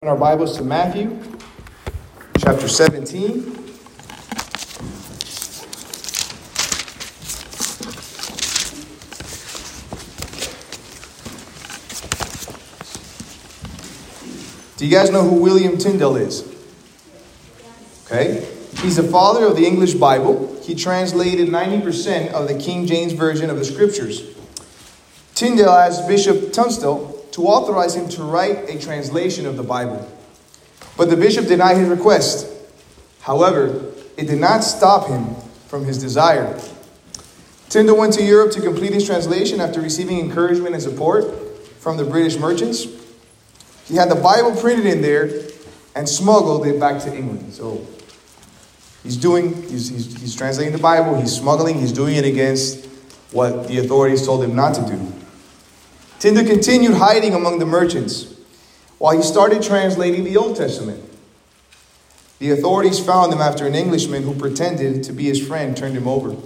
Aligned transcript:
In 0.00 0.06
our 0.06 0.16
Bibles 0.16 0.56
to 0.58 0.62
Matthew 0.62 1.20
chapter 2.38 2.68
17. 2.68 3.42
Do 14.76 14.86
you 14.86 14.92
guys 14.92 15.10
know 15.10 15.28
who 15.28 15.42
William 15.42 15.76
Tyndale 15.76 16.14
is? 16.14 16.44
Okay. 18.04 18.48
He's 18.76 18.94
the 18.94 19.02
father 19.02 19.46
of 19.46 19.56
the 19.56 19.66
English 19.66 19.94
Bible. 19.94 20.62
He 20.62 20.76
translated 20.76 21.48
90% 21.48 22.30
of 22.30 22.46
the 22.46 22.56
King 22.56 22.86
James 22.86 23.14
Version 23.14 23.50
of 23.50 23.58
the 23.58 23.64
Scriptures. 23.64 24.22
Tyndale 25.34 25.70
asked 25.70 26.06
Bishop 26.06 26.52
Tunstall 26.52 27.07
to 27.38 27.46
authorize 27.46 27.94
him 27.94 28.08
to 28.08 28.24
write 28.24 28.68
a 28.68 28.76
translation 28.80 29.46
of 29.46 29.56
the 29.56 29.62
Bible. 29.62 30.10
But 30.96 31.08
the 31.08 31.16
bishop 31.16 31.46
denied 31.46 31.76
his 31.76 31.88
request. 31.88 32.52
However, 33.20 33.92
it 34.16 34.26
did 34.26 34.40
not 34.40 34.64
stop 34.64 35.06
him 35.06 35.36
from 35.68 35.84
his 35.84 35.98
desire. 35.98 36.60
Tyndale 37.68 37.96
went 37.96 38.14
to 38.14 38.24
Europe 38.24 38.50
to 38.52 38.60
complete 38.60 38.92
his 38.92 39.06
translation 39.06 39.60
after 39.60 39.80
receiving 39.80 40.18
encouragement 40.18 40.74
and 40.74 40.82
support 40.82 41.32
from 41.78 41.96
the 41.96 42.02
British 42.02 42.36
merchants. 42.38 42.88
He 43.86 43.94
had 43.94 44.10
the 44.10 44.16
Bible 44.16 44.60
printed 44.60 44.86
in 44.86 45.00
there 45.00 45.30
and 45.94 46.08
smuggled 46.08 46.66
it 46.66 46.80
back 46.80 47.00
to 47.04 47.16
England. 47.16 47.54
So 47.54 47.86
he's 49.04 49.16
doing, 49.16 49.54
he's, 49.68 49.90
he's, 49.90 50.20
he's 50.20 50.34
translating 50.34 50.72
the 50.72 50.82
Bible, 50.82 51.20
he's 51.20 51.36
smuggling, 51.36 51.78
he's 51.78 51.92
doing 51.92 52.16
it 52.16 52.24
against 52.24 52.86
what 53.30 53.68
the 53.68 53.78
authorities 53.78 54.26
told 54.26 54.42
him 54.42 54.56
not 54.56 54.74
to 54.74 54.84
do. 54.84 55.12
Tyndale 56.18 56.46
continued 56.46 56.94
hiding 56.94 57.34
among 57.34 57.58
the 57.58 57.66
merchants 57.66 58.34
while 58.98 59.16
he 59.16 59.22
started 59.22 59.62
translating 59.62 60.24
the 60.24 60.36
Old 60.36 60.56
Testament. 60.56 61.04
The 62.40 62.50
authorities 62.50 62.98
found 62.98 63.32
him 63.32 63.40
after 63.40 63.66
an 63.66 63.74
Englishman 63.74 64.22
who 64.22 64.34
pretended 64.34 65.04
to 65.04 65.12
be 65.12 65.24
his 65.24 65.44
friend 65.44 65.76
turned 65.76 65.96
him 65.96 66.08
over. 66.08 66.36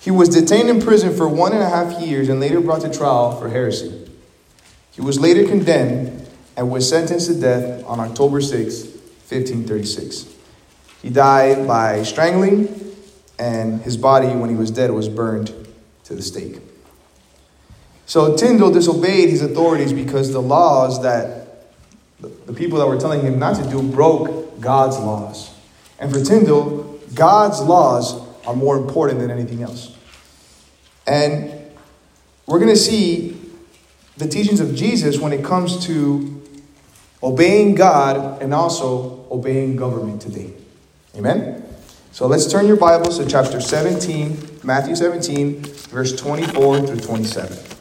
He 0.00 0.10
was 0.10 0.28
detained 0.28 0.68
in 0.68 0.80
prison 0.80 1.14
for 1.14 1.28
one 1.28 1.52
and 1.52 1.62
a 1.62 1.68
half 1.68 2.00
years 2.00 2.28
and 2.28 2.38
later 2.38 2.60
brought 2.60 2.82
to 2.82 2.92
trial 2.92 3.38
for 3.38 3.48
heresy. 3.48 4.08
He 4.92 5.00
was 5.00 5.18
later 5.18 5.46
condemned 5.46 6.26
and 6.56 6.70
was 6.70 6.88
sentenced 6.88 7.26
to 7.26 7.40
death 7.40 7.84
on 7.84 8.00
October 8.00 8.40
6, 8.40 8.84
1536. 8.84 10.26
He 11.02 11.10
died 11.10 11.66
by 11.66 12.02
strangling, 12.02 12.94
and 13.38 13.82
his 13.82 13.96
body, 13.96 14.28
when 14.28 14.48
he 14.48 14.56
was 14.56 14.70
dead, 14.70 14.90
was 14.90 15.08
burned 15.08 15.52
to 16.04 16.14
the 16.14 16.22
stake. 16.22 16.60
So 18.06 18.36
Tyndale 18.36 18.70
disobeyed 18.70 19.28
his 19.28 19.42
authorities 19.42 19.92
because 19.92 20.32
the 20.32 20.40
laws 20.40 21.02
that 21.02 21.46
the 22.20 22.52
people 22.52 22.78
that 22.78 22.86
were 22.86 22.98
telling 22.98 23.20
him 23.20 23.38
not 23.38 23.62
to 23.62 23.68
do 23.68 23.82
broke 23.82 24.60
God's 24.60 24.98
laws. 24.98 25.52
And 25.98 26.12
for 26.12 26.22
Tyndale, 26.22 26.98
God's 27.14 27.60
laws 27.60 28.20
are 28.46 28.54
more 28.54 28.76
important 28.76 29.20
than 29.20 29.30
anything 29.30 29.62
else. 29.62 29.96
And 31.06 31.52
we're 32.46 32.58
going 32.58 32.70
to 32.70 32.76
see 32.76 33.40
the 34.16 34.26
teachings 34.26 34.60
of 34.60 34.74
Jesus 34.74 35.18
when 35.18 35.32
it 35.32 35.44
comes 35.44 35.84
to 35.86 36.42
obeying 37.22 37.74
God 37.74 38.40
and 38.40 38.54
also 38.54 39.26
obeying 39.30 39.76
government 39.76 40.22
today. 40.22 40.52
Amen? 41.16 41.64
So 42.12 42.26
let's 42.26 42.50
turn 42.50 42.66
your 42.66 42.76
Bibles 42.76 43.18
to 43.18 43.26
chapter 43.26 43.60
17, 43.60 44.60
Matthew 44.62 44.94
17, 44.94 45.60
verse 45.62 46.14
24 46.16 46.86
through 46.86 47.00
27. 47.00 47.75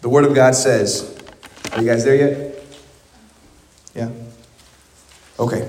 The 0.00 0.08
Word 0.08 0.24
of 0.24 0.34
God 0.34 0.54
says, 0.54 1.18
Are 1.72 1.80
you 1.80 1.88
guys 1.88 2.04
there 2.04 2.14
yet? 2.14 2.64
Yeah? 3.94 4.10
Okay. 5.38 5.62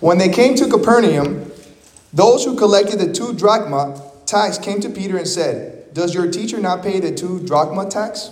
When 0.00 0.18
they 0.18 0.28
came 0.28 0.54
to 0.56 0.68
Capernaum, 0.68 1.50
those 2.12 2.44
who 2.44 2.56
collected 2.56 2.98
the 2.98 3.12
two 3.12 3.32
drachma 3.34 4.00
tax 4.24 4.58
came 4.58 4.80
to 4.80 4.88
Peter 4.88 5.16
and 5.16 5.26
said, 5.26 5.92
Does 5.94 6.14
your 6.14 6.30
teacher 6.30 6.60
not 6.60 6.82
pay 6.82 7.00
the 7.00 7.14
two 7.14 7.40
drachma 7.40 7.88
tax? 7.88 8.30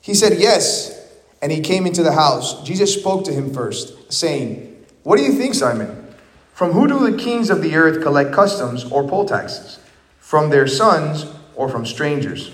He 0.00 0.14
said, 0.14 0.38
Yes. 0.38 1.02
And 1.40 1.52
he 1.52 1.60
came 1.60 1.86
into 1.86 2.02
the 2.02 2.12
house. 2.12 2.62
Jesus 2.62 2.94
spoke 2.94 3.24
to 3.26 3.32
him 3.32 3.52
first, 3.52 4.12
saying, 4.12 4.84
What 5.02 5.18
do 5.18 5.22
you 5.22 5.32
think, 5.32 5.54
Simon? 5.54 6.14
From 6.54 6.72
who 6.72 6.86
do 6.86 7.10
the 7.10 7.18
kings 7.18 7.50
of 7.50 7.62
the 7.62 7.74
earth 7.74 8.02
collect 8.02 8.32
customs 8.32 8.84
or 8.84 9.06
poll 9.06 9.26
taxes? 9.26 9.78
From 10.20 10.50
their 10.50 10.66
sons 10.66 11.26
or 11.56 11.68
from 11.68 11.86
strangers? 11.86 12.50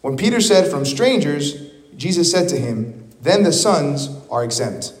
When 0.00 0.16
Peter 0.16 0.40
said, 0.40 0.70
From 0.70 0.84
strangers, 0.84 1.70
Jesus 1.96 2.30
said 2.30 2.48
to 2.50 2.56
him, 2.56 3.10
Then 3.20 3.42
the 3.42 3.52
sons 3.52 4.10
are 4.30 4.44
exempt. 4.44 4.92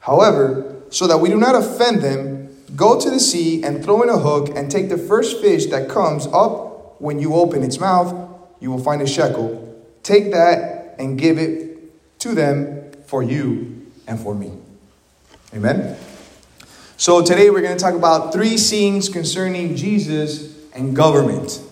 However, 0.00 0.82
so 0.90 1.06
that 1.06 1.18
we 1.18 1.28
do 1.28 1.36
not 1.36 1.54
offend 1.54 2.02
them, 2.02 2.56
go 2.76 2.98
to 2.98 3.10
the 3.10 3.20
sea 3.20 3.62
and 3.62 3.84
throw 3.84 4.02
in 4.02 4.08
a 4.08 4.18
hook 4.18 4.50
and 4.56 4.70
take 4.70 4.88
the 4.88 4.98
first 4.98 5.40
fish 5.40 5.66
that 5.66 5.88
comes 5.88 6.26
up 6.28 7.00
when 7.00 7.18
you 7.18 7.34
open 7.34 7.62
its 7.62 7.78
mouth. 7.78 8.14
You 8.60 8.70
will 8.70 8.82
find 8.82 9.02
a 9.02 9.06
shekel. 9.06 9.64
Take 10.02 10.32
that 10.32 10.96
and 10.98 11.18
give 11.18 11.38
it 11.38 12.18
to 12.20 12.34
them 12.34 12.92
for 13.06 13.22
you 13.22 13.86
and 14.06 14.18
for 14.18 14.34
me. 14.34 14.52
Amen. 15.54 15.96
So 16.96 17.22
today 17.22 17.50
we're 17.50 17.60
going 17.60 17.76
to 17.76 17.82
talk 17.82 17.94
about 17.94 18.32
three 18.32 18.56
scenes 18.56 19.08
concerning 19.08 19.76
Jesus 19.76 20.56
and 20.74 20.96
government. 20.96 21.62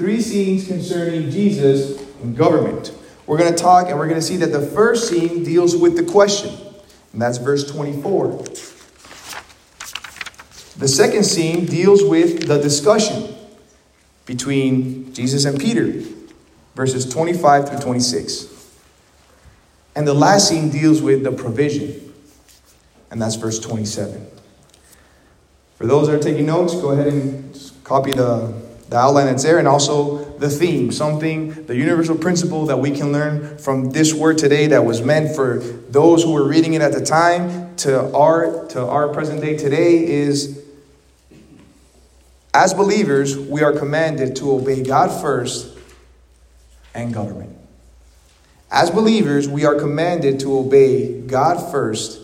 Three 0.00 0.22
scenes 0.22 0.66
concerning 0.66 1.30
Jesus 1.30 2.00
and 2.22 2.34
government. 2.34 2.94
We're 3.26 3.36
going 3.36 3.52
to 3.54 3.62
talk 3.62 3.88
and 3.88 3.98
we're 3.98 4.08
going 4.08 4.18
to 4.18 4.26
see 4.26 4.38
that 4.38 4.50
the 4.50 4.62
first 4.62 5.10
scene 5.10 5.44
deals 5.44 5.76
with 5.76 5.94
the 5.94 6.10
question, 6.10 6.54
and 7.12 7.20
that's 7.20 7.36
verse 7.36 7.70
24. 7.70 8.38
The 10.78 10.88
second 10.88 11.24
scene 11.24 11.66
deals 11.66 12.02
with 12.02 12.46
the 12.46 12.58
discussion 12.62 13.34
between 14.24 15.12
Jesus 15.12 15.44
and 15.44 15.60
Peter, 15.60 16.02
verses 16.74 17.06
25 17.06 17.68
through 17.68 17.80
26. 17.80 18.74
And 19.96 20.08
the 20.08 20.14
last 20.14 20.48
scene 20.48 20.70
deals 20.70 21.02
with 21.02 21.24
the 21.24 21.32
provision, 21.32 22.14
and 23.10 23.20
that's 23.20 23.34
verse 23.34 23.58
27. 23.58 24.26
For 25.76 25.86
those 25.86 26.06
that 26.06 26.14
are 26.14 26.22
taking 26.22 26.46
notes, 26.46 26.72
go 26.72 26.92
ahead 26.92 27.08
and 27.08 27.72
copy 27.84 28.12
the, 28.12 28.69
the 28.90 28.96
outline 28.96 29.26
that's 29.26 29.44
there 29.44 29.58
and 29.58 29.68
also 29.68 30.24
the 30.38 30.50
theme, 30.50 30.90
something, 30.90 31.64
the 31.66 31.76
universal 31.76 32.16
principle 32.16 32.66
that 32.66 32.76
we 32.76 32.90
can 32.90 33.12
learn 33.12 33.56
from 33.56 33.90
this 33.90 34.12
word 34.12 34.36
today 34.36 34.66
that 34.66 34.84
was 34.84 35.00
meant 35.00 35.34
for 35.34 35.58
those 35.58 36.24
who 36.24 36.32
were 36.32 36.46
reading 36.46 36.74
it 36.74 36.82
at 36.82 36.92
the 36.92 37.04
time 37.04 37.74
to 37.76 38.12
our, 38.14 38.66
to 38.66 38.84
our 38.84 39.08
present 39.08 39.40
day 39.40 39.56
today 39.56 40.04
is 40.04 40.60
as 42.52 42.74
believers, 42.74 43.38
we 43.38 43.62
are 43.62 43.72
commanded 43.72 44.34
to 44.36 44.50
obey 44.50 44.82
God 44.82 45.08
first 45.22 45.78
and 46.92 47.14
government. 47.14 47.56
As 48.72 48.90
believers, 48.90 49.48
we 49.48 49.64
are 49.64 49.76
commanded 49.76 50.40
to 50.40 50.58
obey 50.58 51.20
God 51.20 51.70
first 51.70 52.20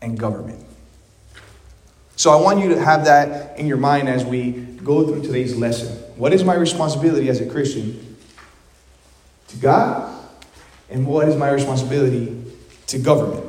and 0.00 0.18
government. 0.18 0.64
So 2.16 2.30
I 2.30 2.40
want 2.40 2.60
you 2.60 2.70
to 2.70 2.82
have 2.82 3.04
that 3.04 3.58
in 3.58 3.66
your 3.66 3.76
mind 3.76 4.08
as 4.08 4.24
we 4.24 4.66
go 4.82 5.06
through 5.06 5.22
today's 5.22 5.56
lesson. 5.56 5.96
What 6.16 6.32
is 6.32 6.44
my 6.44 6.54
responsibility 6.54 7.28
as 7.28 7.40
a 7.40 7.46
Christian 7.46 8.16
to 9.48 9.56
God? 9.58 10.14
And 10.90 11.06
what 11.06 11.28
is 11.28 11.36
my 11.36 11.50
responsibility 11.50 12.44
to 12.86 12.98
government? 12.98 13.44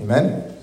Amen? 0.00 0.56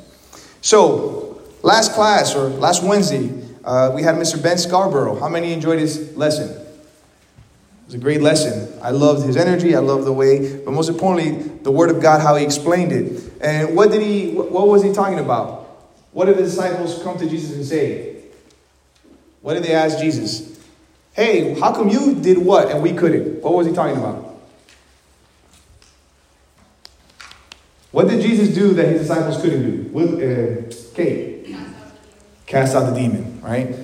So, 0.61 1.41
last 1.63 1.93
class 1.93 2.35
or 2.35 2.49
last 2.49 2.83
Wednesday, 2.83 3.31
uh, 3.63 3.91
we 3.93 4.03
had 4.03 4.15
Mr. 4.15 4.41
Ben 4.41 4.57
Scarborough. 4.57 5.19
How 5.19 5.29
many 5.29 5.53
enjoyed 5.53 5.79
his 5.79 6.15
lesson? 6.17 6.49
It 6.49 7.85
was 7.85 7.93
a 7.93 7.99
great 7.99 8.21
lesson. 8.21 8.77
I 8.81 8.91
loved 8.91 9.25
his 9.25 9.37
energy. 9.37 9.75
I 9.75 9.79
loved 9.79 10.05
the 10.05 10.13
way, 10.13 10.57
but 10.57 10.71
most 10.71 10.89
importantly, 10.89 11.43
the 11.63 11.71
Word 11.71 11.89
of 11.89 12.01
God, 12.01 12.21
how 12.21 12.35
he 12.35 12.43
explained 12.43 12.91
it. 12.91 13.31
And 13.41 13.75
what 13.75 13.91
did 13.91 14.01
he? 14.01 14.33
What 14.33 14.67
was 14.67 14.83
he 14.83 14.91
talking 14.91 15.19
about? 15.19 15.59
What 16.11 16.25
did 16.25 16.37
the 16.37 16.43
disciples 16.43 17.01
come 17.03 17.17
to 17.17 17.29
Jesus 17.29 17.55
and 17.55 17.65
say? 17.65 18.08
What 19.41 19.55
did 19.55 19.63
they 19.63 19.73
ask 19.73 19.99
Jesus? 19.99 20.59
Hey, 21.13 21.59
how 21.59 21.73
come 21.73 21.89
you 21.89 22.15
did 22.15 22.37
what 22.37 22.69
and 22.71 22.81
we 22.81 22.93
couldn't? 22.93 23.41
What 23.41 23.53
was 23.53 23.67
he 23.67 23.73
talking 23.73 23.97
about? 23.97 24.25
What 27.91 28.07
did 28.07 28.21
Jesus 28.21 28.53
do 28.53 28.73
that 28.73 28.87
his 28.87 29.01
disciples 29.01 29.41
couldn't 29.41 29.63
do? 29.63 29.89
With, 29.89 30.13
uh, 30.13 30.93
Kate, 30.95 31.55
cast 32.45 32.75
out 32.75 32.93
the 32.93 32.99
demon, 32.99 33.41
right? 33.41 33.75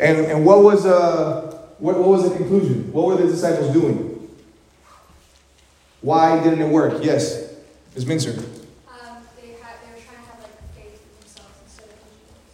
And 0.00 0.18
and 0.26 0.46
what 0.46 0.62
was 0.62 0.86
uh 0.86 1.52
what, 1.78 1.98
what 1.98 2.08
was 2.08 2.30
the 2.30 2.36
conclusion? 2.36 2.92
What 2.92 3.06
were 3.06 3.16
the 3.16 3.26
disciples 3.26 3.72
doing? 3.72 4.30
Why 6.00 6.42
didn't 6.42 6.60
it 6.60 6.68
work? 6.68 7.04
Yes, 7.04 7.54
Ms. 7.94 8.06
Mincer. 8.06 8.42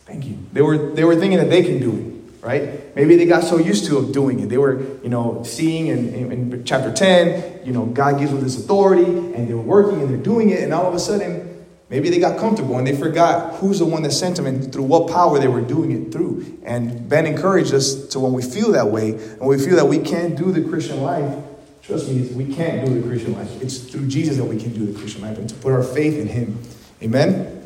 Thank 0.04 0.24
you. 0.24 0.38
They 0.54 0.62
were, 0.62 0.94
they 0.94 1.04
were 1.04 1.16
thinking 1.16 1.38
that 1.38 1.50
they 1.50 1.62
can 1.62 1.80
do 1.80 1.94
it. 1.94 2.17
Right? 2.40 2.94
Maybe 2.94 3.16
they 3.16 3.26
got 3.26 3.44
so 3.44 3.58
used 3.58 3.86
to 3.86 3.98
of 3.98 4.12
doing 4.12 4.40
it. 4.40 4.48
They 4.48 4.58
were, 4.58 4.80
you 5.02 5.08
know, 5.08 5.42
seeing 5.44 5.88
in, 5.88 6.14
in, 6.14 6.32
in 6.32 6.64
chapter 6.64 6.92
10, 6.92 7.66
you 7.66 7.72
know, 7.72 7.86
God 7.86 8.18
gives 8.18 8.30
them 8.30 8.40
this 8.40 8.56
authority 8.58 9.04
and 9.04 9.48
they're 9.48 9.56
working 9.56 10.00
and 10.00 10.08
they're 10.08 10.16
doing 10.16 10.50
it, 10.50 10.62
and 10.62 10.72
all 10.72 10.86
of 10.86 10.94
a 10.94 10.98
sudden, 10.98 11.66
maybe 11.90 12.10
they 12.10 12.18
got 12.18 12.38
comfortable 12.38 12.78
and 12.78 12.86
they 12.86 12.96
forgot 12.96 13.56
who's 13.56 13.80
the 13.80 13.84
one 13.84 14.02
that 14.02 14.12
sent 14.12 14.36
them 14.36 14.46
and 14.46 14.72
through 14.72 14.84
what 14.84 15.10
power 15.10 15.38
they 15.38 15.48
were 15.48 15.60
doing 15.60 15.90
it 15.90 16.12
through. 16.12 16.58
And 16.64 17.08
Ben 17.08 17.26
encouraged 17.26 17.74
us 17.74 18.06
to 18.08 18.20
when 18.20 18.32
we 18.32 18.42
feel 18.42 18.72
that 18.72 18.88
way 18.88 19.10
and 19.10 19.40
we 19.40 19.58
feel 19.58 19.76
that 19.76 19.86
we 19.86 19.98
can't 19.98 20.36
do 20.36 20.52
the 20.52 20.62
Christian 20.68 21.02
life, 21.02 21.44
trust 21.82 22.08
me, 22.08 22.28
we 22.28 22.54
can't 22.54 22.86
do 22.86 23.00
the 23.00 23.08
Christian 23.08 23.34
life. 23.34 23.62
It's 23.62 23.78
through 23.78 24.08
Jesus 24.08 24.36
that 24.36 24.44
we 24.44 24.60
can 24.60 24.72
do 24.72 24.86
the 24.90 24.98
Christian 24.98 25.22
life 25.22 25.38
and 25.38 25.48
to 25.48 25.54
put 25.56 25.72
our 25.72 25.82
faith 25.82 26.18
in 26.18 26.28
Him. 26.28 26.58
Amen? 27.02 27.58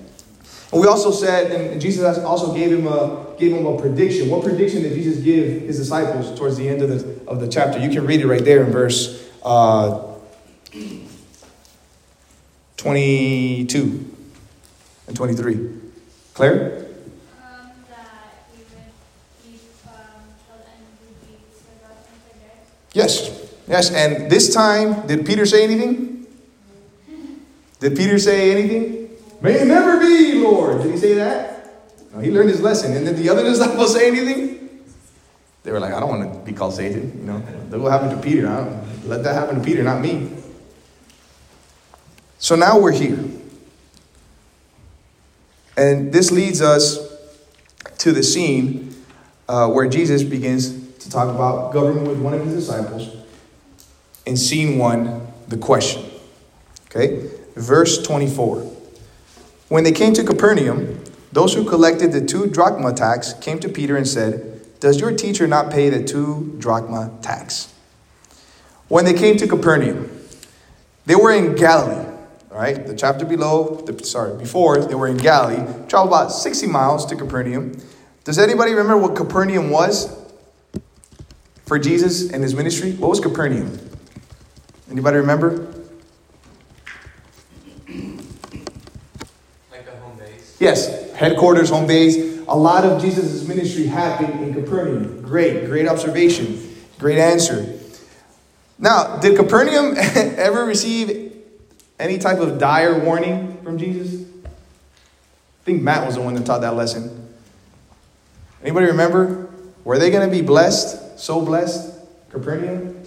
And 0.72 0.80
we 0.80 0.86
also 0.86 1.10
said, 1.10 1.52
and 1.52 1.78
Jesus 1.80 2.19
also 2.19 2.54
gave 2.54 2.72
him 2.72 2.86
a 2.86 3.26
gave 3.38 3.52
him 3.52 3.66
a 3.66 3.78
prediction. 3.78 4.30
What 4.30 4.42
prediction 4.42 4.82
did 4.82 4.94
Jesus 4.94 5.22
give 5.22 5.62
his 5.62 5.76
disciples 5.76 6.36
towards 6.38 6.56
the 6.56 6.66
end 6.66 6.80
of 6.80 6.88
the 6.88 7.30
of 7.30 7.40
the 7.40 7.48
chapter? 7.48 7.78
You 7.78 7.90
can 7.90 8.06
read 8.06 8.20
it 8.20 8.26
right 8.26 8.42
there 8.42 8.64
in 8.64 8.72
verse 8.72 9.30
uh, 9.44 10.02
twenty 12.78 13.66
two 13.66 14.10
and 15.06 15.14
twenty 15.14 15.34
three. 15.34 15.78
Claire. 16.32 16.86
Um, 17.44 17.70
yes, 22.94 23.58
yes. 23.69 23.90
And 23.92 24.30
this 24.32 24.54
time, 24.54 25.06
did 25.06 25.26
Peter 25.26 25.44
say 25.44 25.64
anything? 25.64 26.26
Did 27.80 27.96
Peter 27.96 28.19
say 28.19 28.52
anything? 28.52 29.01
May 29.42 29.60
it 29.60 29.66
never 29.66 29.98
be, 29.98 30.34
Lord. 30.34 30.82
Did 30.82 30.92
he 30.92 30.96
say 30.96 31.14
that? 31.14 31.68
No, 32.14 32.20
he 32.20 32.30
learned 32.30 32.50
his 32.50 32.60
lesson. 32.60 32.96
And 32.96 33.04
did 33.04 33.16
the 33.16 33.28
other 33.28 33.42
disciples 33.50 33.92
say 33.92 34.06
anything? 34.06 34.62
They 35.64 35.72
were 35.72 35.80
like, 35.80 35.92
I 35.92 36.00
don't 36.00 36.08
want 36.08 36.32
to 36.32 36.38
be 36.40 36.56
called 36.56 36.74
Satan. 36.74 37.12
You 37.18 37.24
know, 37.24 37.42
look 37.70 37.82
what 37.82 37.92
happened 37.92 38.10
to 38.12 38.16
Peter. 38.16 38.48
let 39.04 39.22
that 39.24 39.34
happen 39.34 39.56
to 39.56 39.64
Peter, 39.64 39.82
not 39.82 40.00
me. 40.00 40.30
So 42.38 42.56
now 42.56 42.78
we're 42.78 42.92
here. 42.92 43.24
And 45.76 46.12
this 46.12 46.30
leads 46.30 46.60
us 46.60 46.98
to 47.98 48.12
the 48.12 48.22
scene 48.22 48.94
uh, 49.48 49.68
where 49.68 49.88
Jesus 49.88 50.22
begins 50.22 50.96
to 50.98 51.10
talk 51.10 51.32
about 51.32 51.72
government 51.72 52.08
with 52.08 52.18
one 52.18 52.34
of 52.34 52.44
his 52.44 52.54
disciples. 52.54 53.16
In 54.26 54.36
scene 54.36 54.78
one, 54.78 55.26
the 55.48 55.56
question. 55.56 56.04
Okay? 56.86 57.28
Verse 57.54 58.02
24. 58.02 58.71
When 59.72 59.84
they 59.84 59.92
came 59.92 60.12
to 60.12 60.22
Capernaum, 60.22 61.02
those 61.32 61.54
who 61.54 61.64
collected 61.64 62.12
the 62.12 62.20
two 62.20 62.46
drachma 62.46 62.92
tax 62.92 63.32
came 63.32 63.58
to 63.60 63.70
Peter 63.70 63.96
and 63.96 64.06
said, 64.06 64.60
Does 64.80 65.00
your 65.00 65.16
teacher 65.16 65.46
not 65.46 65.70
pay 65.70 65.88
the 65.88 66.04
two 66.04 66.54
drachma 66.58 67.10
tax? 67.22 67.72
When 68.88 69.06
they 69.06 69.14
came 69.14 69.38
to 69.38 69.48
Capernaum, 69.48 70.10
they 71.06 71.14
were 71.14 71.32
in 71.32 71.54
Galilee. 71.54 72.06
All 72.50 72.58
right, 72.58 72.86
the 72.86 72.94
chapter 72.94 73.24
below, 73.24 73.76
the, 73.86 74.04
sorry, 74.04 74.36
before, 74.36 74.84
they 74.84 74.94
were 74.94 75.08
in 75.08 75.16
Galilee, 75.16 75.64
traveled 75.88 76.10
about 76.10 76.32
60 76.32 76.66
miles 76.66 77.06
to 77.06 77.16
Capernaum. 77.16 77.72
Does 78.24 78.38
anybody 78.38 78.72
remember 78.72 78.98
what 78.98 79.16
Capernaum 79.16 79.70
was 79.70 80.14
for 81.64 81.78
Jesus 81.78 82.30
and 82.30 82.42
his 82.42 82.54
ministry? 82.54 82.92
What 82.92 83.08
was 83.08 83.20
Capernaum? 83.20 83.78
Anybody 84.90 85.16
remember? 85.16 85.81
Yes, 90.62 91.10
headquarters, 91.14 91.70
home 91.70 91.88
base. 91.88 92.38
A 92.46 92.56
lot 92.56 92.84
of 92.84 93.02
Jesus' 93.02 93.44
ministry 93.48 93.86
happened 93.86 94.44
in 94.44 94.54
Capernaum. 94.54 95.20
Great, 95.20 95.66
great 95.66 95.88
observation. 95.88 96.56
Great 97.00 97.18
answer. 97.18 97.80
Now, 98.78 99.16
did 99.16 99.36
Capernaum 99.36 99.94
ever 99.98 100.64
receive 100.64 101.32
any 101.98 102.16
type 102.18 102.38
of 102.38 102.60
dire 102.60 102.96
warning 102.96 103.60
from 103.64 103.76
Jesus? 103.76 104.22
I 104.44 105.64
think 105.64 105.82
Matt 105.82 106.06
was 106.06 106.14
the 106.14 106.20
one 106.20 106.34
that 106.34 106.46
taught 106.46 106.60
that 106.60 106.76
lesson. 106.76 107.34
Anybody 108.62 108.86
remember? 108.86 109.50
Were 109.82 109.98
they 109.98 110.12
going 110.12 110.30
to 110.30 110.32
be 110.32 110.42
blessed? 110.42 111.18
So 111.18 111.44
blessed? 111.44 111.92
Capernaum? 112.30 113.02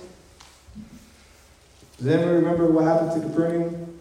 Does 2.00 2.08
anyone 2.08 2.34
remember 2.34 2.66
what 2.70 2.84
happened 2.84 3.14
to 3.14 3.30
Capernaum? 3.30 3.98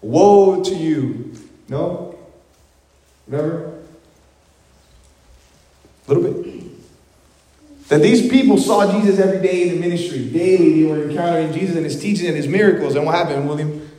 Woe 0.00 0.62
to 0.62 0.76
you. 0.76 1.34
No? 1.68 2.07
Remember? 3.28 3.78
A 6.06 6.12
little 6.12 6.32
bit. 6.32 6.48
That 7.88 8.02
these 8.02 8.28
people 8.28 8.58
saw 8.58 8.90
Jesus 8.92 9.18
every 9.18 9.40
day 9.40 9.68
in 9.68 9.74
the 9.74 9.80
ministry. 9.80 10.28
Daily 10.28 10.82
they 10.82 10.90
were 10.90 11.08
encountering 11.08 11.52
Jesus 11.52 11.76
and 11.76 11.84
his 11.84 12.00
teaching 12.00 12.26
and 12.26 12.36
his 12.36 12.46
miracles. 12.46 12.94
And 12.94 13.06
what 13.06 13.14
happened, 13.14 13.48
William? 13.48 13.90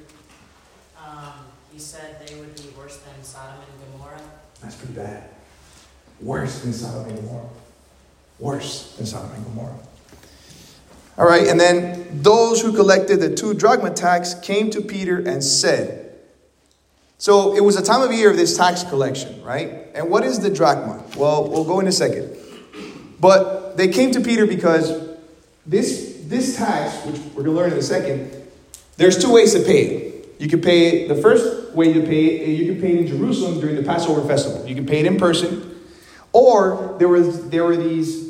Um, 1.03 1.33
he 1.71 1.79
said 1.79 2.25
they 2.27 2.35
would 2.35 2.55
be 2.55 2.69
worse 2.77 2.97
than 2.97 3.23
Sodom 3.23 3.55
and 3.61 3.91
Gomorrah. 3.91 4.21
That's 4.61 4.75
pretty 4.75 4.93
bad. 4.93 5.29
Worse 6.21 6.59
than 6.59 6.73
Sodom 6.73 7.07
and 7.07 7.15
Gomorrah. 7.15 7.49
Worse 8.37 8.95
than 8.95 9.05
Sodom 9.05 9.31
and 9.31 9.43
Gomorrah. 9.45 9.79
All 11.17 11.27
right, 11.27 11.47
and 11.47 11.59
then 11.59 12.21
those 12.21 12.61
who 12.61 12.73
collected 12.73 13.19
the 13.19 13.35
two 13.35 13.53
drachma 13.53 13.91
tax 13.91 14.35
came 14.35 14.69
to 14.69 14.81
Peter 14.81 15.17
and 15.17 15.43
said, 15.43 16.08
so 17.19 17.53
it 17.53 17.61
was 17.61 17.75
a 17.75 17.83
time 17.83 18.01
of 18.01 18.13
year 18.13 18.31
of 18.31 18.37
this 18.37 18.57
tax 18.57 18.83
collection, 18.83 19.43
right? 19.43 19.87
And 19.93 20.09
what 20.09 20.23
is 20.23 20.39
the 20.39 20.49
drachma? 20.49 21.03
Well, 21.17 21.49
we'll 21.49 21.65
go 21.65 21.81
in 21.81 21.87
a 21.87 21.91
second. 21.91 22.35
But 23.19 23.75
they 23.75 23.89
came 23.89 24.11
to 24.11 24.21
Peter 24.21 24.47
because 24.47 25.17
this, 25.65 26.23
this 26.23 26.55
tax, 26.55 27.05
which 27.05 27.17
we're 27.35 27.43
going 27.43 27.45
to 27.45 27.51
learn 27.51 27.71
in 27.73 27.77
a 27.77 27.81
second, 27.81 28.31
there's 28.95 29.21
two 29.21 29.33
ways 29.33 29.53
to 29.53 29.59
pay 29.59 29.85
it. 29.85 30.35
You 30.39 30.47
can 30.47 30.61
pay 30.61 31.03
it, 31.03 31.07
the 31.09 31.21
first 31.21 31.73
way 31.75 31.91
to 31.91 32.01
pay 32.01 32.25
it, 32.27 32.47
you 32.57 32.71
can 32.71 32.81
pay 32.81 32.93
it 32.93 33.01
in 33.01 33.07
Jerusalem 33.07 33.59
during 33.59 33.75
the 33.75 33.83
Passover 33.83 34.25
festival. 34.25 34.65
You 34.65 34.75
can 34.75 34.85
pay 34.85 35.01
it 35.01 35.05
in 35.05 35.17
person. 35.17 35.77
Or 36.31 36.95
there, 36.99 37.09
was, 37.09 37.49
there 37.49 37.65
were 37.65 37.75
these 37.75 38.29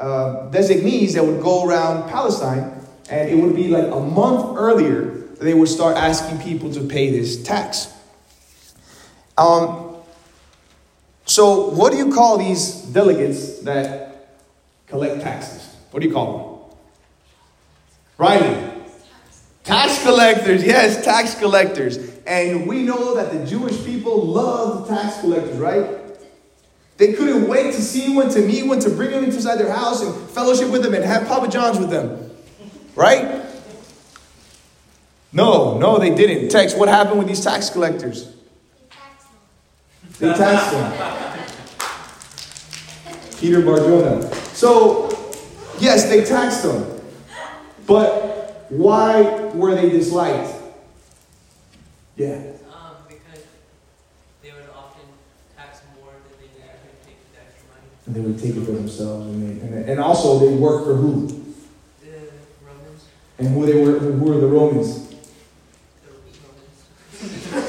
uh, 0.00 0.50
designees 0.50 1.14
that 1.14 1.24
would 1.24 1.40
go 1.40 1.64
around 1.64 2.10
Palestine, 2.10 2.84
and 3.08 3.30
it 3.30 3.36
would 3.36 3.54
be 3.54 3.68
like 3.68 3.84
a 3.84 4.00
month 4.00 4.58
earlier 4.58 5.12
they 5.38 5.54
would 5.54 5.68
start 5.68 5.96
asking 5.96 6.40
people 6.40 6.72
to 6.72 6.80
pay 6.80 7.10
this 7.10 7.42
tax. 7.42 7.92
Um, 9.38 9.96
so, 11.26 11.70
what 11.70 11.92
do 11.92 11.98
you 11.98 12.12
call 12.12 12.38
these 12.38 12.82
delegates 12.82 13.60
that 13.60 14.28
collect 14.86 15.20
taxes? 15.22 15.74
What 15.90 16.00
do 16.00 16.08
you 16.08 16.14
call 16.14 16.38
them? 16.38 16.78
Riley. 18.18 18.72
Tax 19.64 20.02
collectors, 20.04 20.62
yes, 20.64 21.04
tax 21.04 21.34
collectors. 21.34 21.98
And 22.26 22.68
we 22.68 22.82
know 22.84 23.16
that 23.16 23.32
the 23.32 23.44
Jewish 23.44 23.84
people 23.84 24.24
love 24.24 24.88
tax 24.88 25.20
collectors, 25.20 25.58
right? 25.58 25.86
They 26.98 27.12
couldn't 27.12 27.48
wait 27.48 27.74
to 27.74 27.82
see 27.82 28.14
one, 28.14 28.30
to 28.30 28.40
meet 28.40 28.66
one, 28.66 28.78
to 28.80 28.90
bring 28.90 29.10
them 29.10 29.24
inside 29.24 29.56
their 29.56 29.70
house 29.70 30.02
and 30.02 30.14
fellowship 30.30 30.70
with 30.70 30.82
them 30.82 30.94
and 30.94 31.04
have 31.04 31.26
Papa 31.26 31.48
John's 31.48 31.78
with 31.78 31.90
them. 31.90 32.30
Right? 32.94 33.44
No, 35.32 35.76
no, 35.76 35.98
they 35.98 36.14
didn't. 36.14 36.48
Text, 36.48 36.78
what 36.78 36.88
happened 36.88 37.18
with 37.18 37.28
these 37.28 37.42
tax 37.42 37.68
collectors? 37.68 38.35
They 40.18 40.32
taxed 40.32 40.72
him. 40.72 40.92
Peter 43.38 43.60
Barjona. 43.60 44.34
So, 44.54 45.10
yes, 45.78 46.08
they 46.08 46.24
taxed 46.24 46.64
him. 46.64 46.86
But 47.86 48.66
why 48.70 49.22
were 49.52 49.74
they 49.74 49.90
disliked? 49.90 50.54
Yeah. 52.16 52.36
Um, 52.72 52.96
because 53.06 53.44
they 54.42 54.52
would 54.52 54.70
often 54.74 55.04
tax 55.54 55.80
more 56.00 56.12
than 56.12 56.38
they 56.40 56.62
actually 56.64 56.96
take 57.04 57.32
the 57.32 57.40
extra 57.40 57.68
money. 57.68 57.88
And 58.06 58.16
they 58.16 58.20
would 58.20 58.38
take 58.38 58.56
it 58.56 58.64
for 58.64 58.72
themselves. 58.72 59.26
And, 59.26 59.42
they, 59.42 59.66
and, 59.66 59.90
and 59.90 60.00
also, 60.00 60.38
they 60.38 60.54
worked 60.54 60.86
for 60.86 60.94
who? 60.94 61.26
The 62.02 62.30
Romans. 62.64 63.04
And 63.38 63.48
who 63.48 63.66
they 63.66 63.82
were? 63.84 63.98
Who 63.98 64.24
were 64.24 64.40
the 64.40 64.46
Romans? 64.46 65.05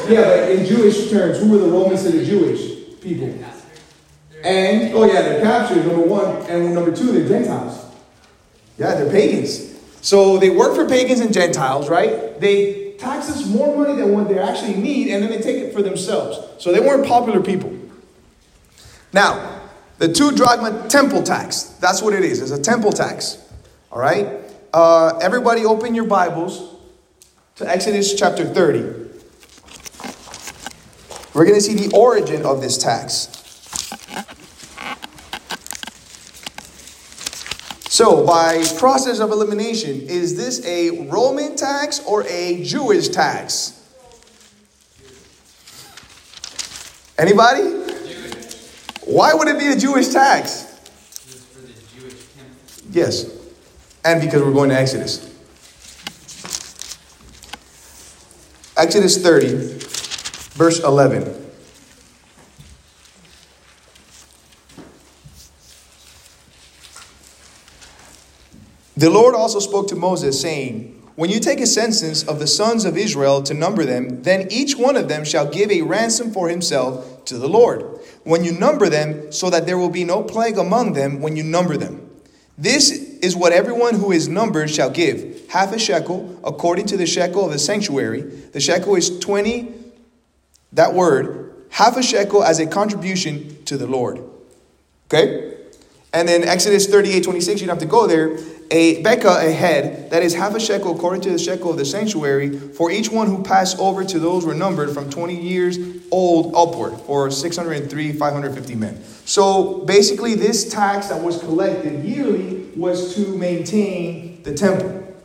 Yeah, 0.10 0.24
but 0.24 0.50
in 0.52 0.66
Jewish 0.66 1.10
terms, 1.10 1.40
who 1.40 1.52
were 1.52 1.58
the 1.58 1.68
Romans 1.68 2.04
to 2.04 2.12
the 2.12 2.26
Jewish 2.26 3.00
people? 3.02 3.28
And, 4.44 4.94
oh 4.94 5.06
yeah, 5.06 5.22
they're 5.22 5.42
captured, 5.42 5.86
number 5.86 6.06
one. 6.06 6.38
And 6.50 6.74
number 6.74 6.96
two, 6.96 7.12
they're 7.12 7.28
Gentiles. 7.28 7.86
Yeah, 8.78 8.96
they're 8.96 9.12
pagans. 9.12 9.76
So 10.02 10.38
they 10.38 10.50
work 10.50 10.76
for 10.76 10.88
pagans 10.88 11.20
and 11.20 11.34
Gentiles, 11.34 11.90
right? 11.90 12.40
They 12.40 12.94
tax 12.94 13.30
us 13.30 13.46
more 13.48 13.76
money 13.76 13.96
than 13.96 14.14
what 14.14 14.30
they 14.30 14.40
actually 14.40 14.76
need, 14.76 15.10
and 15.10 15.24
then 15.24 15.32
they 15.32 15.42
take 15.42 15.58
it 15.58 15.74
for 15.74 15.82
themselves. 15.82 16.64
So 16.64 16.72
they 16.72 16.80
weren't 16.80 17.06
popular 17.06 17.42
people. 17.42 17.76
Now, 19.12 19.62
the 19.98 20.08
two 20.08 20.32
drachma 20.32 20.88
temple 20.88 21.24
tax. 21.24 21.64
That's 21.82 22.02
what 22.02 22.14
it 22.14 22.24
is. 22.24 22.42
It's 22.42 22.52
a 22.52 22.62
temple 22.62 22.92
tax. 22.92 23.44
All 23.92 24.00
right? 24.00 24.28
Uh, 24.74 25.18
everybody 25.22 25.66
open 25.66 25.96
your 25.96 26.06
Bibles 26.06 26.76
to 27.56 27.68
Exodus 27.68 28.14
chapter 28.14 28.46
30. 28.46 29.07
We're 31.38 31.46
going 31.46 31.54
to 31.54 31.62
see 31.62 31.76
the 31.76 31.96
origin 31.96 32.48
of 32.48 32.62
this 32.62 32.80
tax. 32.80 33.28
So, 37.94 38.26
by 38.26 38.66
process 38.80 39.20
of 39.20 39.30
elimination, 39.30 40.02
is 40.02 40.36
this 40.36 40.66
a 40.66 41.08
Roman 41.08 41.56
tax 41.56 42.00
or 42.08 42.24
a 42.28 42.64
Jewish 42.64 43.10
tax? 43.10 43.88
Anybody? 47.20 47.62
Why 49.06 49.36
would 49.36 49.48
it 49.48 49.60
be 49.60 49.68
a 49.68 49.76
Jewish 49.76 50.08
tax? 50.08 50.66
Jewish. 51.96 52.16
Yes. 52.90 53.32
And 54.04 54.22
because 54.22 54.42
we're 54.42 54.54
going 54.54 54.72
to 54.72 54.76
Exodus. 54.76 55.24
Exodus 58.76 59.22
30, 59.22 59.78
verse 60.58 60.80
11. 60.84 61.46
The 68.98 69.12
Lord 69.12 69.36
also 69.36 69.60
spoke 69.60 69.88
to 69.90 69.96
Moses, 69.96 70.42
saying, 70.42 71.04
When 71.16 71.30
you 71.30 71.40
take 71.40 71.60
a 71.60 71.68
census 71.68 72.28
of 72.28 72.40
the 72.40 72.48
sons 72.48 72.84
of 72.86 72.98
Israel 72.98 73.44
to 73.44 73.54
number 73.54 73.86
them, 73.86 74.24
then 74.24 74.48
each 74.50 74.76
one 74.76 74.96
of 74.96 75.08
them 75.08 75.24
shall 75.24 75.48
give 75.48 75.70
a 75.70 75.84
ransom 75.84 76.32
for 76.32 76.50
himself 76.50 77.24
to 77.26 77.38
the 77.38 77.48
Lord. 77.48 78.00
When 78.24 78.44
you 78.44 78.52
number 78.52 78.90
them, 78.90 79.32
so 79.32 79.52
that 79.52 79.68
there 79.68 79.78
will 79.78 79.92
be 79.92 80.04
no 80.04 80.24
plague 80.24 80.58
among 80.58 80.94
them 80.94 81.22
when 81.22 81.36
you 81.36 81.44
number 81.44 81.78
them. 81.78 82.10
This 82.58 82.90
is 82.90 83.36
what 83.36 83.54
everyone 83.54 83.94
who 83.94 84.12
is 84.12 84.28
numbered 84.28 84.72
shall 84.72 84.90
give 84.90 85.48
half 85.50 85.72
a 85.72 85.78
shekel, 85.78 86.40
according 86.44 86.88
to 86.88 86.98
the 86.98 87.06
shekel 87.06 87.46
of 87.46 87.52
the 87.52 87.60
sanctuary. 87.60 88.22
The 88.22 88.60
shekel 88.60 88.96
is 88.96 89.20
20, 89.20 89.77
that 90.74 90.94
word, 90.94 91.66
half 91.70 91.98
a 91.98 92.04
shekel 92.04 92.44
as 92.44 92.60
a 92.60 92.68
contribution 92.68 93.64
to 93.66 93.78
the 93.78 93.88
Lord. 93.88 94.22
Okay? 95.08 95.56
And 96.14 96.28
then 96.28 96.44
Exodus 96.44 96.88
38 96.88 97.24
26, 97.24 97.62
you 97.62 97.68
don't 97.68 97.76
have 97.76 97.82
to 97.82 97.90
go 97.90 98.08
there 98.08 98.38
a 98.70 99.02
beka, 99.02 99.46
a 99.46 99.52
head, 99.52 100.10
that 100.12 100.24
is 100.24 100.34
half 100.34 100.54
a 100.56 100.60
shekel 100.60 100.96
according 100.96 101.22
to 101.22 101.30
the 101.30 101.40
shekel 101.40 101.72
of 101.72 101.78
the 101.78 101.86
sanctuary, 101.86 102.58
for 102.58 102.92
each 102.92 103.10
one 103.10 103.28
who 103.28 103.44
passed 103.44 103.80
over 103.80 104.04
to 104.04 104.20
those 104.20 104.46
were 104.46 104.54
numbered 104.54 104.92
from 104.92 105.10
20 105.10 105.40
years 105.40 105.78
old 106.12 106.54
upward, 106.56 107.00
for 107.02 107.32
603, 107.32 108.14
550 108.14 108.76
men. 108.76 109.02
So 109.26 109.86
basically, 109.86 110.36
this 110.36 110.70
tax 110.72 111.08
that 111.08 111.22
was 111.22 111.40
collected 111.40 112.04
yearly 112.04 112.70
was 112.76 113.16
to 113.16 113.38
maintain 113.38 114.44
the 114.44 114.54
temple. 114.54 115.16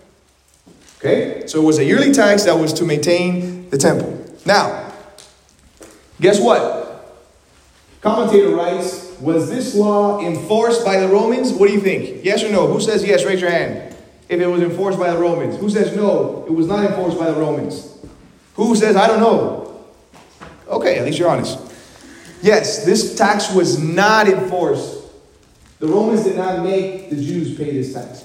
Okay? 0.99 1.47
So 1.47 1.61
it 1.61 1.65
was 1.65 1.79
a 1.79 1.85
yearly 1.85 2.13
tax 2.13 2.45
that 2.45 2.57
was 2.57 2.73
to 2.75 2.85
maintain 2.85 3.69
the 3.71 3.79
temple. 3.79 4.25
Now, 4.47 4.82
guess 6.23 6.41
what? 6.41 6.89
Commentator 8.01 8.55
writes, 8.55 9.15
was 9.21 9.51
this 9.51 9.75
law 9.75 10.21
enforced 10.21 10.85
by 10.85 10.99
the 10.99 11.09
Romans? 11.09 11.53
What 11.53 11.69
do 11.69 11.75
you 11.75 11.81
think? 11.81 12.25
Yes 12.25 12.43
or 12.43 12.51
no? 12.51 12.67
Who 12.67 12.81
says 12.81 13.05
yes? 13.05 13.25
Raise 13.25 13.41
your 13.41 13.51
hand. 13.51 13.95
If 14.29 14.41
it 14.41 14.47
was 14.47 14.63
enforced 14.63 14.99
by 14.99 15.13
the 15.13 15.19
Romans. 15.19 15.59
Who 15.59 15.69
says 15.69 15.95
no? 15.95 16.45
It 16.49 16.53
was 16.53 16.67
not 16.67 16.85
enforced 16.85 17.19
by 17.19 17.27
the 17.27 17.39
Romans. 17.39 17.99
Who 18.55 18.75
says 18.75 18.97
I 18.97 19.07
don't 19.07 19.21
know? 19.21 19.85
Okay, 20.69 20.99
at 20.99 21.05
least 21.05 21.19
you're 21.19 21.29
honest. 21.29 21.59
Yes, 22.41 22.85
this 22.85 23.15
tax 23.15 23.53
was 23.55 23.79
not 23.79 24.27
enforced. 24.27 25.03
The 25.79 25.87
Romans 25.87 26.25
did 26.25 26.37
not 26.37 26.63
make 26.63 27.11
the 27.11 27.17
Jews 27.17 27.57
pay 27.57 27.73
this 27.73 27.93
tax. 27.93 28.25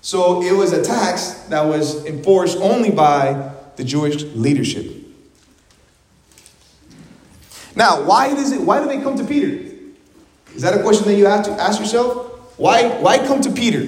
So 0.00 0.42
it 0.42 0.52
was 0.52 0.72
a 0.72 0.82
tax 0.82 1.32
that 1.48 1.62
was 1.62 2.04
enforced 2.06 2.58
only 2.58 2.90
by 2.90 3.52
the 3.76 3.84
Jewish 3.84 4.22
leadership. 4.22 4.95
Now, 7.76 8.02
why 8.02 8.34
does 8.34 8.50
it 8.52 8.60
why 8.60 8.80
do 8.80 8.88
they 8.88 9.00
come 9.00 9.16
to 9.18 9.24
Peter? 9.24 9.74
Is 10.54 10.62
that 10.62 10.74
a 10.74 10.82
question 10.82 11.06
that 11.06 11.14
you 11.14 11.26
have 11.26 11.44
to 11.44 11.52
ask 11.52 11.78
yourself? 11.78 12.58
Why, 12.58 12.88
why 13.00 13.18
come 13.18 13.42
to 13.42 13.50
Peter? 13.52 13.84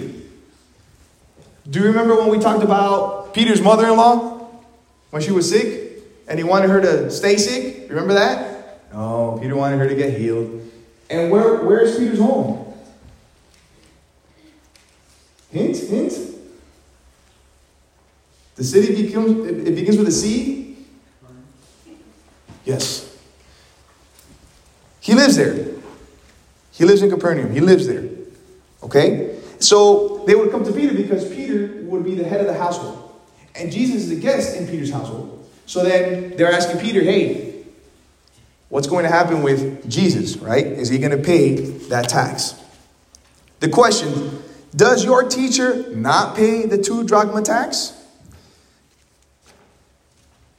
Do 1.69 1.81
you 1.81 1.87
remember 1.87 2.15
when 2.15 2.29
we 2.29 2.39
talked 2.39 2.63
about 2.63 3.33
Peter's 3.33 3.63
mother 3.63 3.87
in 3.87 3.97
law? 3.97 4.47
When 5.11 5.23
she 5.23 5.33
was 5.33 5.49
sick 5.49 6.03
and 6.29 6.39
he 6.39 6.45
wanted 6.45 6.69
her 6.69 6.81
to 6.83 7.11
stay 7.11 7.39
sick? 7.39 7.89
Remember 7.89 8.13
that? 8.13 8.93
No, 8.93 9.39
Peter 9.41 9.57
wanted 9.57 9.79
her 9.79 9.89
to 9.89 9.95
get 9.95 10.19
healed. 10.19 10.71
And 11.09 11.31
where, 11.31 11.65
where 11.65 11.81
is 11.81 11.97
Peter's 11.97 12.19
home? 12.19 12.75
Hint, 15.51 15.79
hint. 15.79 16.13
The 18.57 18.65
city 18.65 19.07
becomes, 19.07 19.47
it 19.49 19.75
begins 19.75 19.97
with 19.97 20.09
a 20.09 20.13
C? 20.13 20.77
Yes. 22.67 23.08
He 25.09 25.15
lives 25.15 25.37
there. 25.37 25.57
He 26.71 26.85
lives 26.85 27.01
in 27.01 27.09
Capernaum. 27.09 27.51
He 27.51 27.61
lives 27.61 27.87
there. 27.87 28.07
Okay? 28.83 29.41
So 29.59 30.23
they 30.27 30.35
would 30.35 30.51
come 30.51 30.65
to 30.65 30.71
Peter 30.71 30.93
because 30.93 31.27
Peter 31.35 31.81
would 31.85 32.05
be 32.05 32.15
the 32.15 32.25
head 32.25 32.43
of 32.43 32.47
the 32.47 32.53
household. 32.53 33.19
And 33.55 33.73
Jesus 33.73 34.03
is 34.03 34.11
a 34.11 34.17
guest 34.17 34.55
in 34.55 34.69
Peter's 34.69 34.91
household. 34.91 35.49
So 35.65 35.83
then 35.83 36.37
they're 36.37 36.53
asking 36.53 36.83
Peter, 36.83 37.01
hey, 37.01 37.65
what's 38.69 38.87
going 38.87 39.05
to 39.05 39.09
happen 39.09 39.43
with 39.43 39.89
Jesus, 39.89 40.37
right? 40.37 40.67
Is 40.67 40.91
he 40.91 40.99
going 40.99 41.17
to 41.17 41.25
pay 41.25 41.55
that 41.89 42.11
tax? 42.11 42.63
The 43.61 43.71
question 43.71 44.43
Does 44.77 45.07
your 45.07 45.27
teacher 45.27 45.89
not 45.97 46.37
pay 46.37 46.67
the 46.67 46.77
two 46.77 47.03
drachma 47.05 47.41
tax? 47.41 47.95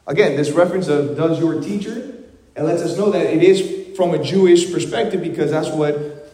Again, 0.08 0.36
this 0.36 0.50
reference 0.50 0.88
of 0.88 1.16
does 1.16 1.40
your 1.40 1.62
teacher, 1.62 2.16
it 2.56 2.64
lets 2.64 2.82
us 2.82 2.98
know 2.98 3.12
that 3.12 3.28
it 3.28 3.44
is 3.44 3.79
from 4.00 4.14
a 4.14 4.24
Jewish 4.24 4.72
perspective 4.72 5.22
because 5.22 5.52
that's 5.52 5.68
what 5.68 6.32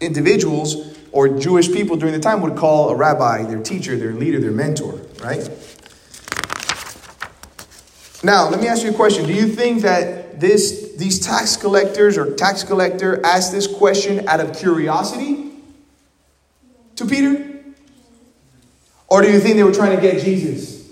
individuals 0.00 0.96
or 1.12 1.38
Jewish 1.38 1.70
people 1.70 1.98
during 1.98 2.14
the 2.14 2.20
time 2.20 2.40
would 2.40 2.56
call 2.56 2.88
a 2.88 2.96
rabbi, 2.96 3.44
their 3.44 3.62
teacher, 3.62 3.98
their 3.98 4.14
leader, 4.14 4.40
their 4.40 4.50
mentor, 4.50 4.98
right? 5.22 5.46
Now, 8.24 8.48
let 8.48 8.62
me 8.62 8.66
ask 8.66 8.82
you 8.82 8.92
a 8.92 8.94
question. 8.94 9.26
Do 9.26 9.34
you 9.34 9.46
think 9.46 9.82
that 9.82 10.40
this 10.40 10.94
these 10.96 11.20
tax 11.20 11.58
collectors 11.58 12.16
or 12.16 12.34
tax 12.34 12.64
collector 12.64 13.20
asked 13.26 13.52
this 13.52 13.66
question 13.66 14.26
out 14.26 14.40
of 14.40 14.56
curiosity 14.56 15.50
to 16.96 17.04
Peter? 17.04 17.62
Or 19.08 19.20
do 19.20 19.30
you 19.30 19.38
think 19.38 19.56
they 19.56 19.64
were 19.64 19.74
trying 19.74 19.94
to 19.94 20.00
get 20.00 20.24
Jesus 20.24 20.90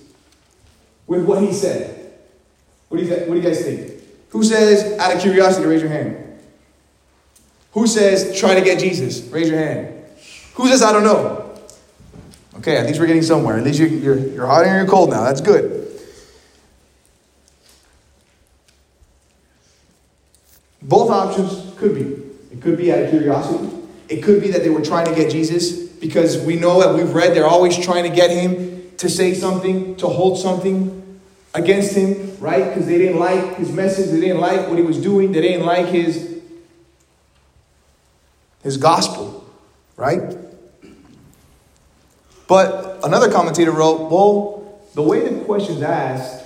with 1.06 1.24
what 1.24 1.40
he 1.42 1.54
said? 1.54 2.12
What 2.90 2.98
do 2.98 3.06
you, 3.06 3.10
what 3.10 3.30
do 3.30 3.36
you 3.36 3.42
guys 3.42 3.64
think? 3.64 3.89
Who 4.30 4.44
says, 4.44 4.98
out 4.98 5.14
of 5.14 5.20
curiosity, 5.20 5.66
raise 5.66 5.80
your 5.80 5.90
hand? 5.90 6.16
Who 7.72 7.86
says, 7.86 8.38
try 8.38 8.54
to 8.54 8.60
get 8.60 8.78
Jesus? 8.78 9.22
Raise 9.28 9.48
your 9.48 9.58
hand. 9.58 9.94
Who 10.54 10.68
says, 10.68 10.82
I 10.82 10.92
don't 10.92 11.04
know? 11.04 11.58
Okay, 12.56 12.76
at 12.76 12.86
least 12.86 13.00
we're 13.00 13.06
getting 13.06 13.22
somewhere. 13.22 13.58
At 13.58 13.64
least 13.64 13.78
you're, 13.78 13.88
you're, 13.88 14.18
you're 14.18 14.46
hot 14.46 14.64
and 14.64 14.76
you're 14.76 14.86
cold 14.86 15.10
now. 15.10 15.24
That's 15.24 15.40
good. 15.40 15.88
Both 20.82 21.10
options 21.10 21.76
could 21.78 21.94
be. 21.94 22.54
It 22.54 22.60
could 22.60 22.76
be 22.76 22.92
out 22.92 23.00
of 23.00 23.10
curiosity. 23.10 23.70
It 24.08 24.22
could 24.22 24.40
be 24.40 24.48
that 24.50 24.62
they 24.62 24.70
were 24.70 24.82
trying 24.82 25.06
to 25.06 25.14
get 25.14 25.30
Jesus 25.30 25.88
because 25.88 26.38
we 26.38 26.56
know 26.56 26.80
that 26.80 26.94
we've 26.94 27.14
read 27.14 27.34
they're 27.34 27.46
always 27.46 27.78
trying 27.78 28.04
to 28.04 28.14
get 28.14 28.30
him 28.30 28.90
to 28.96 29.08
say 29.08 29.34
something, 29.34 29.96
to 29.96 30.08
hold 30.08 30.38
something 30.38 30.99
against 31.54 31.94
him, 31.94 32.36
right? 32.38 32.68
Because 32.68 32.86
they 32.86 32.98
didn't 32.98 33.18
like 33.18 33.56
his 33.56 33.72
message, 33.72 34.10
they 34.10 34.20
didn't 34.20 34.40
like 34.40 34.68
what 34.68 34.78
he 34.78 34.84
was 34.84 35.00
doing, 35.00 35.32
they 35.32 35.40
didn't 35.40 35.66
like 35.66 35.86
his 35.86 36.40
his 38.62 38.76
gospel, 38.76 39.44
right? 39.96 40.36
But 42.46 43.00
another 43.04 43.30
commentator 43.30 43.70
wrote, 43.70 44.10
well, 44.10 44.80
the 44.94 45.02
way 45.02 45.26
the 45.28 45.44
question's 45.44 45.82
asked, 45.82 46.44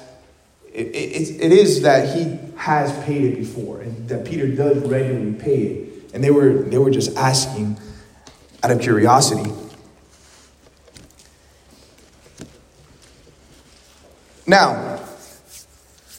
it, 0.73 0.89
it, 0.89 1.41
it 1.41 1.53
is 1.53 1.83
that 1.83 2.15
he 2.15 2.39
has 2.57 2.93
paid 3.05 3.25
it 3.25 3.37
before, 3.37 3.81
and 3.81 4.09
that 4.09 4.25
Peter 4.25 4.47
does 4.49 4.79
regularly 4.87 5.33
pay 5.33 5.63
it. 5.63 6.11
And 6.13 6.23
they 6.23 6.31
were, 6.31 6.63
they 6.63 6.79
were 6.79 6.91
just 6.91 7.17
asking 7.17 7.79
out 8.63 8.71
of 8.71 8.81
curiosity. 8.81 9.51
Now, 14.47 14.99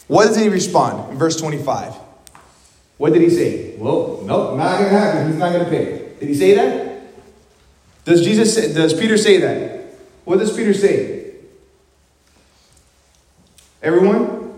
what 0.07 0.27
does 0.27 0.37
he 0.37 0.49
respond 0.49 1.11
in 1.11 1.17
verse 1.17 1.39
25? 1.39 1.93
What 2.97 3.13
did 3.13 3.21
he 3.21 3.29
say? 3.29 3.75
Well, 3.77 4.21
nope, 4.23 4.57
not 4.57 4.79
going 4.79 4.89
to 4.89 4.97
happen. 4.97 5.27
He's 5.27 5.37
not 5.37 5.51
going 5.51 5.65
to 5.65 5.69
pay. 5.69 6.13
Did 6.19 6.29
he 6.29 6.35
say 6.35 6.55
that? 6.55 7.01
Does 8.05 8.23
Jesus 8.23 8.53
say, 8.53 8.73
does 8.73 8.93
Peter 8.93 9.17
say 9.17 9.37
that? 9.37 9.85
What 10.23 10.39
does 10.39 10.55
Peter 10.55 10.73
say? 10.73 11.33
Everyone? 13.81 14.53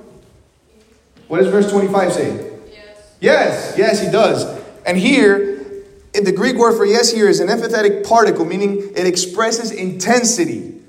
What 1.28 1.40
does 1.40 1.48
verse 1.48 1.70
25 1.72 2.14
say? 2.14 2.60
Yes. 2.72 3.18
Yes, 3.20 3.76
yes, 3.78 4.02
he 4.06 4.12
does. 4.12 4.46
And 4.86 4.98
here, 4.98 5.84
the 6.14 6.32
Greek 6.32 6.56
word 6.56 6.78
for 6.78 6.86
yes 6.86 7.12
here 7.12 7.28
is 7.28 7.40
an 7.40 7.50
emphatic 7.50 8.06
particle, 8.06 8.46
meaning 8.46 8.92
it 8.96 9.06
expresses 9.06 9.72
intensity. 9.72 10.80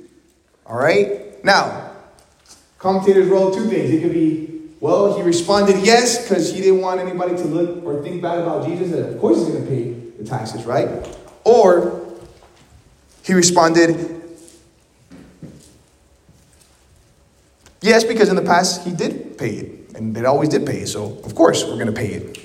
All 0.67 0.77
right? 0.77 1.43
Now, 1.45 1.88
Commentators 2.79 3.27
wrote 3.27 3.55
two 3.55 3.69
things. 3.69 3.91
It 3.91 4.03
could 4.03 4.13
be, 4.13 4.61
well, 4.81 5.17
he 5.17 5.23
responded 5.23 5.85
yes 5.85 6.23
because 6.23 6.53
he 6.53 6.61
didn't 6.61 6.81
want 6.81 7.01
anybody 7.01 7.37
to 7.37 7.45
look 7.45 7.85
or 7.85 8.03
think 8.03 8.23
bad 8.23 8.39
about 8.39 8.67
Jesus, 8.67 8.93
and 8.93 9.05
of 9.05 9.21
course 9.21 9.39
he's 9.39 9.49
going 9.49 9.65
to 9.65 9.69
pay 9.69 9.93
the 10.23 10.25
taxes, 10.25 10.65
right? 10.65 10.89
Or 11.45 12.05
He 13.29 13.35
responded, 13.35 14.15
Yes, 17.83 18.03
because 18.05 18.29
in 18.29 18.37
the 18.37 18.43
past 18.43 18.85
he 18.85 18.91
did 18.91 19.37
pay 19.37 19.51
it, 19.51 19.97
and 19.97 20.15
they 20.15 20.25
always 20.25 20.49
did 20.49 20.65
pay 20.67 20.79
it, 20.79 20.89
so 20.89 21.19
of 21.25 21.35
course 21.35 21.63
we're 21.65 21.75
going 21.75 21.87
to 21.87 21.93
pay 21.93 22.09
it. 22.15 22.39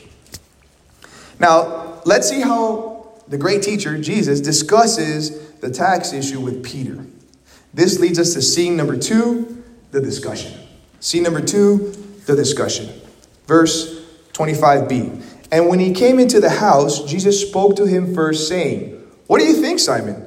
Now, 1.39 2.01
let's 2.05 2.27
see 2.27 2.41
how 2.41 3.13
the 3.27 3.37
great 3.37 3.63
teacher, 3.63 3.97
Jesus, 3.99 4.41
discusses 4.41 5.51
the 5.61 5.71
tax 5.71 6.13
issue 6.13 6.39
with 6.39 6.63
Peter. 6.63 7.05
This 7.73 7.99
leads 7.99 8.19
us 8.19 8.33
to 8.33 8.41
scene 8.41 8.75
number 8.75 8.97
two, 8.97 9.52
the 9.93 10.01
discussion. 10.01 10.51
See 10.99 11.21
number 11.21 11.39
two, 11.39 11.93
the 12.25 12.35
discussion. 12.35 12.89
Verse 13.45 14.01
25b. 14.33 15.23
And 15.51 15.69
when 15.69 15.79
he 15.79 15.93
came 15.93 16.19
into 16.19 16.39
the 16.39 16.49
house, 16.49 17.03
Jesus 17.03 17.47
spoke 17.47 17.75
to 17.75 17.85
him 17.85 18.15
first, 18.15 18.47
saying, 18.47 18.99
What 19.27 19.39
do 19.39 19.45
you 19.45 19.53
think, 19.53 19.79
Simon? 19.79 20.25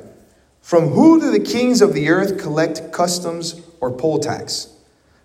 From 0.63 0.89
who 0.91 1.21
do 1.21 1.33
the 1.33 1.41
kings 1.41 1.83
of 1.83 1.95
the 1.95 2.09
earth 2.09 2.41
collect 2.41 2.93
customs 2.93 3.61
or 3.81 3.91
poll 3.91 4.21
tax? 4.21 4.73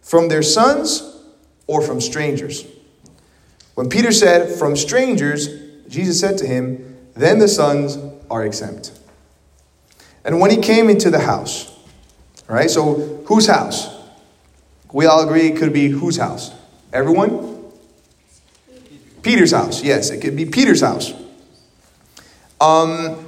From 0.01 0.27
their 0.27 0.41
sons 0.41 1.21
or 1.67 1.83
from 1.83 2.01
strangers? 2.01 2.65
When 3.75 3.89
Peter 3.89 4.11
said, 4.11 4.57
From 4.57 4.75
strangers, 4.75 5.49
Jesus 5.87 6.19
said 6.19 6.39
to 6.39 6.47
him, 6.47 6.97
Then 7.13 7.37
the 7.37 7.47
sons 7.47 7.99
are 8.31 8.43
exempt. 8.43 8.91
And 10.25 10.39
when 10.39 10.49
he 10.49 10.57
came 10.57 10.89
into 10.89 11.11
the 11.11 11.19
house, 11.19 11.69
all 12.49 12.55
right, 12.55 12.69
so 12.69 13.23
whose 13.27 13.45
house? 13.45 14.00
We 14.93 15.05
all 15.05 15.23
agree 15.23 15.47
it 15.47 15.57
could 15.57 15.73
be 15.73 15.87
whose 15.89 16.17
house? 16.17 16.51
Everyone? 16.91 17.51
Peter's 19.21 19.51
house. 19.51 19.83
Yes, 19.83 20.09
it 20.09 20.21
could 20.21 20.35
be 20.35 20.45
Peter's 20.45 20.81
house. 20.81 21.13
Um, 22.59 23.27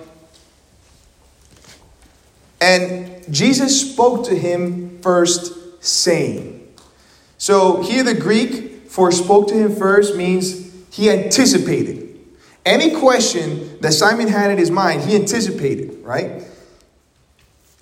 and 2.59 3.33
Jesus 3.33 3.91
spoke 3.91 4.25
to 4.27 4.35
him 4.35 5.01
first, 5.01 5.83
saying. 5.83 6.73
So 7.37 7.81
here 7.81 8.03
the 8.03 8.13
Greek 8.13 8.89
for 8.89 9.11
spoke 9.11 9.47
to 9.49 9.53
him 9.53 9.75
first 9.75 10.15
means 10.15 10.71
he 10.91 11.09
anticipated. 11.09 12.19
Any 12.65 12.95
question 12.95 13.79
that 13.81 13.91
Simon 13.91 14.27
had 14.27 14.51
in 14.51 14.57
his 14.57 14.71
mind, 14.71 15.01
he 15.01 15.15
anticipated, 15.15 15.99
right? 16.03 16.43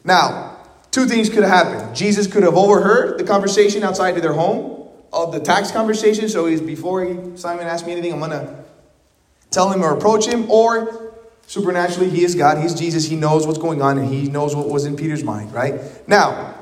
Now, 0.03 0.50
two 0.91 1.05
things 1.05 1.29
could 1.29 1.43
have 1.43 1.65
happened. 1.67 1.95
Jesus 1.95 2.27
could 2.27 2.43
have 2.43 2.55
overheard 2.55 3.17
the 3.17 3.23
conversation 3.23 3.83
outside 3.83 4.15
of 4.15 4.21
their 4.21 4.33
home 4.33 4.89
of 5.13 5.31
the 5.31 5.39
tax 5.39 5.71
conversation. 5.71 6.29
So 6.29 6.45
he's 6.45 6.61
before 6.61 7.03
he, 7.03 7.37
Simon 7.37 7.67
asked 7.67 7.85
me 7.85 7.93
anything, 7.93 8.13
I'm 8.13 8.19
gonna 8.19 8.63
tell 9.49 9.71
him 9.71 9.83
or 9.83 9.93
approach 9.93 10.27
him. 10.27 10.49
Or 10.49 11.13
supernaturally, 11.47 12.09
he 12.09 12.23
is 12.23 12.35
God, 12.35 12.61
he's 12.61 12.73
Jesus, 12.73 13.07
he 13.07 13.15
knows 13.15 13.45
what's 13.47 13.59
going 13.59 13.81
on, 13.81 13.97
and 13.97 14.07
he 14.07 14.29
knows 14.29 14.55
what 14.55 14.69
was 14.69 14.85
in 14.85 14.95
Peter's 14.95 15.23
mind, 15.23 15.53
right? 15.53 15.81
Now, 16.07 16.55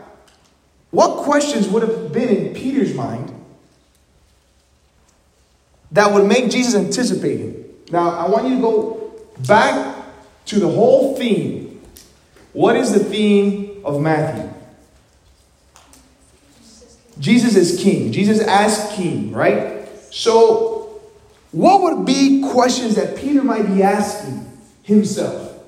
what 0.92 1.24
questions 1.24 1.68
would 1.68 1.84
have 1.84 2.12
been 2.12 2.30
in 2.30 2.54
Peter's 2.54 2.96
mind 2.96 3.34
that 5.92 6.12
would 6.12 6.26
make 6.26 6.50
Jesus 6.50 6.74
anticipating? 6.76 7.66
Now, 7.92 8.10
I 8.10 8.28
want 8.28 8.48
you 8.48 8.56
to 8.56 8.62
go 8.62 9.14
back 9.48 9.96
to 10.46 10.60
the 10.60 10.68
whole 10.68 11.16
theme. 11.16 11.82
What 12.54 12.76
is 12.76 12.92
the 12.92 13.00
theme 13.00 13.69
of 13.96 14.02
Matthew? 14.02 14.52
Jesus 17.20 17.56
is 17.56 17.82
king. 17.82 18.12
Jesus 18.12 18.40
as 18.40 18.92
king, 18.96 19.32
right? 19.32 19.88
So, 20.12 21.02
what 21.52 21.82
would 21.82 22.06
be 22.06 22.42
questions 22.52 22.96
that 22.96 23.18
Peter 23.18 23.44
might 23.44 23.68
be 23.68 23.84
asking 23.84 24.58
himself 24.84 25.60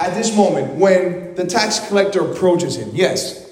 at 0.00 0.14
this 0.14 0.34
moment 0.34 0.74
when 0.74 1.34
the 1.36 1.46
tax 1.46 1.86
collector 1.88 2.20
approaches 2.30 2.76
him? 2.76 2.90
Yes. 2.92 3.48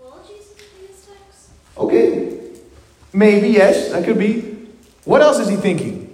Will 0.00 0.20
Jesus 0.26 0.52
pay 0.54 0.86
his 0.86 1.06
tax? 1.06 1.50
Okay. 1.76 2.40
Maybe, 3.12 3.48
yes, 3.48 3.92
that 3.92 4.04
could 4.04 4.18
be. 4.18 4.56
What 5.04 5.22
else 5.22 5.38
is 5.38 5.48
he 5.48 5.56
thinking? 5.56 6.08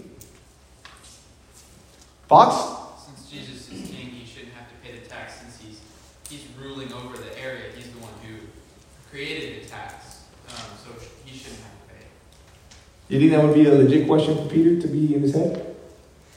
Fox? 2.28 3.06
Since 3.06 3.30
Jesus 3.30 3.68
is 3.72 3.90
king, 3.90 4.10
he 4.10 4.26
shouldn't 4.26 4.52
have 4.54 4.68
to 4.68 4.74
pay 4.82 4.98
the 4.98 5.06
tax 5.06 5.40
since 5.40 5.60
he's 5.60 5.80
he's 6.28 6.50
ruling 6.64 6.92
over 6.92 7.16
the 7.16 7.38
area. 7.38 7.64
He's 7.76 7.90
the 7.90 7.98
one 7.98 8.12
who 8.22 8.36
created 9.10 9.62
the 9.62 9.68
tax, 9.68 10.24
um, 10.48 10.54
so 10.82 10.90
he 11.24 11.36
shouldn't 11.36 11.60
have 11.60 11.88
to 11.88 11.94
pay. 11.94 12.06
You 13.08 13.20
think 13.20 13.32
that 13.32 13.42
would 13.44 13.54
be 13.54 13.66
a 13.66 13.74
legit 13.74 14.06
question 14.06 14.36
for 14.36 14.52
Peter 14.52 14.80
to 14.80 14.88
be 14.88 15.14
in 15.14 15.22
his 15.22 15.34
head? 15.34 15.76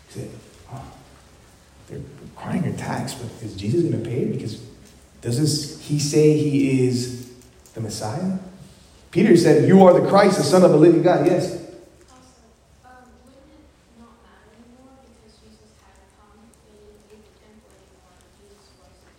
He 0.07 0.19
said, 0.19 0.29
oh, 0.71 0.83
they're 1.87 2.01
requiring 2.21 2.65
a 2.65 2.77
tax, 2.77 3.13
but 3.13 3.31
is 3.41 3.55
Jesus 3.55 3.81
going 3.83 4.03
to 4.03 4.09
pay 4.09 4.23
it? 4.23 4.31
Because 4.33 4.61
doesn't 5.21 5.81
he 5.81 5.99
say 5.99 6.37
he 6.37 6.87
is 6.87 7.33
the 7.73 7.81
Messiah? 7.81 8.37
Peter 9.11 9.35
said, 9.35 9.67
You 9.67 9.83
are 9.83 9.99
the 9.99 10.07
Christ, 10.07 10.37
the 10.37 10.43
Son 10.43 10.63
of 10.63 10.71
the 10.71 10.77
living 10.77 11.01
God. 11.01 11.25
Yes. 11.25 11.53
Also, 11.53 11.63
um, 12.85 12.91
wouldn't 13.25 13.41
it 13.49 13.99
not 13.99 14.13
matter 14.21 14.51
anymore 14.53 14.93
because 15.01 15.39
Jesus 15.41 15.73
had 15.81 15.97
come, 16.15 16.37
they 16.67 16.77
didn't 16.77 17.01
leave 17.09 17.25
the 17.25 17.33
temple 17.41 17.73
anymore, 17.81 18.13
Jesus 18.37 18.69
was 18.77 18.93
the 19.01 19.09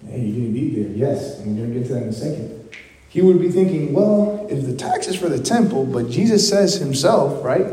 temple? 0.00 0.10
Hey, 0.10 0.24
you 0.24 0.32
didn't 0.32 0.54
need 0.54 0.70
there. 0.76 0.96
Yes, 0.96 1.40
I'm 1.40 1.56
going 1.56 1.72
to 1.72 1.78
get 1.78 1.86
to 1.88 1.94
that 1.94 2.02
in 2.04 2.08
a 2.08 2.12
second. 2.12 2.70
He 3.12 3.20
would 3.20 3.38
be 3.38 3.50
thinking, 3.50 3.92
well, 3.92 4.46
if 4.48 4.64
the 4.64 4.74
tax 4.74 5.06
is 5.06 5.16
for 5.16 5.28
the 5.28 5.38
temple, 5.38 5.84
but 5.84 6.08
Jesus 6.08 6.48
says 6.48 6.76
himself, 6.76 7.44
right, 7.44 7.66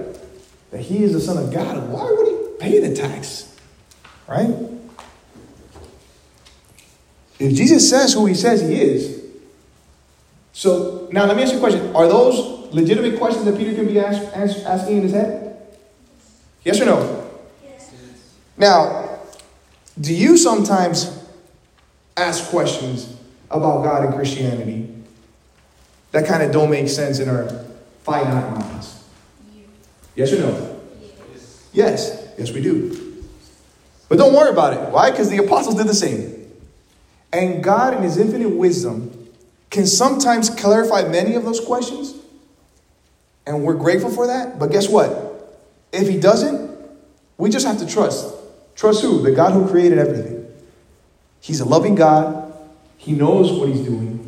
that 0.72 0.82
he 0.82 1.02
is 1.02 1.14
the 1.14 1.22
Son 1.22 1.38
of 1.38 1.54
God, 1.54 1.88
why 1.88 2.12
would 2.12 2.28
he 2.28 2.58
pay 2.60 2.80
the 2.86 2.94
tax? 2.94 3.58
Right? 4.28 4.54
If 7.40 7.56
Jesus 7.56 7.90
says 7.90 8.14
who 8.14 8.26
he 8.26 8.36
says 8.36 8.60
he 8.60 8.82
is, 8.82 9.24
so 10.52 11.08
now 11.14 11.26
let 11.26 11.38
me 11.38 11.44
ask 11.44 11.54
you 11.54 11.60
a 11.60 11.62
question. 11.62 11.96
Are 11.96 12.10
those 12.10 12.74
legitimate 12.74 13.18
questions 13.18 13.46
that 13.46 13.58
Peter 13.58 13.74
can 13.74 13.88
be 13.88 13.98
ask, 13.98 14.22
ask, 14.36 14.58
asking 14.66 14.98
in 14.98 15.04
his 15.04 15.14
head? 15.14 15.58
Yes 16.66 16.82
or 16.82 16.86
no? 16.86 17.32
Yes. 17.64 17.94
Now, 18.58 19.20
do 20.02 20.14
you 20.14 20.36
sometimes 20.36 21.18
ask 22.18 22.50
questions 22.50 23.16
about 23.50 23.86
God 23.86 24.04
and 24.04 24.14
Christianity 24.14 24.99
that 26.12 26.26
kind 26.28 26.44
of 26.44 26.52
don't 26.52 26.70
make 26.70 26.90
sense 26.90 27.20
in 27.20 27.30
our 27.30 27.48
finite 28.04 28.52
minds? 28.52 29.04
Yes 30.16 30.34
or 30.34 30.40
no? 30.40 30.82
Yes. 31.72 32.28
Yes, 32.38 32.52
we 32.52 32.62
do. 32.62 33.24
But 34.08 34.18
don't 34.18 34.34
worry 34.34 34.50
about 34.50 34.74
it. 34.74 34.90
Why? 34.90 35.12
Because 35.12 35.30
the 35.30 35.38
apostles 35.38 35.76
did 35.76 35.88
the 35.88 35.94
same. 35.94 36.52
And 37.32 37.64
God, 37.64 37.94
in 37.94 38.02
His 38.02 38.18
infinite 38.18 38.50
wisdom, 38.50 39.30
can 39.70 39.86
sometimes 39.86 40.50
clarify 40.50 41.04
many 41.04 41.36
of 41.36 41.44
those 41.44 41.60
questions. 41.60 42.16
And 43.46 43.64
we're 43.64 43.76
grateful 43.76 44.10
for 44.10 44.28
that. 44.28 44.58
But 44.58 44.72
guess 44.72 44.90
what? 44.90 45.60
If 45.92 46.08
He 46.08 46.20
doesn't, 46.20 46.76
we 47.38 47.50
just 47.50 47.68
have 47.68 47.78
to 47.80 47.88
trust. 47.88 48.36
Trust 48.76 49.02
who? 49.02 49.22
The 49.22 49.32
God 49.32 49.54
who 49.54 49.68
created 49.68 50.00
everything. 50.00 50.48
He's 51.40 51.60
a 51.60 51.66
loving 51.66 51.96
God. 51.96 52.54
He 52.98 53.14
knows 53.14 53.52
what 53.52 53.70
He's 53.70 53.82
doing. 53.82 54.19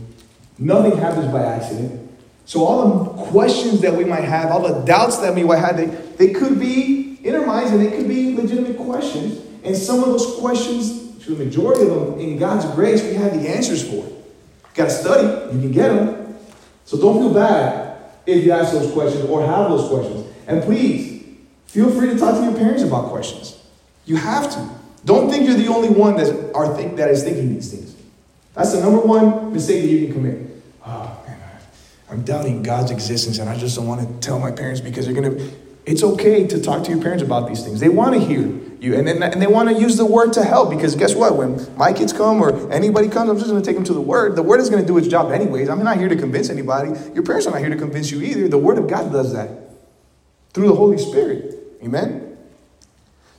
Nothing 0.62 0.96
happens 0.98 1.32
by 1.32 1.44
accident. 1.44 2.08
So 2.46 2.64
all 2.64 3.04
the 3.04 3.24
questions 3.32 3.82
that 3.82 3.96
we 3.96 4.06
might 4.06 4.24
have, 4.24 4.52
all 4.52 4.62
the 4.62 4.86
doubts 4.86 5.18
that 5.18 5.34
we 5.34 5.44
might 5.44 5.58
have, 5.58 5.76
they, 5.76 5.86
they 5.86 6.34
could 6.34 6.60
be 6.60 7.18
in 7.24 7.36
our 7.36 7.46
minds 7.46 7.72
and 7.72 7.82
they 7.82 7.98
could 7.98 8.08
be 8.08 8.36
legitimate 8.36 8.78
questions. 8.78 9.42
And 9.64 9.76
some 9.76 10.04
of 10.04 10.06
those 10.06 10.36
questions, 10.40 11.24
to 11.26 11.34
the 11.34 11.46
majority 11.46 11.82
of 11.82 11.90
them, 11.90 12.20
in 12.20 12.38
God's 12.38 12.66
grace, 12.76 13.02
we 13.04 13.16
have 13.16 13.34
the 13.34 13.50
answers 13.50 13.84
for. 13.84 13.96
You 13.96 14.18
got 14.76 14.86
to 14.86 14.92
study, 14.92 15.56
you 15.56 15.62
can 15.62 15.72
get 15.72 15.88
them. 15.90 16.38
So 16.86 17.00
don't 17.00 17.18
feel 17.18 17.34
bad 17.34 18.00
if 18.28 18.44
you 18.44 18.52
ask 18.52 18.72
those 18.72 18.92
questions 18.92 19.26
or 19.26 19.44
have 19.44 19.70
those 19.70 19.90
questions. 19.90 20.28
And 20.46 20.62
please, 20.62 21.26
feel 21.66 21.90
free 21.90 22.10
to 22.10 22.20
talk 22.20 22.36
to 22.36 22.44
your 22.44 22.56
parents 22.56 22.84
about 22.84 23.10
questions. 23.10 23.60
You 24.06 24.18
have 24.18 24.52
to. 24.52 24.70
Don't 25.06 25.28
think 25.28 25.48
you're 25.48 25.58
the 25.58 25.70
only 25.70 25.90
one 25.90 26.18
that, 26.18 26.54
are 26.54 26.76
think, 26.76 26.98
that 26.98 27.10
is 27.10 27.24
thinking 27.24 27.52
these 27.52 27.72
things. 27.72 27.96
That's 28.54 28.74
the 28.74 28.82
number 28.82 29.00
one 29.00 29.54
mistake 29.54 29.82
that 29.82 29.88
you 29.88 30.06
can 30.06 30.14
commit. 30.14 30.51
Oh, 30.86 31.24
man, 31.28 31.40
I'm 32.10 32.24
doubting 32.24 32.64
God's 32.64 32.92
existence 32.92 33.38
and 33.38 33.50
I 33.50 33.58
just 33.58 33.76
don't 33.76 33.88
want 33.88 34.02
to 34.02 34.28
tell 34.28 34.40
my 34.40 34.52
parents 34.52 34.82
because 34.82 35.06
they're 35.06 35.20
going 35.20 35.38
to. 35.38 35.52
It's 35.86 36.04
okay 36.04 36.46
to 36.46 36.62
talk 36.62 36.84
to 36.84 36.92
your 36.92 37.02
parents 37.02 37.24
about 37.24 37.48
these 37.48 37.64
things. 37.64 37.80
They 37.80 37.90
want 37.90 38.14
to 38.14 38.20
hear 38.20 38.42
you 38.82 38.96
and, 38.96 39.08
then, 39.08 39.22
and 39.22 39.42
they 39.42 39.48
want 39.48 39.70
to 39.70 39.76
use 39.76 39.96
the 39.96 40.06
word 40.06 40.34
to 40.34 40.44
help 40.44 40.72
because 40.72 40.96
guess 40.96 41.16
what? 41.16 41.38
When 41.38 41.76
my 41.78 41.94
kids 41.94 42.12
come 42.12 42.42
or 42.42 42.72
anybody 42.72 43.10
comes, 43.10 43.30
I'm 43.30 43.38
just 43.38 43.50
going 43.50 43.62
to 43.62 43.66
take 43.66 43.76
them 43.76 43.86
to 43.86 43.94
the 43.94 44.02
word. 44.02 44.36
The 44.36 44.44
word 44.44 44.60
is 44.60 44.70
going 44.70 44.82
to 44.82 44.88
do 44.88 44.98
its 44.98 45.08
job 45.08 45.32
anyways. 45.32 45.70
I'm 45.70 45.84
not 45.84 45.98
here 45.98 46.10
to 46.10 46.16
convince 46.16 46.50
anybody. 46.50 46.90
Your 47.14 47.24
parents 47.24 47.46
are 47.48 47.52
not 47.52 47.60
here 47.60 47.70
to 47.70 47.76
convince 47.76 48.12
you 48.12 48.22
either. 48.22 48.48
The 48.48 48.58
word 48.58 48.80
of 48.80 48.88
God 48.88 49.12
does 49.12 49.34
that 49.34 49.50
through 50.54 50.68
the 50.68 50.76
Holy 50.76 50.98
Spirit. 50.98 51.58
Amen? 51.84 52.38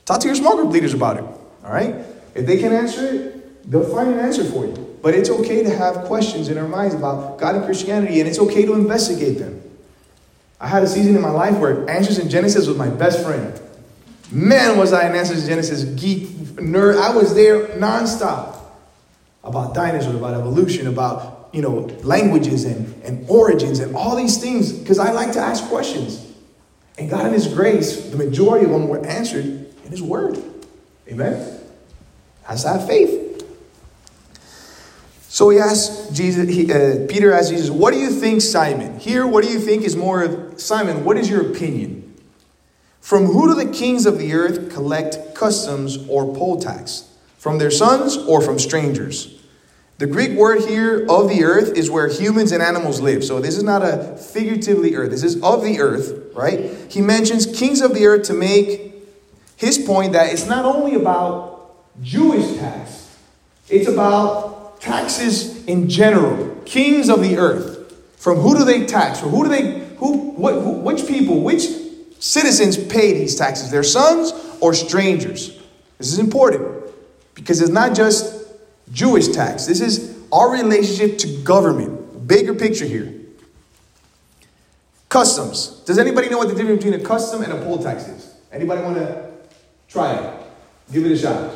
Talk 0.05 0.19
to 0.21 0.27
your 0.27 0.35
small 0.35 0.55
group 0.55 0.71
leaders 0.71 0.93
about 0.93 1.17
it. 1.17 1.23
All 1.23 1.71
right? 1.71 1.95
If 2.35 2.45
they 2.45 2.57
can 2.57 2.71
answer 2.71 3.05
it, 3.05 3.69
they'll 3.69 3.83
find 3.93 4.09
an 4.09 4.19
answer 4.19 4.43
for 4.43 4.65
you. 4.65 4.92
But 5.03 5.15
it's 5.15 5.29
okay 5.29 5.63
to 5.63 5.69
have 5.69 6.05
questions 6.05 6.47
in 6.47 6.57
our 6.57 6.67
minds 6.67 6.95
about 6.95 7.37
God 7.37 7.55
and 7.55 7.65
Christianity, 7.65 8.21
and 8.21 8.29
it's 8.29 8.39
okay 8.39 8.65
to 8.65 8.73
investigate 8.73 9.37
them. 9.37 9.61
I 10.61 10.67
had 10.67 10.81
a 10.81 10.87
season 10.87 11.17
in 11.17 11.21
my 11.21 11.29
life 11.29 11.57
where 11.57 11.87
Answers 11.89 12.19
in 12.19 12.29
Genesis 12.29 12.67
was 12.67 12.77
my 12.77 12.87
best 12.87 13.21
friend. 13.21 13.59
Man, 14.31 14.77
was 14.77 14.93
I 14.93 15.03
an 15.03 15.13
Answers 15.13 15.43
in 15.43 15.49
Genesis 15.49 15.83
geek 16.01 16.29
nerd. 16.55 16.97
I 16.97 17.13
was 17.13 17.35
there 17.35 17.67
nonstop 17.77 18.55
about 19.43 19.75
dinosaurs, 19.75 20.15
about 20.15 20.35
evolution, 20.35 20.87
about 20.87 21.49
you 21.51 21.61
know 21.61 21.81
languages 22.03 22.63
and, 22.63 23.03
and 23.03 23.29
origins 23.29 23.79
and 23.79 23.97
all 23.97 24.15
these 24.15 24.37
things 24.37 24.71
because 24.71 24.99
I 24.99 25.11
like 25.11 25.33
to 25.33 25.39
ask 25.39 25.65
questions. 25.65 26.31
And 26.97 27.09
God, 27.09 27.25
in 27.25 27.33
His 27.33 27.53
grace, 27.53 28.09
the 28.09 28.15
majority 28.15 28.63
of 28.63 28.71
them 28.71 28.87
were 28.87 29.05
answered 29.05 29.43
in 29.83 29.91
His 29.91 30.01
Word. 30.01 30.41
Amen. 31.09 31.59
Has 32.43 32.63
that 32.63 32.87
faith. 32.87 33.32
So 35.33 35.49
he 35.49 35.57
asked 35.57 36.13
Jesus, 36.13 36.47
he, 36.47 36.71
uh, 36.71 37.07
Peter 37.09 37.33
asked 37.33 37.49
Jesus, 37.49 37.71
What 37.71 37.91
do 37.91 37.99
you 37.99 38.11
think, 38.11 38.39
Simon? 38.39 38.99
Here, 38.99 39.25
what 39.25 39.43
do 39.43 39.49
you 39.49 39.57
think 39.57 39.81
is 39.81 39.95
more 39.95 40.21
of 40.21 40.61
Simon? 40.61 41.03
What 41.03 41.17
is 41.17 41.27
your 41.27 41.49
opinion? 41.49 42.13
From 43.01 43.25
who 43.25 43.47
do 43.47 43.55
the 43.55 43.71
kings 43.71 44.05
of 44.05 44.19
the 44.19 44.31
earth 44.35 44.71
collect 44.71 45.33
customs 45.33 46.07
or 46.07 46.31
poll 46.35 46.59
tax? 46.59 47.09
From 47.39 47.57
their 47.57 47.71
sons 47.71 48.15
or 48.15 48.41
from 48.41 48.59
strangers? 48.59 49.41
The 49.97 50.05
Greek 50.05 50.37
word 50.37 50.65
here 50.65 51.03
of 51.09 51.29
the 51.29 51.43
earth 51.43 51.75
is 51.75 51.89
where 51.89 52.09
humans 52.09 52.51
and 52.51 52.61
animals 52.61 53.01
live. 53.01 53.23
So 53.23 53.39
this 53.39 53.57
is 53.57 53.63
not 53.63 53.81
a 53.81 54.15
figuratively 54.15 54.95
earth. 54.95 55.09
This 55.09 55.23
is 55.23 55.41
of 55.41 55.63
the 55.63 55.79
earth, 55.79 56.31
right? 56.35 56.69
He 56.91 57.01
mentions 57.01 57.47
kings 57.47 57.81
of 57.81 57.95
the 57.95 58.05
earth 58.05 58.27
to 58.27 58.33
make 58.35 58.93
his 59.55 59.79
point 59.79 60.13
that 60.13 60.31
it's 60.31 60.45
not 60.45 60.63
only 60.63 60.93
about 60.93 61.75
Jewish 62.03 62.55
tax, 62.59 63.17
it's 63.67 63.87
about 63.87 64.52
taxes 64.83 65.65
in 65.65 65.89
general. 65.89 66.61
Kings 66.65 67.09
of 67.09 67.21
the 67.21 67.37
earth. 67.37 67.93
From 68.17 68.37
who 68.39 68.57
do 68.57 68.65
they 68.65 68.85
tax? 68.85 69.19
From 69.19 69.29
who 69.29 69.43
do 69.43 69.49
they 69.49 69.79
who 69.95 70.31
what 70.31 70.55
who, 70.55 70.71
which 70.71 71.07
people, 71.07 71.41
which 71.41 71.67
citizens 72.19 72.77
pay 72.77 73.13
these 73.13 73.35
taxes? 73.35 73.71
Their 73.71 73.83
sons 73.83 74.33
or 74.59 74.73
strangers? 74.73 75.59
This 75.97 76.11
is 76.11 76.19
important 76.19 76.83
because 77.33 77.61
it's 77.61 77.71
not 77.71 77.95
just 77.95 78.45
Jewish 78.91 79.29
tax. 79.29 79.65
This 79.65 79.79
is 79.79 80.19
our 80.31 80.51
relationship 80.51 81.17
to 81.19 81.27
government. 81.43 82.27
Bigger 82.27 82.53
picture 82.53 82.85
here. 82.85 83.13
Customs. 85.07 85.81
Does 85.85 85.97
anybody 85.97 86.29
know 86.29 86.39
what 86.39 86.49
the 86.49 86.55
difference 86.55 86.83
between 86.83 86.99
a 86.99 87.03
custom 87.03 87.41
and 87.43 87.53
a 87.53 87.57
poll 87.63 87.81
tax 87.81 88.07
is? 88.07 88.33
Anybody 88.51 88.81
want 88.81 88.95
to 88.95 89.31
try 89.87 90.15
it? 90.15 90.39
Give 90.91 91.05
it 91.05 91.11
a 91.11 91.17
shot. 91.17 91.53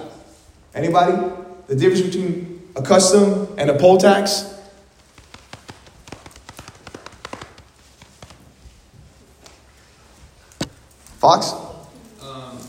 Anybody? 0.74 1.14
The 1.68 1.76
difference 1.76 2.06
between 2.06 2.47
a 2.78 2.82
custom 2.84 3.48
and 3.58 3.72
a 3.72 3.74
poll 3.74 3.98
tax? 3.98 4.54
Fox? 11.18 11.52
Um, 12.22 12.60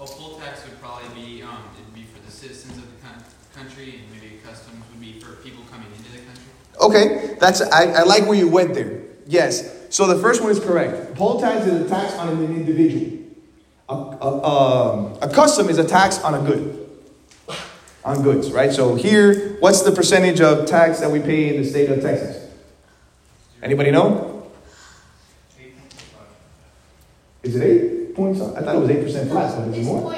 a 0.00 0.06
poll 0.06 0.38
tax 0.38 0.64
would 0.64 0.80
probably 0.80 1.08
be, 1.14 1.42
um, 1.42 1.58
it'd 1.74 1.94
be 1.94 2.04
for 2.04 2.24
the 2.24 2.32
citizens 2.32 2.78
of 2.78 2.84
the 2.84 3.06
coun- 3.06 3.22
country, 3.54 4.00
and 4.00 4.10
maybe 4.10 4.36
a 4.36 4.46
custom 4.48 4.82
would 4.90 5.00
be 5.00 5.20
for 5.20 5.32
people 5.42 5.62
coming 5.70 5.88
into 5.94 6.10
the 6.12 6.18
country. 6.18 6.44
Okay, 6.80 7.36
that's 7.38 7.60
I, 7.60 7.92
I 7.92 8.02
like 8.04 8.26
where 8.26 8.38
you 8.38 8.48
went 8.48 8.72
there. 8.72 9.02
Yes. 9.26 9.76
So 9.90 10.06
the 10.06 10.18
first 10.20 10.40
one 10.40 10.50
is 10.50 10.58
correct. 10.60 11.14
Poll 11.14 11.40
tax 11.40 11.66
is 11.66 11.84
a 11.84 11.88
tax 11.88 12.14
on 12.14 12.28
an 12.28 12.44
individual. 12.44 13.18
A, 13.90 13.94
a, 13.94 14.44
um, 14.44 15.18
a 15.20 15.28
custom 15.28 15.68
is 15.68 15.76
a 15.78 15.84
tax 15.84 16.18
on 16.20 16.34
a 16.34 16.40
good. 16.40 16.77
On 18.08 18.22
goods, 18.22 18.50
right? 18.50 18.72
So 18.72 18.94
here, 18.94 19.58
what's 19.60 19.82
the 19.82 19.92
percentage 19.92 20.40
of 20.40 20.64
tax 20.64 21.00
that 21.00 21.10
we 21.10 21.20
pay 21.20 21.54
in 21.54 21.62
the 21.62 21.68
state 21.68 21.90
of 21.90 22.00
Texas? 22.00 22.42
Anybody 23.62 23.90
know? 23.90 24.50
Is 27.42 27.54
it 27.54 27.62
eight? 27.62 27.98
I 28.18 28.62
thought 28.62 28.76
it 28.76 28.78
was 28.78 28.88
eight 28.88 29.02
percent 29.02 29.30
flat, 29.30 29.54
but 29.58 29.76
It's 29.76 29.86
more? 29.86 30.14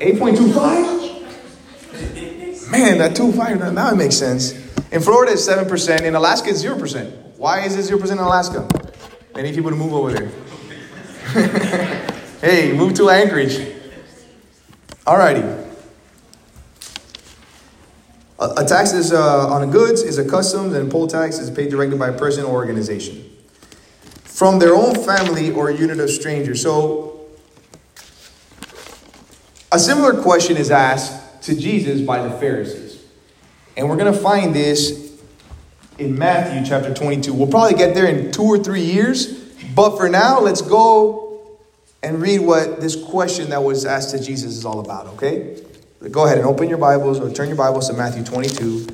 eight 0.00 0.18
point 0.18 0.36
two 0.36 0.52
five? 0.52 0.84
Man, 2.72 2.98
that 2.98 3.14
two 3.14 3.30
five 3.30 3.72
now- 3.72 3.92
it 3.92 3.96
makes 3.96 4.16
sense. 4.16 4.52
In 4.90 5.00
Florida, 5.00 5.34
it's 5.34 5.44
seven 5.44 5.66
percent. 5.66 6.02
In 6.02 6.16
Alaska, 6.16 6.50
it's 6.50 6.58
zero 6.58 6.76
percent. 6.76 7.14
Why 7.36 7.60
is 7.60 7.76
it 7.76 7.84
zero 7.84 8.00
percent 8.00 8.18
in 8.18 8.26
Alaska? 8.26 8.66
Need 9.36 9.54
people 9.54 9.70
to 9.70 9.76
move 9.76 9.94
over 9.94 10.12
there. 10.12 10.28
hey, 12.40 12.72
move 12.72 12.94
to 12.94 13.10
Anchorage. 13.10 13.58
Alrighty. 15.06 15.69
A, 18.40 18.62
a 18.62 18.64
tax 18.64 18.92
is 18.92 19.12
uh, 19.12 19.48
on 19.48 19.70
goods 19.70 20.02
is 20.02 20.18
a 20.18 20.28
customs, 20.28 20.74
and 20.74 20.90
poll 20.90 21.06
tax 21.06 21.38
is 21.38 21.50
paid 21.50 21.70
directly 21.70 21.98
by 21.98 22.08
a 22.08 22.18
person 22.18 22.44
or 22.44 22.52
organization 22.52 23.26
from 24.24 24.58
their 24.58 24.74
own 24.74 24.94
family 25.04 25.50
or 25.50 25.70
unit 25.70 26.00
of 26.00 26.08
strangers. 26.08 26.62
So 26.62 27.20
a 29.70 29.78
similar 29.78 30.20
question 30.20 30.56
is 30.56 30.70
asked 30.70 31.42
to 31.42 31.54
Jesus 31.54 32.00
by 32.00 32.26
the 32.26 32.30
Pharisees. 32.38 33.04
And 33.76 33.88
we're 33.88 33.96
going 33.96 34.12
to 34.12 34.18
find 34.18 34.54
this 34.54 35.20
in 35.98 36.18
Matthew 36.18 36.66
chapter 36.66 36.92
22. 36.92 37.34
We'll 37.34 37.48
probably 37.48 37.78
get 37.78 37.94
there 37.94 38.06
in 38.06 38.32
two 38.32 38.42
or 38.42 38.58
three 38.58 38.82
years. 38.82 39.38
But 39.74 39.96
for 39.98 40.08
now, 40.08 40.40
let's 40.40 40.62
go 40.62 41.58
and 42.02 42.20
read 42.20 42.40
what 42.40 42.80
this 42.80 42.96
question 42.96 43.50
that 43.50 43.62
was 43.62 43.84
asked 43.84 44.10
to 44.16 44.22
Jesus 44.22 44.56
is 44.56 44.64
all 44.64 44.80
about, 44.80 45.06
okay? 45.08 45.62
Go 46.08 46.24
ahead 46.24 46.38
and 46.38 46.46
open 46.46 46.70
your 46.70 46.78
Bibles 46.78 47.20
or 47.20 47.30
turn 47.30 47.48
your 47.48 47.58
Bibles 47.58 47.88
to 47.88 47.92
Matthew 47.92 48.24
22, 48.24 48.86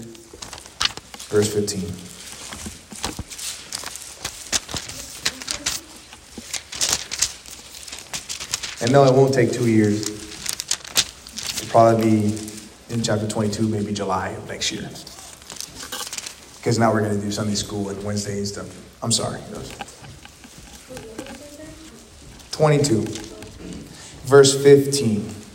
verse 1.30 1.54
15. 1.54 1.80
And 8.82 8.92
no, 8.92 9.04
it 9.04 9.14
won't 9.14 9.32
take 9.32 9.52
two 9.52 9.70
years. 9.70 10.02
It'll 11.62 11.70
probably 11.70 12.10
be 12.10 12.38
in 12.90 13.04
chapter 13.04 13.28
22, 13.28 13.68
maybe 13.68 13.94
July 13.94 14.30
of 14.30 14.48
next 14.48 14.72
year. 14.72 14.82
Because 16.56 16.76
now 16.76 16.92
we're 16.92 17.02
going 17.02 17.14
to 17.14 17.24
do 17.24 17.30
Sunday 17.30 17.54
school 17.54 17.88
and 17.88 18.02
Wednesday 18.02 18.38
and 18.38 18.48
stuff. 18.48 18.66
I'm 19.00 19.12
sorry. 19.12 19.40
22, 22.50 23.02
verse 24.26 24.60
15. 24.60 25.45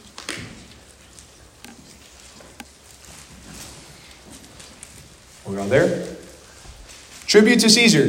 We're 5.46 5.60
on 5.60 5.70
there. 5.70 6.08
Tribute 7.26 7.60
to 7.62 7.70
Caesar. 7.70 8.08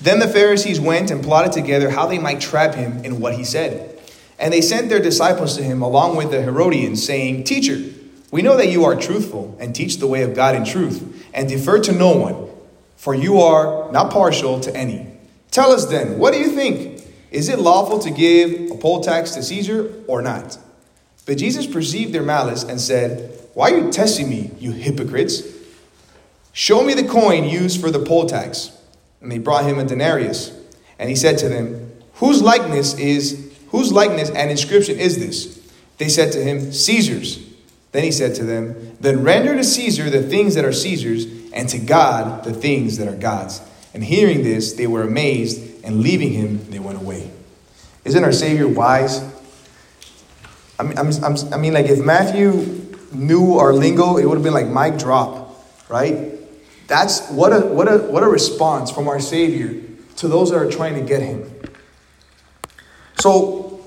Then 0.00 0.18
the 0.18 0.28
Pharisees 0.28 0.80
went 0.80 1.10
and 1.10 1.22
plotted 1.22 1.52
together 1.52 1.90
how 1.90 2.06
they 2.06 2.18
might 2.18 2.40
trap 2.40 2.74
him 2.74 3.04
in 3.04 3.20
what 3.20 3.34
he 3.34 3.44
said. 3.44 3.98
And 4.38 4.52
they 4.52 4.60
sent 4.60 4.88
their 4.88 5.00
disciples 5.00 5.56
to 5.56 5.62
him 5.62 5.82
along 5.82 6.16
with 6.16 6.30
the 6.30 6.42
Herodians, 6.42 7.04
saying, 7.04 7.44
Teacher, 7.44 7.92
we 8.30 8.42
know 8.42 8.56
that 8.56 8.68
you 8.68 8.84
are 8.84 8.96
truthful 8.96 9.56
and 9.60 9.74
teach 9.74 9.98
the 9.98 10.06
way 10.06 10.22
of 10.22 10.34
God 10.34 10.56
in 10.56 10.64
truth, 10.64 11.26
and 11.32 11.48
defer 11.48 11.80
to 11.80 11.92
no 11.92 12.16
one, 12.16 12.50
for 12.96 13.14
you 13.14 13.40
are 13.40 13.90
not 13.92 14.12
partial 14.12 14.60
to 14.60 14.76
any. 14.76 15.06
Tell 15.50 15.70
us 15.70 15.86
then, 15.86 16.18
what 16.18 16.32
do 16.32 16.40
you 16.40 16.50
think? 16.50 17.02
Is 17.30 17.48
it 17.48 17.58
lawful 17.58 17.98
to 18.00 18.10
give 18.10 18.70
a 18.70 18.76
poll 18.76 19.02
tax 19.02 19.32
to 19.32 19.42
Caesar 19.42 19.92
or 20.08 20.20
not? 20.20 20.58
But 21.26 21.38
Jesus 21.38 21.66
perceived 21.66 22.12
their 22.12 22.22
malice 22.22 22.64
and 22.64 22.80
said, 22.80 23.40
Why 23.54 23.70
are 23.70 23.78
you 23.78 23.90
testing 23.90 24.28
me, 24.28 24.50
you 24.58 24.72
hypocrites? 24.72 25.53
Show 26.54 26.84
me 26.84 26.94
the 26.94 27.06
coin 27.06 27.44
used 27.44 27.80
for 27.80 27.90
the 27.90 27.98
poll 27.98 28.26
tax. 28.26 28.70
And 29.20 29.30
they 29.30 29.38
brought 29.38 29.66
him 29.66 29.78
a 29.78 29.84
denarius. 29.84 30.56
And 30.98 31.10
he 31.10 31.16
said 31.16 31.36
to 31.38 31.48
them, 31.48 31.92
Whose 32.14 32.40
likeness 32.40 32.94
is 32.94 33.52
whose 33.70 33.92
likeness 33.92 34.30
and 34.30 34.52
inscription 34.52 34.98
is 35.00 35.18
this? 35.18 35.60
They 35.98 36.08
said 36.08 36.32
to 36.32 36.42
him, 36.42 36.72
Caesar's. 36.72 37.44
Then 37.90 38.04
he 38.04 38.12
said 38.12 38.36
to 38.36 38.44
them, 38.44 38.96
Then 39.00 39.24
render 39.24 39.56
to 39.56 39.64
Caesar 39.64 40.08
the 40.08 40.22
things 40.22 40.54
that 40.54 40.64
are 40.64 40.72
Caesar's, 40.72 41.26
and 41.52 41.68
to 41.68 41.78
God 41.78 42.44
the 42.44 42.52
things 42.52 42.98
that 42.98 43.08
are 43.08 43.16
God's. 43.16 43.60
And 43.92 44.04
hearing 44.04 44.42
this, 44.44 44.74
they 44.74 44.86
were 44.86 45.02
amazed, 45.02 45.84
and 45.84 46.00
leaving 46.00 46.32
him, 46.32 46.70
they 46.70 46.78
went 46.78 46.98
away. 46.98 47.30
Isn't 48.04 48.22
our 48.22 48.32
Savior 48.32 48.68
wise? 48.68 49.22
I 50.78 50.82
mean, 50.84 50.98
I'm, 50.98 51.10
I'm, 51.24 51.36
I 51.52 51.56
mean, 51.56 51.72
like 51.72 51.86
if 51.86 51.98
Matthew 51.98 52.96
knew 53.12 53.58
our 53.58 53.72
lingo, 53.72 54.18
it 54.18 54.26
would 54.26 54.34
have 54.34 54.44
been 54.44 54.54
like 54.54 54.66
mic 54.66 55.00
drop, 55.00 55.64
right? 55.88 56.33
That's 56.86 57.28
what 57.30 57.52
a 57.52 57.60
what 57.60 57.90
a 57.90 57.98
what 57.98 58.22
a 58.22 58.28
response 58.28 58.90
from 58.90 59.08
our 59.08 59.20
Savior 59.20 59.80
to 60.16 60.28
those 60.28 60.50
that 60.50 60.58
are 60.58 60.70
trying 60.70 60.94
to 60.94 61.00
get 61.00 61.22
him. 61.22 61.50
So, 63.20 63.80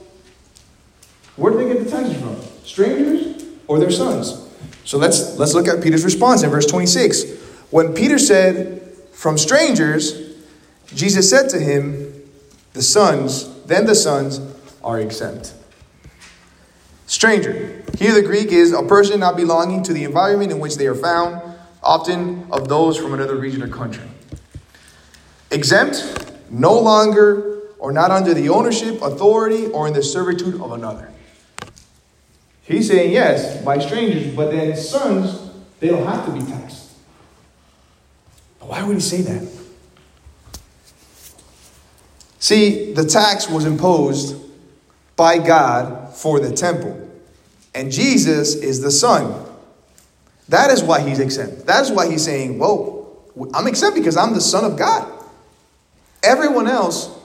where 1.35 1.51
do 1.51 1.59
they 1.59 1.73
get 1.73 1.83
the 1.83 1.89
taxes 1.89 2.19
from? 2.19 2.41
Strangers 2.65 3.43
or 3.67 3.79
their 3.79 3.91
sons? 3.91 4.49
So 4.83 4.97
let's 4.97 5.37
let's 5.37 5.53
look 5.53 5.67
at 5.67 5.83
Peter's 5.83 6.03
response 6.03 6.43
in 6.43 6.49
verse 6.49 6.65
26. 6.65 7.23
When 7.69 7.93
Peter 7.93 8.17
said, 8.17 8.81
"From 9.11 9.37
strangers," 9.37 10.13
Jesus 10.95 11.29
said 11.29 11.49
to 11.49 11.59
him, 11.59 12.13
"The 12.73 12.81
sons, 12.81 13.47
then 13.65 13.85
the 13.85 13.95
sons 13.95 14.39
are 14.83 14.99
exempt." 14.99 15.53
Stranger. 17.05 17.83
Here 17.97 18.13
the 18.13 18.21
Greek 18.21 18.51
is 18.51 18.73
a 18.73 18.83
person 18.83 19.19
not 19.19 19.37
belonging 19.37 19.83
to 19.83 19.93
the 19.93 20.03
environment 20.03 20.51
in 20.51 20.59
which 20.59 20.77
they 20.77 20.87
are 20.87 20.95
found, 20.95 21.41
often 21.83 22.47
of 22.51 22.67
those 22.67 22.97
from 22.97 23.13
another 23.13 23.35
region 23.35 23.63
or 23.63 23.67
country. 23.67 24.07
Exempt, 25.51 26.33
no 26.49 26.79
longer 26.79 27.61
or 27.79 27.91
not 27.91 28.11
under 28.11 28.33
the 28.33 28.49
ownership, 28.49 29.01
authority, 29.01 29.67
or 29.67 29.87
in 29.87 29.93
the 29.93 30.03
servitude 30.03 30.55
of 30.61 30.71
another. 30.71 31.11
He's 32.63 32.87
saying 32.87 33.13
yes, 33.13 33.63
by 33.63 33.79
strangers, 33.79 34.35
but 34.35 34.51
then 34.51 34.75
sons, 34.75 35.51
they 35.79 35.87
don't 35.87 36.05
have 36.05 36.25
to 36.25 36.31
be 36.31 36.41
taxed. 36.41 36.91
But 38.59 38.69
why 38.69 38.83
would 38.83 38.95
he 38.95 39.01
say 39.01 39.21
that? 39.21 39.47
See, 42.39 42.93
the 42.93 43.05
tax 43.05 43.49
was 43.49 43.65
imposed 43.65 44.35
by 45.15 45.37
God 45.37 46.13
for 46.13 46.39
the 46.39 46.51
temple, 46.51 47.09
and 47.73 47.91
Jesus 47.91 48.55
is 48.55 48.81
the 48.81 48.91
son. 48.91 49.45
That 50.49 50.71
is 50.71 50.83
why 50.83 51.01
he's 51.01 51.19
exempt. 51.19 51.65
That 51.65 51.83
is 51.83 51.91
why 51.91 52.09
he's 52.09 52.23
saying, 52.23 52.57
Whoa, 52.59 53.17
I'm 53.53 53.67
exempt 53.67 53.97
because 53.97 54.17
I'm 54.17 54.33
the 54.33 54.41
son 54.41 54.63
of 54.63 54.77
God. 54.77 55.11
Everyone 56.23 56.67
else 56.67 57.15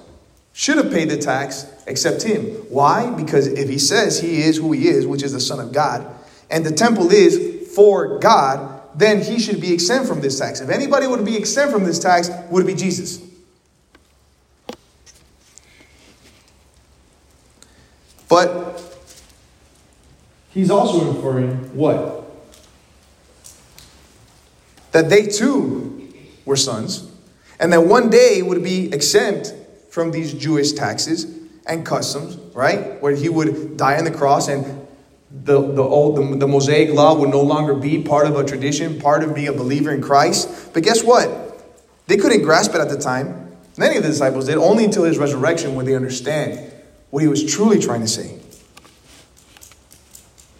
should 0.53 0.77
have 0.77 0.93
paid 0.93 1.09
the 1.09 1.17
tax 1.17 1.67
except 1.87 2.23
him. 2.23 2.45
Why? 2.69 3.11
Because 3.11 3.47
if 3.47 3.69
he 3.69 3.79
says 3.79 4.21
he 4.21 4.43
is 4.43 4.59
who 4.59 4.73
he 4.73 4.89
is, 4.89 5.07
which 5.07 5.23
is 5.23 5.33
the 5.33 5.41
Son 5.41 5.61
of 5.61 5.73
God, 5.73 6.07
and 6.51 6.65
the 6.65 6.73
temple 6.73 7.11
is 7.11 7.73
for 7.75 8.19
God, 8.19 8.83
then 8.95 9.23
he 9.23 9.39
should 9.41 9.61
be 9.61 9.73
exempt 9.73 10.07
from 10.07 10.21
this 10.21 10.39
tax. 10.39 10.61
If 10.61 10.69
anybody 10.69 11.07
would 11.07 11.25
be 11.25 11.37
exempt 11.37 11.73
from 11.73 11.85
this 11.85 11.99
tax, 11.99 12.31
would 12.51 12.67
be 12.67 12.75
Jesus. 12.75 13.21
But 18.29 18.81
he's 20.51 20.71
also 20.71 21.11
inferring 21.11 21.75
what? 21.75 22.22
That 24.93 25.11
they 25.11 25.27
too 25.27 26.13
were 26.45 26.57
sons, 26.57 27.11
and 27.59 27.73
that 27.73 27.83
one 27.83 28.11
day 28.11 28.43
would 28.43 28.63
be 28.63 28.93
exempt 28.93 29.55
from 29.91 30.11
these 30.11 30.33
Jewish 30.33 30.73
taxes 30.73 31.39
and 31.67 31.85
customs, 31.85 32.37
right? 32.55 33.01
Where 33.03 33.15
he 33.15 33.29
would 33.29 33.77
die 33.77 33.99
on 33.99 34.05
the 34.05 34.11
cross 34.11 34.49
and 34.49 34.87
the, 35.45 35.61
the 35.61 35.83
old 35.83 36.17
the, 36.17 36.37
the 36.37 36.47
Mosaic 36.47 36.91
law 36.91 37.19
would 37.19 37.31
no 37.31 37.41
longer 37.41 37.75
be 37.75 38.03
part 38.03 38.27
of 38.27 38.37
a 38.37 38.45
tradition, 38.45 39.01
part 39.01 39.23
of 39.23 39.35
being 39.35 39.49
a 39.49 39.53
believer 39.53 39.91
in 39.93 40.03
Christ. 40.03 40.73
But 40.75 40.83
guess 40.83 41.03
what? 41.03 41.63
They 42.07 42.17
couldn't 42.17 42.43
grasp 42.43 42.75
it 42.75 42.81
at 42.81 42.89
the 42.89 42.99
time. 42.99 43.57
Many 43.79 43.97
of 43.97 44.03
the 44.03 44.11
disciples 44.11 44.47
did, 44.47 44.57
only 44.57 44.85
until 44.85 45.05
his 45.05 45.17
resurrection 45.17 45.75
would 45.75 45.87
they 45.87 45.95
understand 45.95 46.73
what 47.11 47.23
he 47.23 47.29
was 47.29 47.45
truly 47.45 47.79
trying 47.79 48.03
to 48.03 48.09
say. 48.09 48.39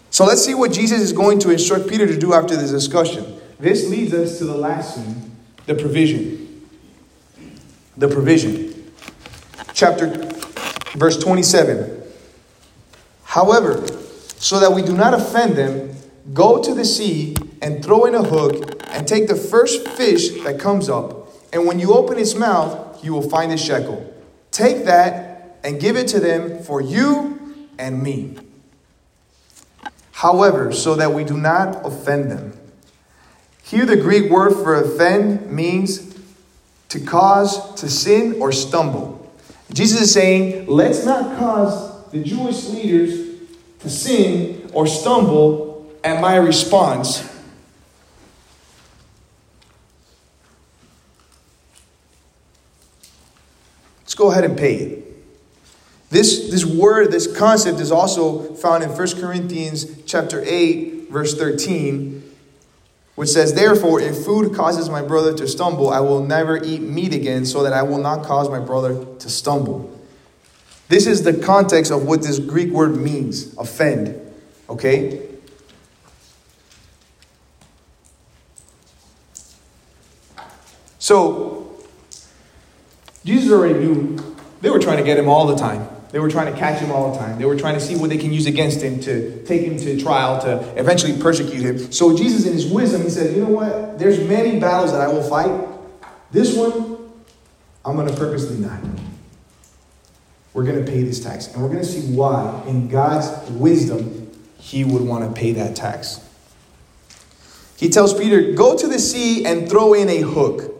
So 0.09 0.25
let's 0.25 0.43
see 0.43 0.53
what 0.53 0.71
Jesus 0.71 1.01
is 1.01 1.13
going 1.13 1.39
to 1.39 1.51
instruct 1.51 1.87
Peter 1.87 2.07
to 2.07 2.17
do 2.17 2.33
after 2.33 2.55
this 2.55 2.71
discussion. 2.71 3.32
This 3.59 3.89
leads 3.89 4.13
us 4.13 4.37
to 4.39 4.45
the 4.45 4.55
last 4.57 4.97
one 4.97 5.31
the 5.65 5.75
provision. 5.75 6.67
The 7.97 8.07
provision 8.07 8.73
chapter 9.73 10.07
verse 10.95 11.17
27. 11.17 12.03
However, 13.23 13.85
so 14.37 14.59
that 14.59 14.71
we 14.71 14.81
do 14.81 14.95
not 14.95 15.13
offend 15.13 15.55
them, 15.55 15.95
go 16.33 16.61
to 16.61 16.73
the 16.73 16.85
sea 16.85 17.35
and 17.61 17.83
throw 17.83 18.05
in 18.05 18.15
a 18.15 18.23
hook 18.23 18.81
and 18.89 19.07
take 19.07 19.27
the 19.27 19.35
first 19.35 19.87
fish 19.89 20.29
that 20.43 20.59
comes 20.59 20.89
up. 20.89 21.29
And 21.51 21.65
when 21.65 21.79
you 21.79 21.93
open 21.93 22.17
its 22.17 22.35
mouth, 22.35 23.03
you 23.03 23.13
will 23.13 23.27
find 23.27 23.51
a 23.51 23.57
shekel. 23.57 24.13
Take 24.51 24.85
that 24.85 25.57
and 25.63 25.79
give 25.79 25.95
it 25.95 26.07
to 26.09 26.19
them 26.19 26.61
for 26.63 26.81
you 26.81 27.67
and 27.79 28.01
me. 28.01 28.37
However, 30.11 30.71
so 30.71 30.95
that 30.95 31.11
we 31.11 31.23
do 31.23 31.37
not 31.37 31.85
offend 31.85 32.31
them. 32.31 32.57
Here, 33.63 33.85
the 33.85 33.97
Greek 33.97 34.29
word 34.29 34.53
for 34.53 34.75
offend 34.75 35.49
means 35.49 36.15
to 36.89 36.99
cause 36.99 37.73
to 37.81 37.89
sin 37.89 38.39
or 38.39 38.51
stumble. 38.51 39.31
Jesus 39.71 40.01
is 40.01 40.13
saying, 40.13 40.67
let's 40.67 41.05
not 41.05 41.39
cause 41.39 42.05
the 42.11 42.21
Jewish 42.23 42.65
leaders 42.69 43.39
to 43.79 43.89
sin 43.89 44.69
or 44.73 44.85
stumble 44.85 45.91
at 46.03 46.21
my 46.21 46.35
response. 46.35 47.27
Let's 54.01 54.13
go 54.13 54.29
ahead 54.29 54.43
and 54.43 54.55
pay 54.55 54.75
it. 54.75 55.03
This, 56.11 56.51
this 56.51 56.63
word, 56.63 57.11
this 57.11 57.35
concept 57.35 57.79
is 57.79 57.91
also 57.91 58.53
found 58.53 58.83
in 58.83 58.89
1 58.91 59.19
Corinthians 59.19 60.03
chapter 60.05 60.43
8, 60.45 61.09
verse 61.09 61.35
13, 61.35 62.22
which 63.15 63.29
says, 63.29 63.53
Therefore, 63.53 64.01
if 64.01 64.25
food 64.25 64.55
causes 64.55 64.89
my 64.89 65.01
brother 65.01 65.33
to 65.37 65.47
stumble, 65.47 65.89
I 65.89 65.99
will 65.99 66.23
never 66.23 66.63
eat 66.63 66.81
meat 66.81 67.13
again, 67.13 67.45
so 67.45 67.63
that 67.63 67.73
I 67.73 67.83
will 67.83 67.99
not 67.99 68.25
cause 68.25 68.49
my 68.49 68.59
brother 68.59 69.05
to 69.19 69.29
stumble. 69.29 69.89
This 70.89 71.07
is 71.07 71.23
the 71.23 71.33
context 71.33 71.91
of 71.91 72.05
what 72.05 72.21
this 72.21 72.39
Greek 72.39 72.71
word 72.71 72.95
means 72.95 73.55
offend. 73.57 74.19
Okay? 74.69 75.29
So, 80.99 81.77
Jesus 83.25 83.51
already 83.51 83.79
knew 83.79 84.35
they 84.61 84.69
were 84.69 84.79
trying 84.79 84.97
to 84.97 85.03
get 85.03 85.17
him 85.17 85.27
all 85.27 85.47
the 85.47 85.55
time. 85.55 85.87
They 86.13 86.19
were 86.19 86.29
trying 86.29 86.53
to 86.53 86.59
catch 86.59 86.79
him 86.79 86.91
all 86.91 87.11
the 87.11 87.17
time. 87.17 87.39
They 87.39 87.45
were 87.45 87.55
trying 87.55 87.73
to 87.73 87.79
see 87.79 87.95
what 87.95 88.11
they 88.11 88.19
can 88.19 88.31
use 88.31 88.45
against 88.45 88.83
him 88.83 88.99
to 88.99 89.43
take 89.45 89.63
him 89.63 89.77
to 89.77 89.99
trial, 89.99 90.39
to 90.43 90.79
eventually 90.79 91.19
persecute 91.19 91.63
him. 91.63 91.91
So 91.91 92.15
Jesus, 92.15 92.45
in 92.45 92.53
his 92.53 92.67
wisdom, 92.67 93.01
he 93.01 93.09
said, 93.09 93.35
You 93.35 93.41
know 93.41 93.49
what? 93.49 93.97
There's 93.97 94.19
many 94.19 94.59
battles 94.59 94.91
that 94.91 95.01
I 95.01 95.07
will 95.07 95.27
fight. 95.27 95.67
This 96.31 96.55
one, 96.55 96.99
I'm 97.83 97.95
going 97.95 98.07
to 98.07 98.15
purposely 98.15 98.57
not. 98.57 98.79
We're 100.53 100.65
going 100.65 100.85
to 100.85 100.91
pay 100.91 101.01
this 101.01 101.19
tax. 101.19 101.51
And 101.51 101.63
we're 101.63 101.69
going 101.69 101.81
to 101.81 101.85
see 101.85 102.13
why, 102.13 102.63
in 102.67 102.89
God's 102.89 103.49
wisdom, 103.49 104.31
he 104.59 104.83
would 104.83 105.01
want 105.01 105.27
to 105.27 105.41
pay 105.41 105.53
that 105.53 105.75
tax. 105.75 106.23
He 107.75 107.89
tells 107.89 108.13
Peter, 108.13 108.53
Go 108.53 108.77
to 108.77 108.87
the 108.87 108.99
sea 108.99 109.47
and 109.47 109.67
throw 109.67 109.95
in 109.95 110.09
a 110.09 110.19
hook. 110.19 110.75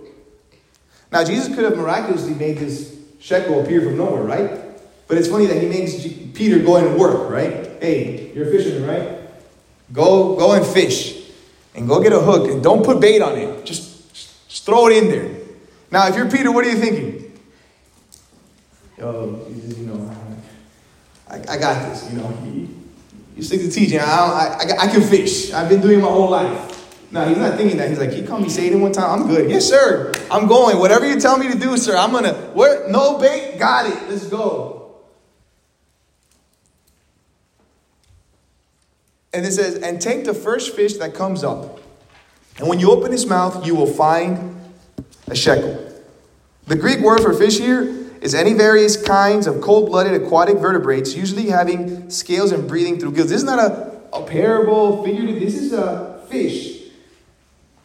Now, 1.12 1.24
Jesus 1.24 1.48
could 1.56 1.64
have 1.64 1.76
miraculously 1.76 2.36
made 2.36 2.60
this 2.60 2.96
shekel 3.20 3.64
appear 3.64 3.82
from 3.82 3.98
nowhere, 3.98 4.22
right? 4.22 4.63
But 5.08 5.18
it's 5.18 5.28
funny 5.28 5.46
that 5.48 5.62
he 5.62 5.68
makes 5.68 5.94
Peter 6.34 6.60
go 6.60 6.78
and 6.78 6.98
work, 6.98 7.30
right? 7.30 7.52
Hey, 7.82 8.32
you're 8.34 8.48
a 8.48 8.52
fisherman, 8.52 8.88
right? 8.88 9.20
Go, 9.92 10.36
go 10.36 10.54
and 10.54 10.66
fish. 10.66 11.22
And 11.76 11.88
go 11.88 12.02
get 12.02 12.14
a 12.14 12.20
hook. 12.20 12.50
And 12.50 12.64
don't 12.64 12.84
put 12.84 13.00
bait 13.00 13.22
on 13.22 13.38
it. 13.38 13.66
Just, 13.66 14.14
just 14.14 14.66
throw 14.66 14.88
it 14.88 14.98
in 14.98 15.10
there. 15.10 15.32
Now, 15.92 16.08
if 16.08 16.16
you're 16.16 16.30
Peter, 16.30 16.52
what 16.52 16.66
are 16.66 16.70
you 16.70 16.78
thinking? 16.78 17.40
Yo, 18.98 19.46
you 19.50 19.86
know, 19.86 20.16
I, 21.28 21.36
I 21.36 21.58
got 21.58 21.90
this. 21.90 22.12
You 22.12 22.20
know, 22.20 22.38
you, 22.46 22.70
you 23.36 23.44
stick 23.44 23.62
to 23.62 23.70
teaching. 23.70 24.00
I, 24.00 24.04
I, 24.04 24.84
I 24.84 24.88
can 24.88 25.02
fish. 25.02 25.52
I've 25.52 25.70
been 25.70 25.82
doing 25.82 26.00
my 26.02 26.08
whole 26.08 26.30
life. 26.30 26.70
No, 27.12 27.28
he's 27.28 27.38
not 27.38 27.58
thinking 27.58 27.78
that. 27.78 27.90
He's 27.90 28.00
like, 28.00 28.12
he 28.12 28.24
called 28.24 28.42
me 28.42 28.50
Satan 28.50 28.82
one 28.82 28.92
time. 28.92 29.22
I'm 29.22 29.28
good. 29.28 29.50
Yes, 29.50 29.70
sir. 29.70 30.12
I'm 30.32 30.48
going. 30.48 30.80
Whatever 30.80 31.08
you 31.08 31.20
tell 31.20 31.38
me 31.38 31.52
to 31.52 31.58
do, 31.58 31.78
sir. 31.78 31.96
I'm 31.96 32.12
gonna. 32.12 32.34
Where? 32.54 32.90
No 32.90 33.20
bait. 33.20 33.58
Got 33.60 33.86
it. 33.86 34.10
Let's 34.10 34.28
go. 34.28 34.83
And 39.34 39.46
it 39.46 39.52
says, 39.52 39.76
and 39.76 40.00
take 40.00 40.26
the 40.26 40.34
first 40.34 40.76
fish 40.76 40.94
that 40.98 41.14
comes 41.16 41.44
up. 41.44 41.80
And 42.60 42.68
when 42.68 42.80
you 42.80 42.92
open 42.92 43.12
his 43.12 43.26
mouth, 43.26 43.66
you 43.66 43.74
will 43.74 43.92
find 43.92 44.62
a 45.28 45.36
shekel. 45.36 45.92
The 46.68 46.76
Greek 46.76 47.00
word 47.00 47.22
for 47.22 47.34
fish 47.34 47.58
here 47.58 47.82
is 48.22 48.36
any 48.36 48.54
various 48.54 49.02
kinds 49.02 49.48
of 49.48 49.60
cold 49.60 49.90
blooded 49.90 50.22
aquatic 50.22 50.58
vertebrates, 50.58 51.16
usually 51.16 51.48
having 51.48 52.10
scales 52.10 52.52
and 52.52 52.68
breathing 52.68 53.00
through 53.00 53.14
gills. 53.14 53.30
This 53.30 53.40
is 53.40 53.44
not 53.44 53.60
a, 53.60 54.00
a 54.14 54.24
parable, 54.24 55.04
figurative. 55.04 55.42
This 55.42 55.56
is 55.56 55.74
a 55.74 56.24
fish. 56.30 56.84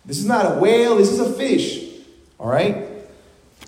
This 0.04 0.18
is 0.18 0.26
not 0.26 0.56
a 0.56 0.60
whale, 0.60 0.96
this 0.96 1.10
is 1.10 1.20
a 1.20 1.32
fish. 1.32 1.86
All 2.38 2.48
right? 2.48 2.86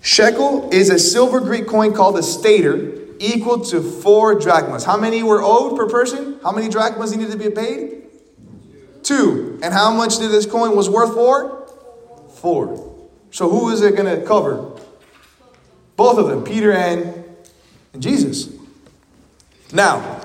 Shekel 0.00 0.70
is 0.72 0.90
a 0.90 0.98
silver 0.98 1.40
Greek 1.40 1.66
coin 1.66 1.92
called 1.92 2.18
a 2.18 2.22
stater, 2.22 2.99
equal 3.20 3.60
to 3.66 3.80
four 3.80 4.34
drachmas. 4.34 4.82
How 4.82 4.96
many 4.96 5.22
were 5.22 5.40
owed 5.42 5.76
per 5.76 5.88
person? 5.88 6.40
How 6.42 6.50
many 6.50 6.68
drachmas 6.68 7.14
needed 7.14 7.30
to 7.30 7.38
be 7.38 7.50
paid? 7.50 8.06
Two. 9.02 9.60
And 9.62 9.72
how 9.72 9.92
much 9.92 10.18
did 10.18 10.30
this 10.30 10.46
coin 10.46 10.74
was 10.74 10.88
worth 10.88 11.14
for? 11.14 11.68
Four. 12.36 13.08
So 13.30 13.48
who 13.48 13.68
is 13.70 13.82
it 13.82 13.94
going 13.94 14.18
to 14.18 14.26
cover? 14.26 14.76
Both 15.96 16.18
of 16.18 16.28
them, 16.28 16.42
Peter 16.42 16.72
and, 16.72 17.24
and 17.92 18.02
Jesus. 18.02 18.52
Now, 19.72 20.20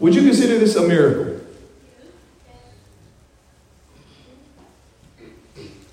would 0.00 0.14
you 0.14 0.22
consider 0.22 0.58
this 0.58 0.74
a 0.74 0.82
miracle? 0.82 1.40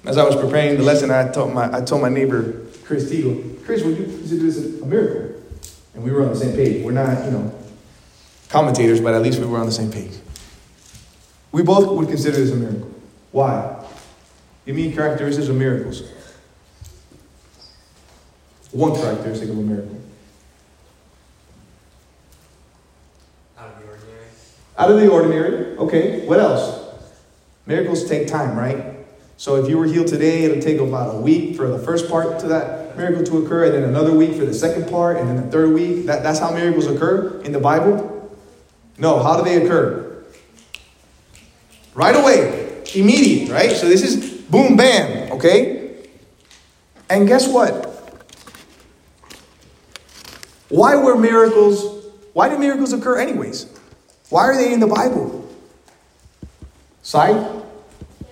As 0.06 0.18
I 0.18 0.24
was 0.24 0.36
preparing 0.36 0.78
the 0.78 0.84
lesson, 0.84 1.12
I 1.12 1.30
told 1.30 1.54
my, 1.54 1.72
I 1.76 1.82
told 1.82 2.02
my 2.02 2.10
neighbor, 2.10 2.66
Chris 2.90 3.08
Teagle, 3.08 3.64
Chris, 3.66 3.84
would 3.84 4.00
you 4.00 4.06
consider 4.06 4.42
this 4.42 4.58
a, 4.58 4.82
a 4.82 4.86
miracle? 4.88 5.40
And 5.94 6.04
we 6.04 6.10
were 6.10 6.24
on 6.24 6.30
the 6.30 6.36
same 6.36 6.56
page. 6.56 6.84
We're 6.84 6.92
not, 6.92 7.24
you 7.24 7.30
know, 7.30 7.54
commentators, 8.50 9.00
but 9.00 9.14
at 9.14 9.22
least 9.22 9.38
we 9.38 9.46
were 9.46 9.60
on 9.60 9.68
the 9.68 9.72
same 9.72 9.92
page. 9.92 10.14
We 11.52 11.62
both 11.62 11.88
would 11.88 12.08
consider 12.08 12.38
this 12.38 12.52
a 12.52 12.56
miracle. 12.56 12.92
Why? 13.32 13.86
Give 14.66 14.76
me 14.76 14.92
characteristics 14.92 15.50
of 15.50 15.56
miracles. 15.56 16.02
One 18.72 18.96
characteristic 18.96 19.50
of 19.50 19.60
a 19.60 19.62
miracle. 19.62 20.02
Out 23.60 23.68
of 23.68 23.80
the 23.84 23.88
ordinary. 23.88 24.26
Out 24.80 24.92
of 24.92 25.00
the 25.00 25.12
ordinary. 25.12 25.78
Okay, 25.78 26.26
what 26.26 26.40
else? 26.40 26.88
Miracles 27.68 28.10
take 28.10 28.28
time, 28.28 28.58
right? 28.58 28.96
So 29.38 29.58
if 29.58 29.70
you 29.70 29.78
were 29.78 29.86
healed 29.86 30.08
today, 30.08 30.46
it'll 30.46 30.60
take 30.60 30.80
about 30.80 31.16
a 31.16 31.20
week 31.20 31.56
for 31.56 31.68
the 31.68 31.78
first 31.78 32.10
part 32.10 32.40
to 32.40 32.48
that 32.48 32.79
miracle 33.00 33.24
to 33.24 33.46
occur, 33.46 33.66
and 33.66 33.74
then 33.74 33.84
another 33.84 34.14
week 34.14 34.36
for 34.36 34.46
the 34.46 34.54
second 34.54 34.90
part, 34.90 35.18
and 35.18 35.28
then 35.28 35.38
the 35.38 35.52
third 35.52 35.74
week. 35.74 36.06
That, 36.06 36.22
that's 36.22 36.40
how 36.40 36.52
miracles 36.52 36.86
occur 36.86 37.42
in 37.44 37.52
the 37.52 37.60
Bible? 37.60 38.30
No, 38.98 39.24
how 39.24 39.38
do 39.38 39.44
they 39.44 39.64
occur? 39.64 40.24
Right 41.96 42.16
away, 42.16 42.84
immediate, 42.94 43.50
right? 43.50 43.72
So 43.72 43.88
this 43.88 44.04
is 44.04 44.42
boom, 44.44 44.76
bam, 44.78 45.32
okay? 45.34 46.08
And 47.10 47.28
guess 47.28 47.48
what? 47.48 47.88
Why 50.70 50.96
were 50.96 51.18
miracles, 51.18 52.06
why 52.34 52.50
do 52.50 52.58
miracles 52.58 52.94
occur 52.94 53.18
anyways? 53.18 53.66
Why 54.30 54.44
are 54.44 54.56
they 54.56 54.72
in 54.72 54.80
the 54.80 54.88
Bible? 54.88 55.50
Sight? 57.02 57.34
To 57.34 57.40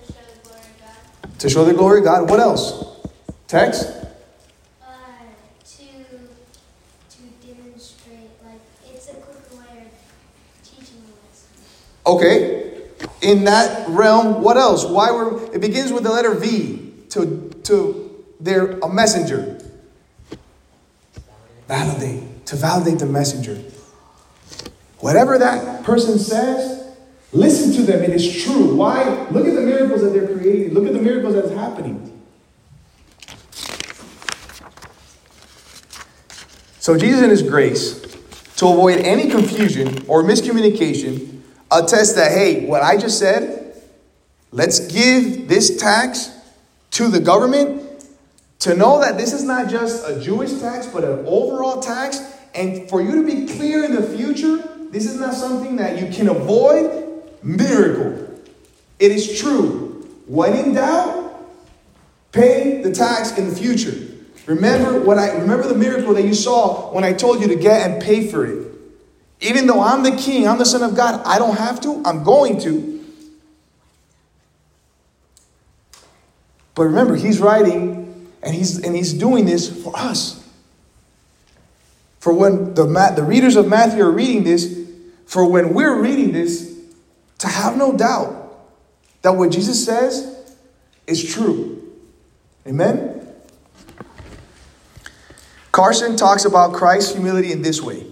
show 0.06 0.14
the 0.14 0.48
glory 0.48 0.60
of 0.60 0.80
God. 0.80 1.40
To 1.40 1.50
show 1.50 1.64
the 1.64 1.74
glory 1.74 1.98
of 1.98 2.04
God. 2.04 2.30
What 2.30 2.38
else? 2.38 2.84
Text? 3.48 3.88
Uh, 4.80 4.94
to 5.64 5.86
to 7.10 7.22
demonstrate, 7.44 8.30
like 8.44 8.60
it's 8.86 9.08
a 9.08 9.14
quicker 9.14 9.56
way 9.56 9.86
of 9.86 10.62
teaching 10.62 11.02
us. 11.26 11.48
Okay. 12.08 12.80
In 13.20 13.44
that 13.44 13.88
realm, 13.88 14.42
what 14.42 14.56
else? 14.56 14.84
Why 14.84 15.12
were 15.12 15.44
it 15.54 15.60
begins 15.60 15.92
with 15.92 16.02
the 16.02 16.10
letter 16.10 16.34
V 16.34 16.94
to 17.10 17.50
to 17.64 18.08
their 18.40 18.78
a 18.80 18.88
messenger. 18.88 19.60
Validate. 21.66 22.46
To 22.46 22.56
validate 22.56 22.98
the 22.98 23.06
messenger. 23.06 23.62
Whatever 25.00 25.38
that 25.38 25.84
person 25.84 26.18
says, 26.18 26.96
listen 27.32 27.74
to 27.74 27.82
them. 27.82 28.02
It 28.02 28.10
is 28.10 28.44
true. 28.44 28.74
Why? 28.74 29.04
Look 29.30 29.46
at 29.46 29.54
the 29.54 29.60
miracles 29.60 30.02
that 30.02 30.10
they're 30.10 30.26
creating. 30.26 30.74
Look 30.74 30.86
at 30.86 30.92
the 30.92 31.02
miracles 31.02 31.34
that 31.34 31.44
is 31.44 31.52
happening. 31.52 32.04
So 36.80 36.96
Jesus 36.96 37.22
in 37.22 37.28
his 37.28 37.42
grace, 37.42 38.00
to 38.56 38.66
avoid 38.66 39.00
any 39.00 39.28
confusion 39.28 40.04
or 40.08 40.22
miscommunication, 40.22 41.37
attests 41.70 42.14
that, 42.14 42.32
hey, 42.32 42.66
what 42.66 42.82
I 42.82 42.96
just 42.96 43.18
said, 43.18 43.82
let's 44.50 44.86
give 44.92 45.48
this 45.48 45.76
tax 45.78 46.30
to 46.92 47.08
the 47.08 47.20
government 47.20 47.84
to 48.60 48.74
know 48.74 49.00
that 49.00 49.16
this 49.16 49.32
is 49.32 49.44
not 49.44 49.68
just 49.68 50.06
a 50.08 50.20
Jewish 50.20 50.58
tax, 50.60 50.86
but 50.86 51.04
an 51.04 51.24
overall 51.26 51.80
tax. 51.80 52.20
And 52.54 52.88
for 52.88 53.00
you 53.00 53.22
to 53.22 53.24
be 53.24 53.46
clear 53.52 53.84
in 53.84 53.94
the 53.94 54.02
future, 54.02 54.56
this 54.90 55.06
is 55.06 55.20
not 55.20 55.34
something 55.34 55.76
that 55.76 56.00
you 56.00 56.10
can 56.12 56.28
avoid. 56.28 57.06
Miracle. 57.42 58.42
It 58.98 59.12
is 59.12 59.38
true. 59.38 60.08
When 60.26 60.54
in 60.54 60.74
doubt, 60.74 61.40
pay 62.32 62.82
the 62.82 62.92
tax 62.92 63.36
in 63.38 63.48
the 63.48 63.54
future. 63.54 63.94
Remember 64.46 65.00
what 65.00 65.18
I 65.18 65.32
remember 65.32 65.68
the 65.68 65.74
miracle 65.74 66.14
that 66.14 66.24
you 66.24 66.34
saw 66.34 66.90
when 66.92 67.04
I 67.04 67.12
told 67.12 67.40
you 67.40 67.48
to 67.48 67.56
get 67.56 67.88
and 67.88 68.02
pay 68.02 68.26
for 68.26 68.46
it. 68.46 68.67
Even 69.40 69.66
though 69.66 69.80
I'm 69.80 70.02
the 70.02 70.16
king, 70.16 70.48
I'm 70.48 70.58
the 70.58 70.64
son 70.64 70.82
of 70.82 70.96
God, 70.96 71.22
I 71.24 71.38
don't 71.38 71.56
have 71.56 71.80
to, 71.82 72.02
I'm 72.04 72.24
going 72.24 72.60
to. 72.60 73.04
But 76.74 76.84
remember, 76.84 77.16
he's 77.16 77.40
writing 77.40 78.28
and 78.42 78.54
he's 78.54 78.82
and 78.84 78.94
he's 78.94 79.12
doing 79.12 79.44
this 79.44 79.82
for 79.82 79.96
us. 79.96 80.44
For 82.20 82.32
when 82.32 82.74
the 82.74 82.84
the 83.16 83.22
readers 83.22 83.56
of 83.56 83.68
Matthew 83.68 84.02
are 84.02 84.10
reading 84.10 84.44
this, 84.44 84.88
for 85.26 85.48
when 85.50 85.74
we're 85.74 86.00
reading 86.00 86.32
this, 86.32 86.76
to 87.38 87.48
have 87.48 87.76
no 87.76 87.96
doubt 87.96 88.34
that 89.22 89.32
what 89.32 89.50
Jesus 89.50 89.84
says 89.84 90.56
is 91.06 91.24
true. 91.32 91.96
Amen. 92.66 93.14
Carson 95.72 96.16
talks 96.16 96.44
about 96.44 96.72
Christ's 96.72 97.12
humility 97.12 97.52
in 97.52 97.62
this 97.62 97.80
way 97.80 98.04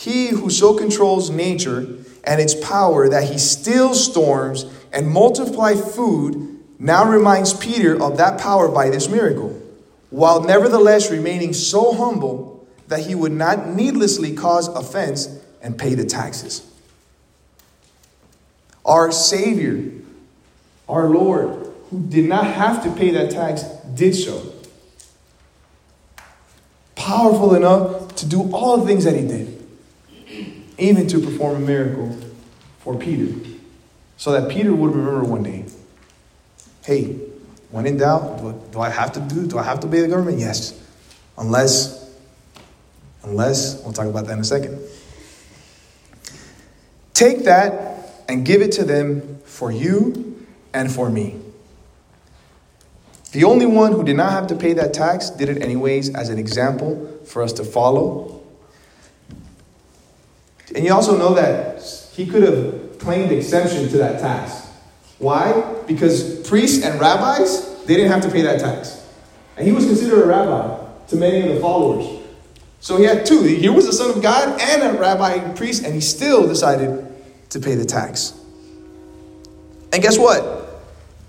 He 0.00 0.28
who 0.28 0.48
so 0.48 0.72
controls 0.72 1.28
nature 1.28 1.80
and 2.24 2.40
its 2.40 2.54
power 2.54 3.06
that 3.10 3.24
he 3.24 3.36
stills 3.36 4.02
storms 4.02 4.64
and 4.94 5.06
multiplies 5.06 5.94
food 5.94 6.58
now 6.78 7.04
reminds 7.04 7.52
Peter 7.52 8.02
of 8.02 8.16
that 8.16 8.40
power 8.40 8.70
by 8.70 8.88
this 8.88 9.10
miracle, 9.10 9.60
while 10.08 10.42
nevertheless 10.42 11.10
remaining 11.10 11.52
so 11.52 11.92
humble 11.92 12.66
that 12.88 13.00
he 13.00 13.14
would 13.14 13.32
not 13.32 13.68
needlessly 13.68 14.34
cause 14.34 14.68
offense 14.68 15.38
and 15.60 15.78
pay 15.78 15.94
the 15.94 16.06
taxes. 16.06 16.66
Our 18.86 19.12
Savior, 19.12 20.00
our 20.88 21.10
Lord, 21.10 21.70
who 21.90 22.00
did 22.08 22.24
not 22.24 22.46
have 22.46 22.82
to 22.84 22.90
pay 22.90 23.10
that 23.10 23.32
tax, 23.32 23.64
did 23.94 24.14
so 24.14 24.54
powerful 26.94 27.54
enough 27.54 28.14
to 28.16 28.26
do 28.26 28.50
all 28.50 28.78
the 28.78 28.86
things 28.86 29.04
that 29.04 29.14
he 29.14 29.28
did, 29.28 29.49
even 30.80 31.06
to 31.08 31.20
perform 31.20 31.56
a 31.56 31.60
miracle 31.60 32.16
for 32.78 32.96
Peter, 32.96 33.34
so 34.16 34.32
that 34.32 34.50
Peter 34.50 34.74
would 34.74 34.94
remember 34.94 35.24
one 35.24 35.42
day 35.42 35.64
hey, 36.82 37.16
when 37.70 37.86
in 37.86 37.98
doubt, 37.98 38.38
do, 38.38 38.60
do 38.72 38.80
I 38.80 38.90
have 38.90 39.12
to 39.12 39.20
do, 39.20 39.46
do 39.46 39.58
I 39.58 39.62
have 39.62 39.80
to 39.80 39.86
obey 39.86 40.00
the 40.00 40.08
government? 40.08 40.38
Yes. 40.38 40.76
Unless, 41.38 42.12
unless, 43.22 43.80
we'll 43.82 43.92
talk 43.92 44.06
about 44.06 44.26
that 44.26 44.32
in 44.32 44.40
a 44.40 44.44
second. 44.44 44.80
Take 47.14 47.44
that 47.44 48.24
and 48.28 48.44
give 48.44 48.60
it 48.60 48.72
to 48.72 48.84
them 48.84 49.38
for 49.44 49.70
you 49.70 50.46
and 50.72 50.90
for 50.90 51.10
me. 51.10 51.40
The 53.32 53.44
only 53.44 53.66
one 53.66 53.92
who 53.92 54.02
did 54.02 54.16
not 54.16 54.32
have 54.32 54.48
to 54.48 54.56
pay 54.56 54.72
that 54.72 54.92
tax 54.92 55.30
did 55.30 55.48
it 55.48 55.62
anyways 55.62 56.12
as 56.14 56.28
an 56.28 56.38
example 56.38 57.20
for 57.24 57.42
us 57.42 57.52
to 57.54 57.64
follow. 57.64 58.39
And 60.74 60.84
you 60.84 60.92
also 60.92 61.16
know 61.16 61.34
that 61.34 61.82
he 62.12 62.26
could 62.26 62.42
have 62.42 62.98
claimed 62.98 63.32
exemption 63.32 63.88
to 63.88 63.98
that 63.98 64.20
tax. 64.20 64.68
Why? 65.18 65.82
Because 65.86 66.46
priests 66.48 66.84
and 66.84 67.00
rabbis, 67.00 67.84
they 67.84 67.94
didn't 67.94 68.12
have 68.12 68.22
to 68.22 68.30
pay 68.30 68.42
that 68.42 68.60
tax. 68.60 69.06
And 69.56 69.66
he 69.66 69.72
was 69.72 69.84
considered 69.84 70.22
a 70.22 70.26
rabbi 70.26 70.86
to 71.08 71.16
many 71.16 71.48
of 71.48 71.54
the 71.54 71.60
followers. 71.60 72.20
So 72.80 72.96
he 72.96 73.04
had 73.04 73.26
two. 73.26 73.42
He 73.42 73.68
was 73.68 73.86
the 73.86 73.92
son 73.92 74.10
of 74.10 74.22
God 74.22 74.58
and 74.60 74.96
a 74.96 74.98
rabbi 74.98 75.34
and 75.34 75.56
priest, 75.56 75.84
and 75.84 75.94
he 75.94 76.00
still 76.00 76.46
decided 76.46 77.06
to 77.50 77.60
pay 77.60 77.74
the 77.74 77.84
tax. 77.84 78.32
And 79.92 80.02
guess 80.02 80.18
what? 80.18 80.82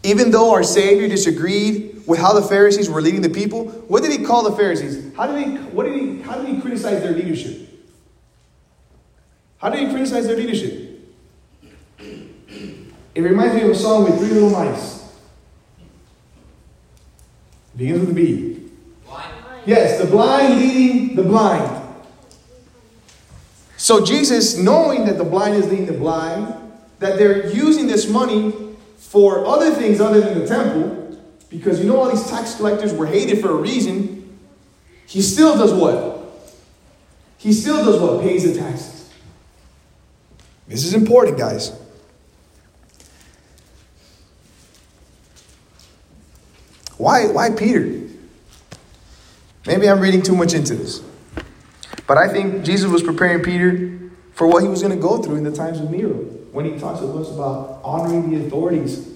Even 0.04 0.32
though 0.32 0.52
our 0.54 0.64
Savior 0.64 1.08
disagreed 1.08 2.04
with 2.08 2.20
how 2.20 2.34
the 2.34 2.42
Pharisees 2.42 2.90
were 2.90 3.02
leading 3.02 3.22
the 3.22 3.30
people, 3.30 3.68
what 3.88 4.02
did 4.02 4.12
he 4.12 4.24
call 4.24 4.50
the 4.50 4.56
Pharisees? 4.56 5.14
How 5.16 5.28
did 5.28 5.46
he, 5.46 5.58
what 5.58 5.86
did 5.86 6.00
he, 6.00 6.22
how 6.22 6.36
did 6.42 6.48
he 6.48 6.62
criticize 6.62 7.02
their 7.02 7.12
leadership? 7.12 7.71
How 9.62 9.70
do 9.70 9.80
you 9.80 9.90
criticize 9.90 10.26
their 10.26 10.36
leadership? 10.36 10.90
It 12.00 13.22
reminds 13.22 13.54
me 13.54 13.62
of 13.62 13.70
a 13.70 13.76
song 13.76 14.06
with 14.06 14.18
three 14.18 14.30
little 14.30 14.50
mice. 14.50 15.04
It 17.76 17.78
begins 17.78 18.00
with 18.00 18.10
a 18.10 18.14
B. 18.14 18.70
Blind. 19.06 19.34
Yes, 19.68 20.02
the 20.02 20.08
blind 20.08 20.58
leading 20.58 21.16
the 21.16 21.22
blind. 21.22 21.80
So 23.78 24.04
Jesus, 24.04 24.58
knowing 24.58 25.06
that 25.06 25.20
the 25.20 25.24
blind 25.24 25.56
is 25.56 25.68
leading 25.68 25.86
the 25.86 25.94
blind, 25.94 26.56
that 26.98 27.20
they're 27.20 27.52
using 27.52 27.86
this 27.86 28.10
money 28.10 28.54
for 28.98 29.46
other 29.46 29.72
things 29.72 30.02
other 30.02 30.22
than 30.22 30.40
the 30.40 30.48
temple, 30.48 31.20
because 31.50 31.80
you 31.80 31.86
know 31.86 31.98
all 32.00 32.10
these 32.10 32.28
tax 32.28 32.56
collectors 32.56 32.94
were 32.94 33.06
hated 33.06 33.42
for 33.42 33.52
a 33.52 33.56
reason, 33.56 34.40
he 35.06 35.22
still 35.22 35.56
does 35.56 35.74
what? 35.74 36.58
He 37.38 37.54
still 37.54 37.84
does 37.86 38.00
what? 38.00 38.22
Pays 38.22 38.44
the 38.52 38.60
taxes. 38.60 39.01
This 40.72 40.86
is 40.86 40.94
important, 40.94 41.38
guys. 41.38 41.74
Why, 46.98 47.28
why 47.28 47.50
Peter? 47.50 48.08
Maybe 49.68 49.90
I'm 49.90 50.00
reading 50.00 50.22
too 50.22 50.34
much 50.34 50.54
into 50.54 50.76
this. 50.76 51.04
But 52.08 52.18
I 52.18 52.30
think 52.30 52.64
Jesus 52.64 52.90
was 52.90 53.04
preparing 53.04 53.44
Peter 53.44 54.00
for 54.34 54.48
what 54.48 54.64
he 54.64 54.70
was 54.70 54.82
going 54.82 54.96
to 54.96 55.02
go 55.02 55.22
through 55.22 55.36
in 55.36 55.44
the 55.44 55.52
times 55.52 55.82
of 55.82 55.92
Nero 55.92 56.14
when 56.54 56.64
he 56.64 56.80
talks 56.80 57.02
to 57.02 57.18
us 57.18 57.30
about 57.30 57.82
honoring 57.84 58.30
the 58.30 58.48
authorities, 58.48 59.10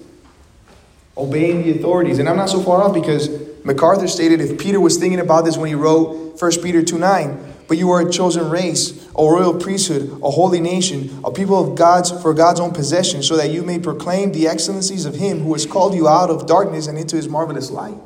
obeying 1.16 1.62
the 1.62 1.78
authorities. 1.78 2.18
And 2.18 2.28
I'm 2.28 2.36
not 2.36 2.50
so 2.50 2.60
far 2.60 2.82
off 2.82 2.92
because 2.92 3.30
MacArthur 3.64 4.08
stated 4.08 4.42
if 4.42 4.58
Peter 4.58 4.78
was 4.78 4.98
thinking 4.98 5.20
about 5.20 5.46
this 5.46 5.56
when 5.56 5.68
he 5.68 5.74
wrote 5.74 6.38
1 6.38 6.50
Peter 6.62 6.82
2 6.82 6.98
9, 6.98 7.54
but 7.68 7.78
you 7.78 7.90
are 7.90 8.06
a 8.06 8.10
chosen 8.10 8.48
race, 8.50 9.08
a 9.16 9.22
royal 9.22 9.54
priesthood, 9.58 10.20
a 10.22 10.30
holy 10.30 10.60
nation, 10.60 11.20
a 11.24 11.30
people 11.30 11.58
of 11.58 11.76
God's 11.76 12.10
for 12.22 12.32
God's 12.34 12.60
own 12.60 12.72
possession, 12.72 13.22
so 13.22 13.36
that 13.36 13.50
you 13.50 13.62
may 13.62 13.78
proclaim 13.78 14.32
the 14.32 14.46
excellencies 14.46 15.04
of 15.04 15.16
him 15.16 15.40
who 15.40 15.52
has 15.52 15.66
called 15.66 15.94
you 15.94 16.08
out 16.08 16.30
of 16.30 16.46
darkness 16.46 16.86
and 16.86 16.98
into 16.98 17.16
his 17.16 17.28
marvelous 17.28 17.70
light. 17.70 17.96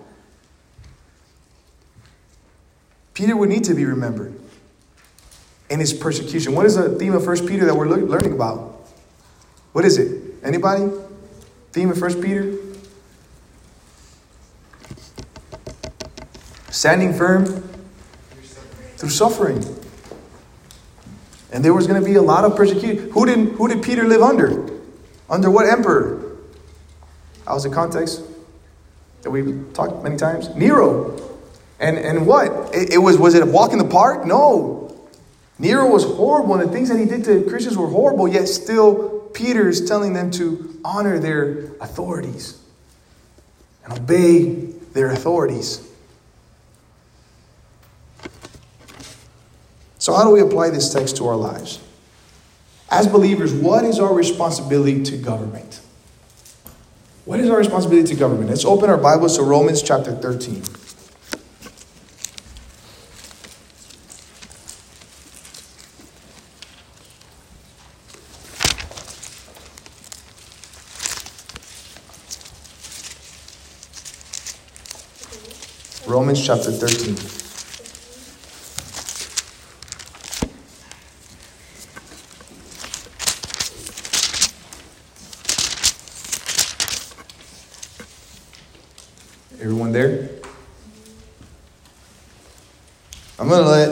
Peter 3.14 3.36
would 3.36 3.48
need 3.48 3.64
to 3.64 3.74
be 3.74 3.84
remembered 3.84 4.38
in 5.68 5.78
his 5.78 5.92
persecution. 5.92 6.54
What 6.54 6.66
is 6.66 6.76
the 6.76 6.98
theme 6.98 7.14
of 7.14 7.26
1 7.26 7.46
Peter 7.46 7.66
that 7.66 7.74
we're 7.74 7.86
learning 7.86 8.32
about? 8.32 8.88
What 9.72 9.84
is 9.84 9.98
it? 9.98 10.34
Anybody? 10.42 10.90
Theme 11.72 11.90
of 11.90 11.98
First 11.98 12.20
Peter? 12.20 12.56
Standing 16.70 17.12
firm 17.12 17.69
through 19.00 19.08
suffering. 19.08 19.64
And 21.52 21.64
there 21.64 21.72
was 21.72 21.86
going 21.86 22.00
to 22.00 22.06
be 22.06 22.16
a 22.16 22.22
lot 22.22 22.44
of 22.44 22.54
persecution. 22.54 23.10
Who 23.10 23.24
did, 23.24 23.38
who 23.52 23.66
did 23.66 23.82
Peter 23.82 24.06
live 24.06 24.20
under? 24.20 24.70
Under 25.28 25.50
what 25.50 25.66
emperor? 25.66 26.36
Was 27.46 27.64
the 27.64 27.70
context 27.70 28.22
that 29.22 29.30
we've 29.30 29.72
talked 29.72 30.04
many 30.04 30.16
times. 30.16 30.54
Nero. 30.54 31.18
And, 31.80 31.98
and 31.98 32.26
what? 32.26 32.74
It, 32.74 32.92
it 32.92 32.98
was, 32.98 33.18
was 33.18 33.34
it 33.34 33.42
a 33.42 33.46
walk 33.46 33.72
in 33.72 33.78
the 33.78 33.84
park? 33.84 34.24
No. 34.24 35.08
Nero 35.58 35.88
was 35.88 36.04
horrible, 36.04 36.54
and 36.54 36.68
the 36.68 36.72
things 36.72 36.88
that 36.90 36.98
he 36.98 37.06
did 37.06 37.24
to 37.24 37.42
Christians 37.48 37.76
were 37.76 37.88
horrible, 37.88 38.28
yet 38.28 38.46
still 38.46 39.30
Peter 39.34 39.68
is 39.68 39.84
telling 39.84 40.12
them 40.12 40.30
to 40.32 40.80
honor 40.84 41.18
their 41.18 41.64
authorities 41.80 42.58
and 43.84 43.92
obey 43.92 44.54
their 44.92 45.10
authorities. 45.10 45.89
So, 50.00 50.14
how 50.14 50.24
do 50.24 50.30
we 50.30 50.40
apply 50.40 50.70
this 50.70 50.90
text 50.90 51.18
to 51.18 51.28
our 51.28 51.36
lives? 51.36 51.78
As 52.90 53.06
believers, 53.06 53.52
what 53.52 53.84
is 53.84 54.00
our 54.00 54.14
responsibility 54.14 55.02
to 55.02 55.18
government? 55.18 55.78
What 57.26 57.38
is 57.38 57.50
our 57.50 57.58
responsibility 57.58 58.08
to 58.08 58.18
government? 58.18 58.48
Let's 58.48 58.64
open 58.64 58.88
our 58.88 58.96
Bibles 58.96 59.36
to 59.36 59.42
Romans 59.42 59.82
chapter 59.82 60.12
13. 60.12 60.62
Romans 76.10 76.44
chapter 76.44 76.72
13. 76.72 77.40
Everyone 89.60 89.92
there? 89.92 90.30
I'm 93.38 93.48
going 93.48 93.62
to 93.62 93.68
let 93.68 93.90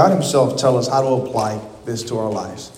God 0.00 0.12
Himself 0.12 0.56
tell 0.56 0.78
us 0.78 0.88
how 0.88 1.02
to 1.02 1.08
apply 1.08 1.60
this 1.84 2.02
to 2.04 2.16
our 2.16 2.30
lives 2.30 2.72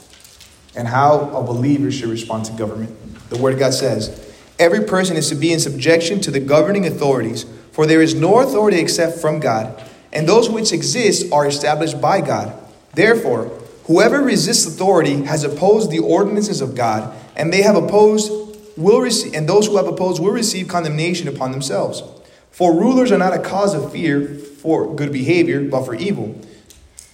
and 0.74 0.88
how 0.88 1.30
a 1.30 1.44
believer 1.44 1.88
should 1.92 2.08
respond 2.08 2.46
to 2.46 2.52
government. 2.54 2.96
The 3.30 3.38
Word 3.38 3.52
of 3.52 3.60
God 3.60 3.74
says, 3.74 4.34
Every 4.58 4.86
person 4.86 5.16
is 5.16 5.28
to 5.28 5.36
be 5.36 5.52
in 5.52 5.60
subjection 5.60 6.20
to 6.22 6.32
the 6.32 6.40
governing 6.40 6.84
authorities, 6.84 7.46
for 7.70 7.86
there 7.86 8.02
is 8.02 8.16
no 8.16 8.40
authority 8.40 8.80
except 8.80 9.20
from 9.20 9.38
God, 9.38 9.88
and 10.12 10.28
those 10.28 10.50
which 10.50 10.72
exist 10.72 11.32
are 11.32 11.46
established 11.46 12.00
by 12.00 12.22
God. 12.22 12.58
Therefore, 12.94 13.44
whoever 13.84 14.20
resists 14.20 14.66
authority 14.66 15.22
has 15.22 15.44
opposed 15.44 15.92
the 15.92 16.00
ordinances 16.00 16.60
of 16.60 16.74
God, 16.74 17.16
and 17.36 17.52
they 17.52 17.62
have 17.62 17.76
opposed 17.76 18.32
will 18.76 19.00
receive, 19.00 19.32
and 19.34 19.48
those 19.48 19.68
who 19.68 19.76
have 19.76 19.86
opposed 19.86 20.20
will 20.20 20.32
receive 20.32 20.66
condemnation 20.66 21.28
upon 21.28 21.52
themselves. 21.52 22.02
For 22.50 22.74
rulers 22.74 23.12
are 23.12 23.18
not 23.18 23.32
a 23.32 23.38
cause 23.38 23.74
of 23.74 23.92
fear 23.92 24.26
for 24.26 24.92
good 24.96 25.12
behavior, 25.12 25.62
but 25.62 25.84
for 25.84 25.94
evil. 25.94 26.36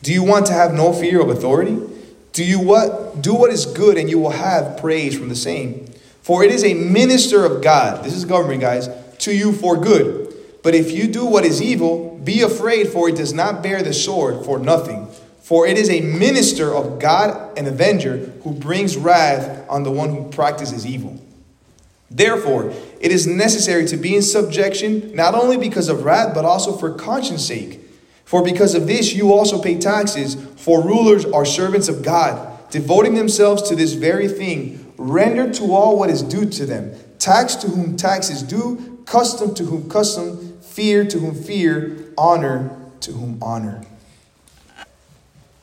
Do 0.02 0.12
you 0.12 0.22
want 0.22 0.46
to 0.46 0.52
have 0.52 0.72
no 0.72 0.92
fear 0.92 1.20
of 1.20 1.28
authority? 1.28 1.78
Do 2.32 2.44
you 2.44 2.60
what 2.60 3.20
do 3.20 3.34
what 3.34 3.50
is 3.50 3.66
good, 3.66 3.98
and 3.98 4.08
you 4.08 4.18
will 4.18 4.30
have 4.30 4.78
praise 4.78 5.18
from 5.18 5.28
the 5.28 5.36
same. 5.36 5.86
For 6.22 6.44
it 6.44 6.50
is 6.50 6.62
a 6.62 6.74
minister 6.74 7.44
of 7.44 7.62
God, 7.62 8.04
this 8.04 8.14
is 8.14 8.24
government, 8.24 8.60
guys, 8.60 8.88
to 9.20 9.34
you 9.34 9.52
for 9.52 9.76
good. 9.76 10.34
But 10.62 10.74
if 10.74 10.92
you 10.92 11.08
do 11.08 11.24
what 11.24 11.44
is 11.44 11.62
evil, 11.62 12.18
be 12.22 12.42
afraid, 12.42 12.88
for 12.88 13.08
it 13.08 13.16
does 13.16 13.32
not 13.32 13.62
bear 13.62 13.82
the 13.82 13.94
sword 13.94 14.44
for 14.44 14.58
nothing. 14.58 15.08
For 15.40 15.66
it 15.66 15.78
is 15.78 15.88
a 15.88 16.02
minister 16.02 16.74
of 16.74 16.98
God, 16.98 17.56
an 17.56 17.66
avenger, 17.66 18.18
who 18.44 18.52
brings 18.52 18.98
wrath 18.98 19.64
on 19.70 19.82
the 19.82 19.90
one 19.90 20.10
who 20.10 20.28
practices 20.28 20.86
evil. 20.86 21.18
Therefore, 22.10 22.72
it 23.00 23.10
is 23.10 23.26
necessary 23.26 23.86
to 23.86 23.96
be 23.96 24.14
in 24.14 24.22
subjection, 24.22 25.14
not 25.14 25.34
only 25.34 25.56
because 25.56 25.88
of 25.88 26.04
wrath, 26.04 26.34
but 26.34 26.44
also 26.44 26.76
for 26.76 26.92
conscience 26.92 27.46
sake. 27.46 27.77
For 28.28 28.42
because 28.44 28.74
of 28.74 28.86
this, 28.86 29.14
you 29.14 29.32
also 29.32 29.58
pay 29.58 29.78
taxes, 29.78 30.34
for 30.56 30.82
rulers 30.82 31.24
are 31.24 31.46
servants 31.46 31.88
of 31.88 32.02
God, 32.02 32.70
devoting 32.70 33.14
themselves 33.14 33.62
to 33.70 33.74
this 33.74 33.94
very 33.94 34.28
thing 34.28 34.84
Render 34.98 35.50
to 35.52 35.72
all 35.72 35.96
what 35.96 36.10
is 36.10 36.22
due 36.22 36.44
to 36.44 36.66
them. 36.66 36.92
Tax 37.20 37.54
to 37.56 37.68
whom 37.68 37.96
tax 37.96 38.30
is 38.30 38.42
due, 38.42 39.00
custom 39.06 39.54
to 39.54 39.64
whom 39.64 39.88
custom, 39.88 40.58
fear 40.60 41.04
to 41.04 41.20
whom 41.20 41.36
fear, 41.36 42.12
honor 42.18 42.76
to 43.00 43.12
whom 43.12 43.38
honor. 43.40 43.84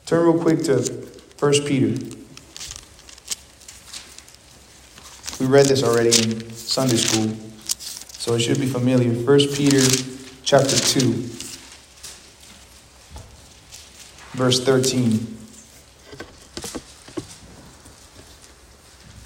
Turn 0.06 0.26
real 0.26 0.42
quick 0.42 0.62
to 0.64 0.78
1 1.38 1.52
Peter. 1.66 2.16
We 5.38 5.46
read 5.46 5.66
this 5.66 5.82
already 5.82 6.08
in 6.08 6.50
Sunday 6.52 6.96
school, 6.96 7.36
so 7.68 8.34
it 8.34 8.40
should 8.40 8.58
be 8.58 8.66
familiar. 8.66 9.12
1 9.12 9.38
Peter 9.54 9.82
chapter 10.44 10.76
2, 10.78 11.12
verse 14.36 14.62
13. 14.62 15.26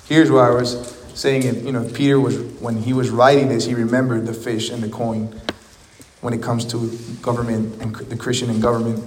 Here's 0.06 0.30
what 0.30 0.44
I 0.44 0.50
was 0.50 0.96
saying. 1.14 1.42
If, 1.42 1.64
you 1.64 1.72
know, 1.72 1.88
Peter 1.92 2.20
was, 2.20 2.38
when 2.60 2.76
he 2.76 2.92
was 2.92 3.10
writing 3.10 3.48
this, 3.48 3.66
he 3.66 3.74
remembered 3.74 4.26
the 4.26 4.34
fish 4.34 4.70
and 4.70 4.80
the 4.80 4.88
coin 4.88 5.34
when 6.20 6.32
it 6.32 6.42
comes 6.42 6.64
to 6.66 6.96
government 7.22 7.82
and 7.82 7.94
the 7.94 8.16
Christian 8.16 8.50
and 8.50 8.62
government. 8.62 9.02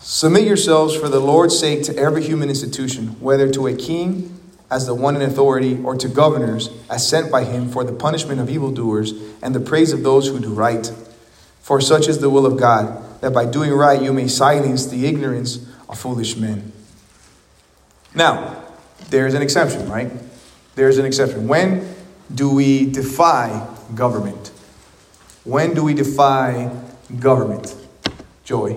Submit 0.00 0.44
yourselves 0.44 0.96
for 0.96 1.08
the 1.08 1.20
Lord's 1.20 1.56
sake 1.56 1.84
to 1.84 1.96
every 1.96 2.24
human 2.24 2.48
institution, 2.48 3.08
whether 3.20 3.48
to 3.50 3.68
a 3.68 3.76
king 3.76 4.40
as 4.70 4.86
the 4.86 4.94
one 4.94 5.14
in 5.14 5.22
authority 5.22 5.80
or 5.84 5.96
to 5.96 6.08
governors 6.08 6.68
as 6.90 7.08
sent 7.08 7.30
by 7.30 7.44
him 7.44 7.68
for 7.68 7.84
the 7.84 7.92
punishment 7.92 8.40
of 8.40 8.50
evildoers 8.50 9.12
and 9.40 9.54
the 9.54 9.60
praise 9.60 9.92
of 9.92 10.02
those 10.02 10.28
who 10.28 10.40
do 10.40 10.52
right. 10.52 10.92
For 11.60 11.80
such 11.80 12.08
is 12.08 12.18
the 12.18 12.30
will 12.30 12.44
of 12.44 12.58
God, 12.58 13.04
that 13.20 13.32
by 13.32 13.44
doing 13.44 13.72
right 13.72 14.00
you 14.00 14.12
may 14.12 14.28
silence 14.28 14.86
the 14.86 15.06
ignorance 15.06 15.66
of 15.88 15.98
foolish 15.98 16.36
men. 16.36 16.72
Now, 18.14 18.62
there's 19.10 19.34
an 19.34 19.42
exception, 19.42 19.88
right? 19.88 20.10
There's 20.74 20.98
an 20.98 21.04
exception. 21.04 21.48
When 21.48 21.94
do 22.34 22.54
we 22.54 22.90
defy 22.90 23.66
government? 23.94 24.52
When 25.44 25.74
do 25.74 25.82
we 25.82 25.94
defy 25.94 26.70
government? 27.18 27.74
Joy. 28.44 28.76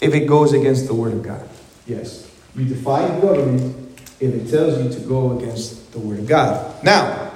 If 0.00 0.14
it 0.14 0.26
goes 0.26 0.52
against 0.52 0.86
the 0.86 0.94
word 0.94 1.12
of 1.12 1.22
God. 1.22 1.48
Yes. 1.86 2.30
You 2.54 2.64
defy 2.64 3.08
government 3.20 4.00
if 4.20 4.34
it 4.34 4.50
tells 4.50 4.82
you 4.82 5.00
to 5.00 5.06
go 5.06 5.38
against 5.38 5.92
the 5.92 5.98
word 5.98 6.18
of 6.18 6.26
God. 6.26 6.82
Now, 6.82 7.30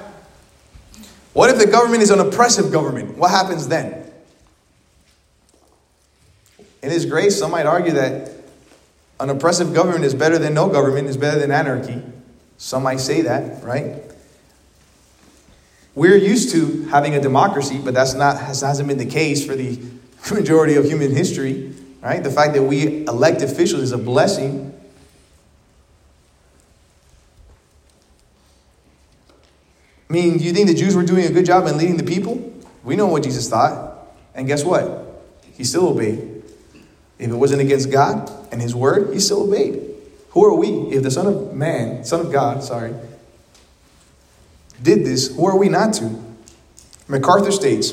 what 1.33 1.51
if 1.51 1.59
the 1.59 1.67
government 1.67 2.03
is 2.03 2.11
an 2.11 2.21
oppressive 2.21 2.73
government? 2.73 3.17
What 3.17 3.31
happens 3.31 3.69
then? 3.69 4.00
In 6.83 6.91
His 6.91 7.07
grace, 7.07 7.39
some 7.39 7.51
might 7.51 7.67
argue 7.67 7.93
that 7.93 8.33
an 9.21 9.29
oppressive 9.29 9.75
government 9.75 10.05
is 10.05 10.15
better 10.15 10.39
than 10.39 10.55
no 10.55 10.69
government, 10.69 11.09
is 11.09 11.17
better 11.17 11.39
than 11.39 11.51
anarchy. 11.51 12.03
Some 12.57 12.83
might 12.83 13.01
say 13.01 13.23
that, 13.23 13.63
right? 13.63 14.03
We're 15.95 16.17
used 16.17 16.53
to 16.53 16.85
having 16.85 17.15
a 17.15 17.21
democracy, 17.21 17.79
but 17.83 17.95
that's 17.95 18.15
not 18.15 18.39
hasn't 18.39 18.89
been 18.89 18.99
the 18.99 19.07
case 19.07 19.45
for 19.45 19.55
the 19.55 19.79
majority 20.33 20.77
of 20.77 20.85
human 20.85 21.15
history, 21.15 21.75
right? 22.01 22.23
The 22.23 22.31
fact 22.31 22.55
that 22.55 22.63
we 22.63 23.05
elect 23.07 23.43
officials 23.43 23.83
is 23.83 23.93
a 23.93 23.99
blessing. 23.99 24.75
I 30.09 30.13
mean, 30.13 30.39
do 30.39 30.45
you 30.45 30.53
think 30.53 30.69
the 30.69 30.75
Jews 30.75 30.97
were 30.97 31.05
doing 31.05 31.27
a 31.27 31.31
good 31.31 31.45
job 31.45 31.67
in 31.67 31.77
leading 31.77 31.97
the 31.97 32.05
people? 32.05 32.53
We 32.83 32.97
know 32.97 33.07
what 33.07 33.23
Jesus 33.23 33.49
thought. 33.49 34.09
And 34.35 34.47
guess 34.47 34.65
what? 34.65 35.23
He 35.55 35.65
still 35.65 35.89
obeyed. 35.89 36.30
If 37.21 37.31
it 37.31 37.35
wasn't 37.35 37.61
against 37.61 37.91
God 37.91 38.31
and 38.51 38.61
His 38.61 38.75
word, 38.75 39.13
He 39.13 39.21
still 39.21 39.43
obeyed. 39.43 39.81
Who 40.31 40.45
are 40.45 40.55
we? 40.55 40.69
If 40.95 41.03
the 41.03 41.11
Son 41.11 41.27
of 41.27 41.55
Man, 41.55 42.05
Son 42.05 42.21
of 42.21 42.33
God, 42.33 42.65
sorry, 42.65 42.95
did 44.83 45.05
this, 45.05 45.37
who 45.37 45.47
are 45.47 45.59
we 45.59 45.69
not 45.69 45.93
to? 45.95 46.19
MacArthur 47.09 47.53
states 47.53 47.93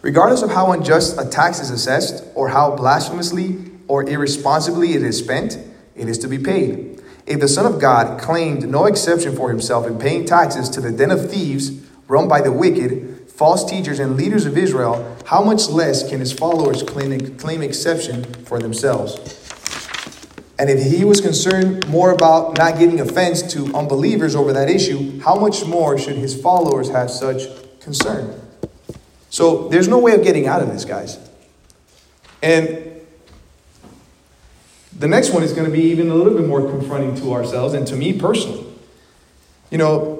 Regardless 0.00 0.42
of 0.42 0.50
how 0.50 0.72
unjust 0.72 1.18
a 1.18 1.28
tax 1.28 1.60
is 1.60 1.70
assessed, 1.70 2.24
or 2.34 2.48
how 2.48 2.74
blasphemously 2.74 3.58
or 3.88 4.08
irresponsibly 4.08 4.94
it 4.94 5.02
is 5.02 5.18
spent, 5.18 5.58
it 5.96 6.08
is 6.08 6.18
to 6.18 6.28
be 6.28 6.38
paid. 6.38 7.02
If 7.26 7.40
the 7.40 7.48
Son 7.48 7.66
of 7.66 7.80
God 7.80 8.20
claimed 8.20 8.68
no 8.68 8.86
exception 8.86 9.34
for 9.34 9.50
himself 9.50 9.86
in 9.86 9.98
paying 9.98 10.24
taxes 10.24 10.68
to 10.70 10.80
the 10.80 10.92
den 10.92 11.10
of 11.10 11.30
thieves 11.30 11.72
run 12.06 12.28
by 12.28 12.40
the 12.40 12.52
wicked, 12.52 13.17
false 13.38 13.64
teachers, 13.64 14.00
and 14.00 14.16
leaders 14.16 14.46
of 14.46 14.58
Israel, 14.58 15.16
how 15.24 15.40
much 15.40 15.68
less 15.68 16.08
can 16.08 16.18
his 16.18 16.32
followers 16.32 16.82
claim, 16.82 17.36
claim 17.36 17.62
exception 17.62 18.24
for 18.44 18.58
themselves? 18.58 19.14
And 20.58 20.68
if 20.68 20.82
he 20.82 21.04
was 21.04 21.20
concerned 21.20 21.86
more 21.86 22.10
about 22.10 22.58
not 22.58 22.80
giving 22.80 23.00
offense 23.00 23.42
to 23.52 23.72
unbelievers 23.76 24.34
over 24.34 24.52
that 24.54 24.68
issue, 24.68 25.20
how 25.20 25.36
much 25.36 25.64
more 25.64 25.96
should 25.96 26.16
his 26.16 26.34
followers 26.42 26.90
have 26.90 27.12
such 27.12 27.42
concern? 27.78 28.40
So 29.30 29.68
there's 29.68 29.86
no 29.86 30.00
way 30.00 30.14
of 30.14 30.24
getting 30.24 30.48
out 30.48 30.60
of 30.60 30.72
this, 30.72 30.84
guys. 30.84 31.16
And 32.42 32.90
the 34.98 35.06
next 35.06 35.30
one 35.30 35.44
is 35.44 35.52
going 35.52 35.70
to 35.70 35.70
be 35.70 35.84
even 35.84 36.10
a 36.10 36.14
little 36.14 36.34
bit 36.34 36.48
more 36.48 36.68
confronting 36.68 37.14
to 37.22 37.34
ourselves 37.34 37.72
and 37.74 37.86
to 37.86 37.94
me 37.94 38.18
personally. 38.18 38.66
You 39.70 39.78
know, 39.78 40.17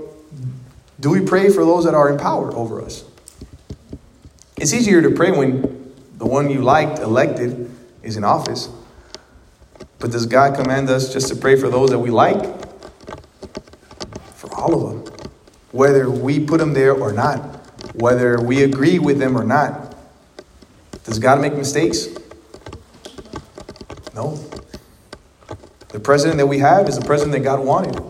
do 1.00 1.10
we 1.10 1.20
pray 1.20 1.48
for 1.48 1.64
those 1.64 1.84
that 1.84 1.94
are 1.94 2.10
in 2.10 2.18
power 2.18 2.52
over 2.54 2.82
us? 2.82 3.04
It's 4.56 4.72
easier 4.72 5.00
to 5.00 5.10
pray 5.10 5.30
when 5.30 5.94
the 6.16 6.26
one 6.26 6.50
you 6.50 6.60
liked, 6.60 6.98
elected, 6.98 7.70
is 8.02 8.16
in 8.16 8.24
office. 8.24 8.68
But 10.00 10.10
does 10.10 10.26
God 10.26 10.56
command 10.56 10.90
us 10.90 11.12
just 11.12 11.28
to 11.28 11.36
pray 11.36 11.58
for 11.58 11.68
those 11.68 11.90
that 11.90 11.98
we 12.00 12.10
like? 12.10 12.42
For 14.34 14.52
all 14.52 14.74
of 14.74 15.04
them. 15.04 15.14
Whether 15.70 16.10
we 16.10 16.40
put 16.40 16.58
them 16.58 16.72
there 16.72 16.92
or 16.92 17.12
not, 17.12 17.38
whether 17.94 18.40
we 18.40 18.64
agree 18.64 18.98
with 18.98 19.18
them 19.18 19.36
or 19.36 19.44
not. 19.44 19.96
Does 21.04 21.20
God 21.20 21.40
make 21.40 21.54
mistakes? 21.54 22.08
No. 24.14 24.36
The 25.90 26.00
president 26.00 26.38
that 26.38 26.46
we 26.46 26.58
have 26.58 26.88
is 26.88 26.98
the 26.98 27.04
president 27.04 27.32
that 27.32 27.44
God 27.44 27.60
wanted. 27.64 28.02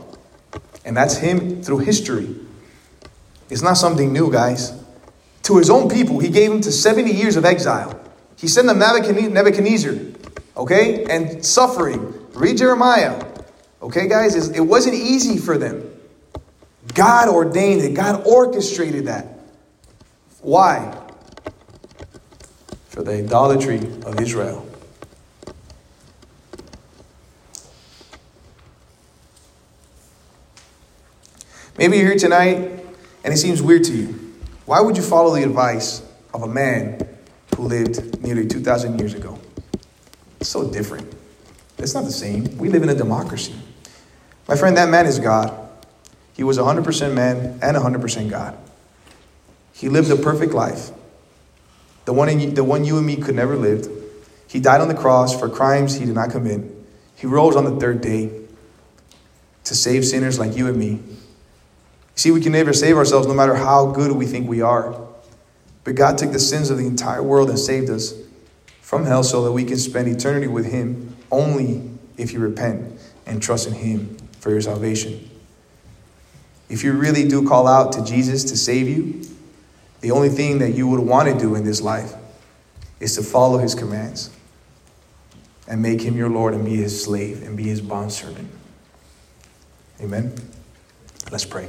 And 0.85 0.97
that's 0.97 1.19
him 1.19 1.63
through 1.63 1.79
history. 1.79 2.35
It's 3.51 3.63
not 3.63 3.75
something 3.75 4.13
new, 4.13 4.31
guys. 4.31 4.73
To 5.45 5.57
his 5.57 5.71
own 5.71 5.89
people, 5.89 6.19
he 6.19 6.29
gave 6.29 6.51
them 6.51 6.61
to 6.61 6.71
70 6.73 7.11
years 7.11 7.37
of 7.37 7.45
exile. 7.45 7.99
He 8.37 8.47
sent 8.47 8.67
them 8.67 8.79
Nebuchadnezzar, 8.79 9.95
okay, 10.57 11.05
and 11.05 11.45
suffering. 11.45 12.15
Read 12.35 12.59
Jeremiah. 12.59 13.25
Okay, 13.81 14.07
guys, 14.09 14.35
it 14.51 14.61
wasn't 14.61 14.95
easy 14.95 15.39
for 15.39 15.57
them. 15.57 15.91
God 16.95 17.29
ordained 17.29 17.83
it, 17.83 17.95
God 17.95 18.27
orchestrated 18.27 19.07
that. 19.07 19.27
Why? 20.41 20.97
For 22.89 23.03
the 23.03 23.19
idolatry 23.19 23.79
of 24.05 24.21
Israel. 24.21 24.67
Maybe 31.79 31.99
you're 31.99 32.09
here 32.09 32.19
tonight 32.19 32.78
and 33.29 33.35
it 33.35 33.41
seems 33.41 33.61
weird 33.61 33.85
to 33.85 33.93
you. 33.93 34.07
Why 34.65 34.81
would 34.81 34.97
you 34.97 35.03
follow 35.03 35.35
the 35.35 35.43
advice 35.43 36.01
of 36.33 36.45
a 36.45 36.47
man 36.47 37.07
who 37.55 37.65
lived 37.65 38.23
nearly 38.23 38.47
2,000 38.47 38.99
years 38.99 39.13
ago? 39.13 39.39
It's 40.41 40.49
so 40.49 40.71
different. 40.71 41.15
It's 41.77 41.93
not 41.93 42.05
the 42.05 42.11
same. 42.11 42.57
We 42.57 42.71
live 42.71 42.83
in 42.83 42.89
a 42.89 42.95
democracy. 42.95 43.55
My 44.49 44.57
friend, 44.57 44.79
that 44.79 44.89
man 44.89 45.05
is 45.05 45.19
God. 45.19 45.53
He 46.33 46.43
was 46.43 46.57
100% 46.57 47.13
man 47.13 47.59
and 47.61 47.77
100% 47.77 48.31
God. 48.31 48.57
He 49.75 49.91
lived 49.91 50.11
a 50.11 50.17
perfect 50.17 50.55
life, 50.55 50.91
the 52.07 52.15
one, 52.15 52.31
in, 52.31 52.55
the 52.55 52.65
one 52.65 52.87
you 52.87 52.97
and 52.97 53.07
me 53.07 53.17
could 53.17 53.35
never 53.35 53.57
live. 53.57 53.91
He 54.47 54.59
died 54.59 54.81
on 54.81 54.89
the 54.89 54.95
cross 54.95 55.39
for 55.39 55.51
crimes 55.51 55.97
he 55.97 56.07
did 56.07 56.15
not 56.15 56.31
commit. 56.31 56.63
He 57.15 57.27
rose 57.27 57.57
on 57.57 57.67
the 57.67 57.79
third 57.79 58.01
day 58.01 58.31
to 59.65 59.75
save 59.75 60.07
sinners 60.07 60.39
like 60.39 60.57
you 60.57 60.67
and 60.67 60.79
me. 60.79 61.03
See, 62.19 62.33
we 62.33 62.41
can 62.41 62.51
never 62.51 62.73
save 62.73 62.97
ourselves 62.97 63.29
no 63.29 63.33
matter 63.33 63.55
how 63.55 63.93
good 63.93 64.11
we 64.11 64.27
think 64.27 64.49
we 64.49 64.61
are. 64.61 65.07
But 65.85 65.95
God 65.95 66.19
took 66.19 66.33
the 66.33 66.41
sins 66.41 66.69
of 66.69 66.77
the 66.77 66.85
entire 66.85 67.23
world 67.23 67.49
and 67.49 67.57
saved 67.57 67.89
us 67.91 68.13
from 68.81 69.05
hell 69.05 69.23
so 69.23 69.45
that 69.45 69.53
we 69.53 69.63
can 69.63 69.77
spend 69.77 70.09
eternity 70.09 70.49
with 70.49 70.67
Him 70.67 71.17
only 71.31 71.89
if 72.17 72.33
you 72.33 72.41
repent 72.41 72.99
and 73.25 73.41
trust 73.41 73.69
in 73.69 73.75
Him 73.75 74.17
for 74.41 74.51
your 74.51 74.61
salvation. 74.61 75.31
If 76.69 76.83
you 76.83 76.93
really 76.95 77.29
do 77.29 77.47
call 77.47 77.69
out 77.69 77.93
to 77.93 78.05
Jesus 78.05 78.43
to 78.47 78.57
save 78.57 78.89
you, 78.89 79.23
the 80.01 80.11
only 80.11 80.29
thing 80.29 80.59
that 80.59 80.71
you 80.73 80.89
would 80.89 80.99
want 80.99 81.33
to 81.33 81.39
do 81.39 81.55
in 81.55 81.65
this 81.65 81.81
life 81.81 82.15
is 82.99 83.15
to 83.15 83.23
follow 83.23 83.59
His 83.59 83.77
commands 83.77 84.31
and 85.69 85.81
make 85.81 86.01
Him 86.01 86.17
your 86.17 86.31
Lord 86.31 86.53
and 86.53 86.65
be 86.65 86.75
His 86.75 87.01
slave 87.01 87.45
and 87.45 87.57
be 87.57 87.69
His 87.69 87.81
bondservant. 87.81 88.51
Amen. 90.01 90.35
Let's 91.31 91.45
pray. 91.45 91.69